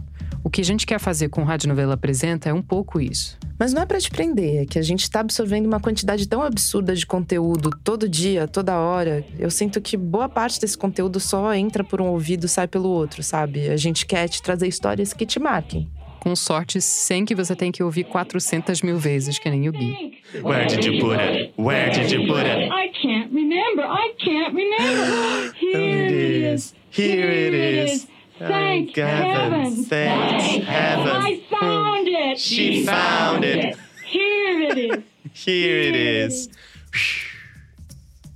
O 0.44 0.50
que 0.50 0.62
a 0.62 0.64
gente 0.64 0.86
quer 0.86 1.00
fazer 1.00 1.30
com 1.30 1.42
o 1.42 1.44
Rádio 1.44 1.68
Novela 1.68 1.96
Apresenta 1.96 2.50
é 2.50 2.54
um 2.54 2.62
pouco 2.62 3.00
isso. 3.02 3.38
Mas 3.58 3.74
não 3.74 3.82
é 3.82 3.86
pra 3.86 4.00
te 4.00 4.10
prender, 4.10 4.64
é 4.64 4.66
que 4.66 4.80
a 4.80 4.82
gente 4.82 5.10
tá 5.10 5.20
absorvendo 5.20 5.66
uma 5.66 5.82
quantidade 5.82 6.28
tão 6.28 6.42
absurda 6.42 6.96
de 6.96 7.06
conteúdo 7.06 7.70
todo 7.84 8.08
dia, 8.08 8.48
toda 8.48 8.78
hora. 8.78 9.24
Eu 9.38 9.52
sinto 9.52 9.82
que 9.82 9.98
boa 9.98 10.30
parte 10.30 10.62
desse 10.62 10.78
conteúdo 10.78 11.20
só 11.20 11.54
entra 11.54 11.84
por 11.84 12.00
um 12.02 12.08
ouvido 12.08 12.46
e 12.46 12.50
sai 12.50 12.68
pelo 12.68 12.88
outro, 12.88 13.22
sabe? 13.22 13.70
A 13.70 13.76
gente 13.76 14.06
quer 14.06 14.30
te 14.30 14.42
trazer 14.42 14.68
histórias 14.68 15.12
que 15.12 15.26
te 15.26 15.40
marquem. 15.40 15.90
Com 16.22 16.36
sorte, 16.36 16.82
sem 16.82 17.26
que 17.26 17.36
você 17.36 17.56
tenha 17.56 17.72
que 17.72 17.84
ouvir 17.84 18.06
400 18.06 18.82
mil 18.82 18.98
vezes, 18.98 19.40
que 19.40 19.50
nem 19.50 19.68
o 19.68 19.72
Gui. 19.72 20.20
Where 20.42 20.68
did 20.68 20.86
you 20.86 21.00
put 21.00 21.20
it? 21.20 21.54
Where 21.58 21.92
did 21.92 22.12
you 22.12 22.28
put 22.28 22.46
it? 22.46 22.70
I 22.72 22.92
can't 23.02 23.34
remember. 23.34 23.84
I 23.84 24.14
can't 24.18 24.54
remember. 24.54 25.54
Here 25.60 26.06
it 26.08 26.54
is. 26.54 26.76
Here 26.92 27.30
it 27.30 27.54
is. 27.54 28.09
Thank 28.48 28.96
heaven. 28.96 29.52
heaven. 29.52 29.86
Thanks 29.86 30.66
heaven. 30.66 31.16
I 31.22 31.42
found 31.50 32.08
it. 32.08 32.40
She 32.40 32.86
found 32.86 33.44
it. 33.44 33.78
Here 34.06 34.62
it 34.62 34.78
is. 34.78 35.04
Here 35.34 35.82
it 35.82 35.96
is. 35.96 36.50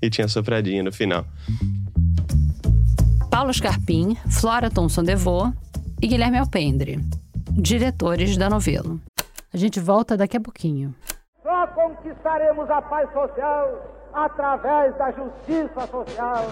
E 0.02 0.10
tinha 0.10 0.28
sopradinha 0.28 0.84
no 0.84 0.92
final. 0.92 1.26
Paulo 3.32 3.54
Scarpim, 3.54 4.16
Flora 4.30 4.70
Thomson 4.70 5.04
Devô 5.04 5.52
e 6.02 6.08
Guilherme 6.08 6.38
Alpendre, 6.38 7.00
diretores 7.52 8.38
da 8.38 8.50
novela. 8.50 8.98
A 9.54 9.58
gente 9.58 9.80
volta 9.80 10.18
daqui 10.18 10.36
a 10.36 10.42
pouquinho. 10.42 10.94
Só 11.42 11.68
conquistaremos 11.68 12.70
a 12.70 12.82
paz 12.82 13.12
social 13.14 14.12
através 14.14 14.96
da 14.98 15.12
justiça 15.12 15.88
social. 15.88 16.52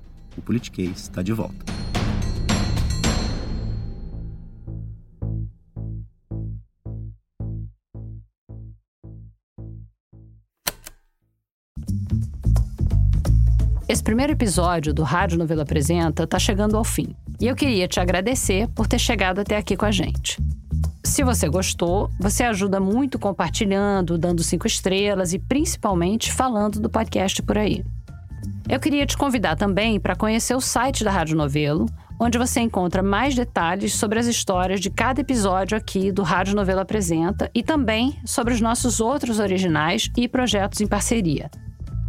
o 0.37 0.41
Politiquês 0.41 1.01
está 1.01 1.21
de 1.21 1.33
volta. 1.33 1.71
Esse 13.91 14.01
primeiro 14.01 14.31
episódio 14.31 14.93
do 14.93 15.03
Rádio 15.03 15.37
Novela 15.37 15.63
Apresenta 15.63 16.23
está 16.23 16.39
chegando 16.39 16.77
ao 16.77 16.83
fim. 16.83 17.13
E 17.41 17.47
eu 17.47 17.55
queria 17.55 17.89
te 17.89 17.99
agradecer 17.99 18.69
por 18.69 18.87
ter 18.87 18.97
chegado 18.97 19.39
até 19.39 19.57
aqui 19.57 19.75
com 19.75 19.83
a 19.83 19.91
gente. 19.91 20.37
Se 21.03 21.25
você 21.25 21.49
gostou, 21.49 22.09
você 22.17 22.43
ajuda 22.45 22.79
muito 22.79 23.19
compartilhando, 23.19 24.17
dando 24.17 24.43
cinco 24.43 24.65
estrelas 24.65 25.33
e 25.33 25.39
principalmente 25.39 26.31
falando 26.31 26.79
do 26.79 26.89
podcast 26.89 27.41
por 27.41 27.57
aí. 27.57 27.83
Eu 28.71 28.79
queria 28.79 29.05
te 29.05 29.17
convidar 29.17 29.57
também 29.57 29.99
para 29.99 30.15
conhecer 30.15 30.55
o 30.55 30.61
site 30.61 31.03
da 31.03 31.11
Rádio 31.11 31.35
Novelo, 31.35 31.87
onde 32.17 32.37
você 32.37 32.61
encontra 32.61 33.03
mais 33.03 33.35
detalhes 33.35 33.93
sobre 33.93 34.17
as 34.17 34.27
histórias 34.27 34.79
de 34.79 34.89
cada 34.89 35.19
episódio 35.19 35.77
aqui 35.77 36.09
do 36.09 36.23
Rádio 36.23 36.55
Novelo 36.55 36.79
Apresenta 36.79 37.51
e 37.53 37.61
também 37.61 38.17
sobre 38.23 38.53
os 38.53 38.61
nossos 38.61 39.01
outros 39.01 39.39
originais 39.39 40.09
e 40.15 40.25
projetos 40.25 40.79
em 40.79 40.87
parceria. 40.87 41.51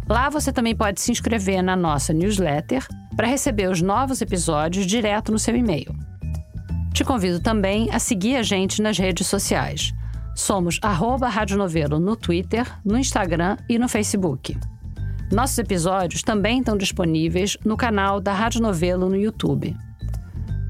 Lá 0.07 0.29
você 0.29 0.53
também 0.53 0.73
pode 0.73 1.01
se 1.01 1.11
inscrever 1.11 1.61
na 1.61 1.75
nossa 1.75 2.13
newsletter 2.13 2.87
para 3.13 3.27
receber 3.27 3.69
os 3.69 3.81
novos 3.81 4.21
episódios 4.21 4.85
direto 4.85 5.33
no 5.33 5.39
seu 5.39 5.57
e-mail. 5.57 5.93
Te 6.93 7.03
convido 7.03 7.41
também 7.41 7.89
a 7.91 7.99
seguir 7.99 8.37
a 8.37 8.41
gente 8.41 8.81
nas 8.81 8.97
redes 8.97 9.27
sociais. 9.27 9.91
Somos 10.33 10.79
arroba 10.81 11.27
Rádio 11.27 11.57
Novelo 11.57 11.99
no 11.99 12.15
Twitter, 12.15 12.65
no 12.85 12.97
Instagram 12.97 13.57
e 13.67 13.77
no 13.77 13.89
Facebook. 13.89 14.57
Nossos 15.33 15.57
episódios 15.57 16.21
também 16.21 16.59
estão 16.59 16.77
disponíveis 16.77 17.57
no 17.65 17.75
canal 17.75 18.21
da 18.21 18.31
Rádio 18.31 18.61
Novelo 18.61 19.09
no 19.09 19.15
YouTube. 19.15 19.75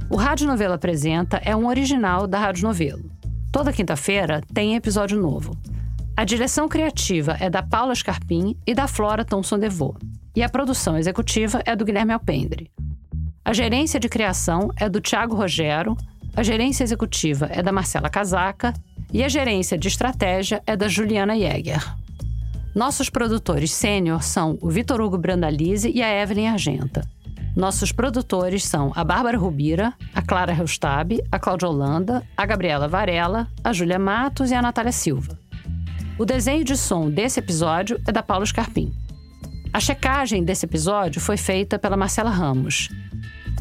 O 0.09 0.15
Rádio 0.15 0.47
Novelo 0.47 0.73
Apresenta 0.73 1.35
é 1.43 1.53
um 1.53 1.67
original 1.67 2.25
da 2.25 2.39
Rádio 2.39 2.63
Novelo. 2.63 3.11
Toda 3.51 3.73
quinta-feira 3.73 4.41
tem 4.53 4.75
episódio 4.75 5.19
novo. 5.19 5.51
A 6.15 6.23
direção 6.23 6.69
criativa 6.69 7.35
é 7.41 7.49
da 7.49 7.61
Paula 7.61 7.93
Scarpim 7.93 8.55
e 8.65 8.73
da 8.73 8.87
Flora 8.87 9.25
Thomson 9.25 9.59
Devô. 9.59 9.97
E 10.33 10.41
a 10.41 10.47
produção 10.47 10.97
executiva 10.97 11.61
é 11.65 11.75
do 11.75 11.83
Guilherme 11.83 12.13
Alpendre. 12.13 12.71
A 13.43 13.51
gerência 13.51 13.99
de 13.99 14.07
criação 14.07 14.71
é 14.77 14.87
do 14.87 15.01
Tiago 15.01 15.35
Rogero, 15.35 15.97
a 16.37 16.41
gerência 16.41 16.85
executiva 16.85 17.49
é 17.51 17.61
da 17.61 17.73
Marcela 17.73 18.09
Casaca 18.09 18.73
e 19.11 19.25
a 19.25 19.27
gerência 19.27 19.77
de 19.77 19.89
estratégia 19.89 20.63
é 20.65 20.77
da 20.77 20.87
Juliana 20.87 21.37
Jäger. 21.37 22.02
Nossos 22.75 23.07
produtores 23.07 23.71
sênior 23.71 24.23
são 24.23 24.57
o 24.59 24.67
Vitor 24.67 24.99
Hugo 24.99 25.15
Brandalize 25.15 25.91
e 25.93 26.01
a 26.01 26.09
Evelyn 26.23 26.47
Argenta. 26.47 27.07
Nossos 27.55 27.91
produtores 27.91 28.65
são 28.65 28.91
a 28.95 29.03
Bárbara 29.03 29.37
Rubira, 29.37 29.93
a 30.11 30.23
Clara 30.23 30.51
Reustab, 30.51 31.23
a 31.31 31.37
Cláudia 31.37 31.67
Holanda, 31.69 32.27
a 32.35 32.43
Gabriela 32.47 32.87
Varela, 32.87 33.47
a 33.63 33.71
Júlia 33.71 33.99
Matos 33.99 34.49
e 34.49 34.55
a 34.55 34.61
Natália 34.61 34.91
Silva. 34.91 35.37
O 36.17 36.25
desenho 36.25 36.63
de 36.63 36.75
som 36.75 37.11
desse 37.11 37.39
episódio 37.39 38.01
é 38.07 38.11
da 38.11 38.23
Paulo 38.23 38.45
Scarpim. 38.45 38.91
A 39.71 39.79
checagem 39.79 40.43
desse 40.43 40.65
episódio 40.65 41.21
foi 41.21 41.37
feita 41.37 41.77
pela 41.77 41.95
Marcela 41.95 42.31
Ramos. 42.31 42.89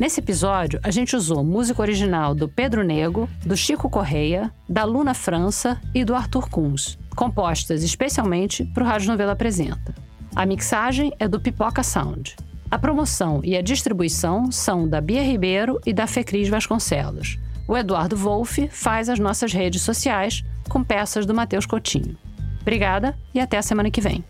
Nesse 0.01 0.21
episódio, 0.21 0.81
a 0.83 0.91
gente 0.91 1.15
usou 1.15 1.45
música 1.45 1.83
original 1.83 2.35
do 2.35 2.49
Pedro 2.49 2.83
Nego, 2.83 3.29
do 3.45 3.59
Chico 3.59 3.91
Correia, 3.91 4.51
da 4.67 4.85
Luna 4.85 5.13
França 5.13 5.79
e 5.95 6.03
do 6.03 6.15
Arthur 6.15 6.49
Kunz, 6.49 6.99
compostas 7.15 7.83
especialmente 7.83 8.65
para 8.65 8.83
o 8.83 8.87
Rádio 8.87 9.09
Novela 9.09 9.33
Apresenta. 9.33 9.95
A 10.35 10.47
mixagem 10.47 11.13
é 11.19 11.29
do 11.29 11.41
Pipoca 11.41 11.83
Sound. 11.83 12.37
A 12.71 12.79
promoção 12.79 13.41
e 13.45 13.57
a 13.57 13.61
distribuição 13.61 14.51
são 14.51 14.89
da 14.89 15.01
Bia 15.01 15.23
Ribeiro 15.23 15.79
e 15.85 15.93
da 15.93 16.07
Fecris 16.07 16.49
Vasconcelos. 16.49 17.39
O 17.69 17.77
Eduardo 17.77 18.17
Wolff 18.17 18.69
faz 18.69 19.09
as 19.09 19.19
nossas 19.19 19.53
redes 19.53 19.83
sociais 19.83 20.43
com 20.69 20.83
peças 20.83 21.27
do 21.27 21.35
Matheus 21.35 21.67
Coutinho. 21.67 22.17
Obrigada 22.63 23.17
e 23.35 23.41
até 23.41 23.59
a 23.59 23.63
semana 23.63 23.91
que 23.91 24.01
vem. 24.01 24.25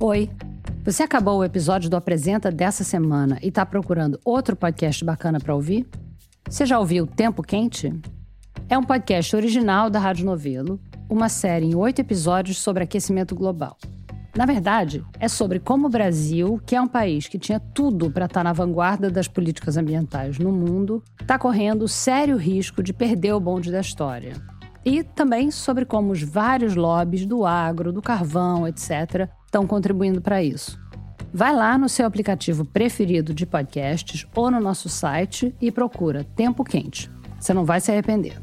Oi, 0.00 0.30
você 0.84 1.02
acabou 1.02 1.38
o 1.38 1.44
episódio 1.44 1.88
do 1.88 1.96
Apresenta 1.96 2.50
dessa 2.50 2.82
semana 2.82 3.38
e 3.42 3.48
está 3.48 3.64
procurando 3.64 4.18
outro 4.24 4.56
podcast 4.56 5.04
bacana 5.04 5.38
para 5.38 5.54
ouvir? 5.54 5.86
Você 6.48 6.66
já 6.66 6.78
ouviu 6.78 7.06
Tempo 7.06 7.42
Quente? 7.42 7.92
É 8.72 8.78
um 8.78 8.82
podcast 8.82 9.36
original 9.36 9.90
da 9.90 9.98
Rádio 9.98 10.24
Novelo, 10.24 10.80
uma 11.06 11.28
série 11.28 11.66
em 11.66 11.74
oito 11.74 12.00
episódios 12.00 12.56
sobre 12.56 12.82
aquecimento 12.82 13.34
global. 13.34 13.76
Na 14.34 14.46
verdade, 14.46 15.04
é 15.20 15.28
sobre 15.28 15.60
como 15.60 15.88
o 15.88 15.90
Brasil, 15.90 16.58
que 16.64 16.74
é 16.74 16.80
um 16.80 16.88
país 16.88 17.28
que 17.28 17.38
tinha 17.38 17.60
tudo 17.60 18.10
para 18.10 18.24
estar 18.24 18.42
na 18.42 18.54
vanguarda 18.54 19.10
das 19.10 19.28
políticas 19.28 19.76
ambientais 19.76 20.38
no 20.38 20.50
mundo, 20.50 21.02
está 21.20 21.38
correndo 21.38 21.86
sério 21.86 22.38
risco 22.38 22.82
de 22.82 22.94
perder 22.94 23.34
o 23.34 23.40
bonde 23.40 23.70
da 23.70 23.82
história. 23.82 24.36
E 24.82 25.04
também 25.04 25.50
sobre 25.50 25.84
como 25.84 26.10
os 26.10 26.22
vários 26.22 26.74
lobbies 26.74 27.26
do 27.26 27.44
agro, 27.44 27.92
do 27.92 28.00
carvão, 28.00 28.66
etc., 28.66 29.28
estão 29.44 29.66
contribuindo 29.66 30.22
para 30.22 30.42
isso. 30.42 30.80
Vai 31.30 31.54
lá 31.54 31.76
no 31.76 31.90
seu 31.90 32.06
aplicativo 32.06 32.64
preferido 32.64 33.34
de 33.34 33.44
podcasts 33.44 34.26
ou 34.34 34.50
no 34.50 34.60
nosso 34.60 34.88
site 34.88 35.54
e 35.60 35.70
procura 35.70 36.24
Tempo 36.24 36.64
Quente. 36.64 37.10
Você 37.38 37.52
não 37.52 37.66
vai 37.66 37.78
se 37.78 37.92
arrepender. 37.92 38.40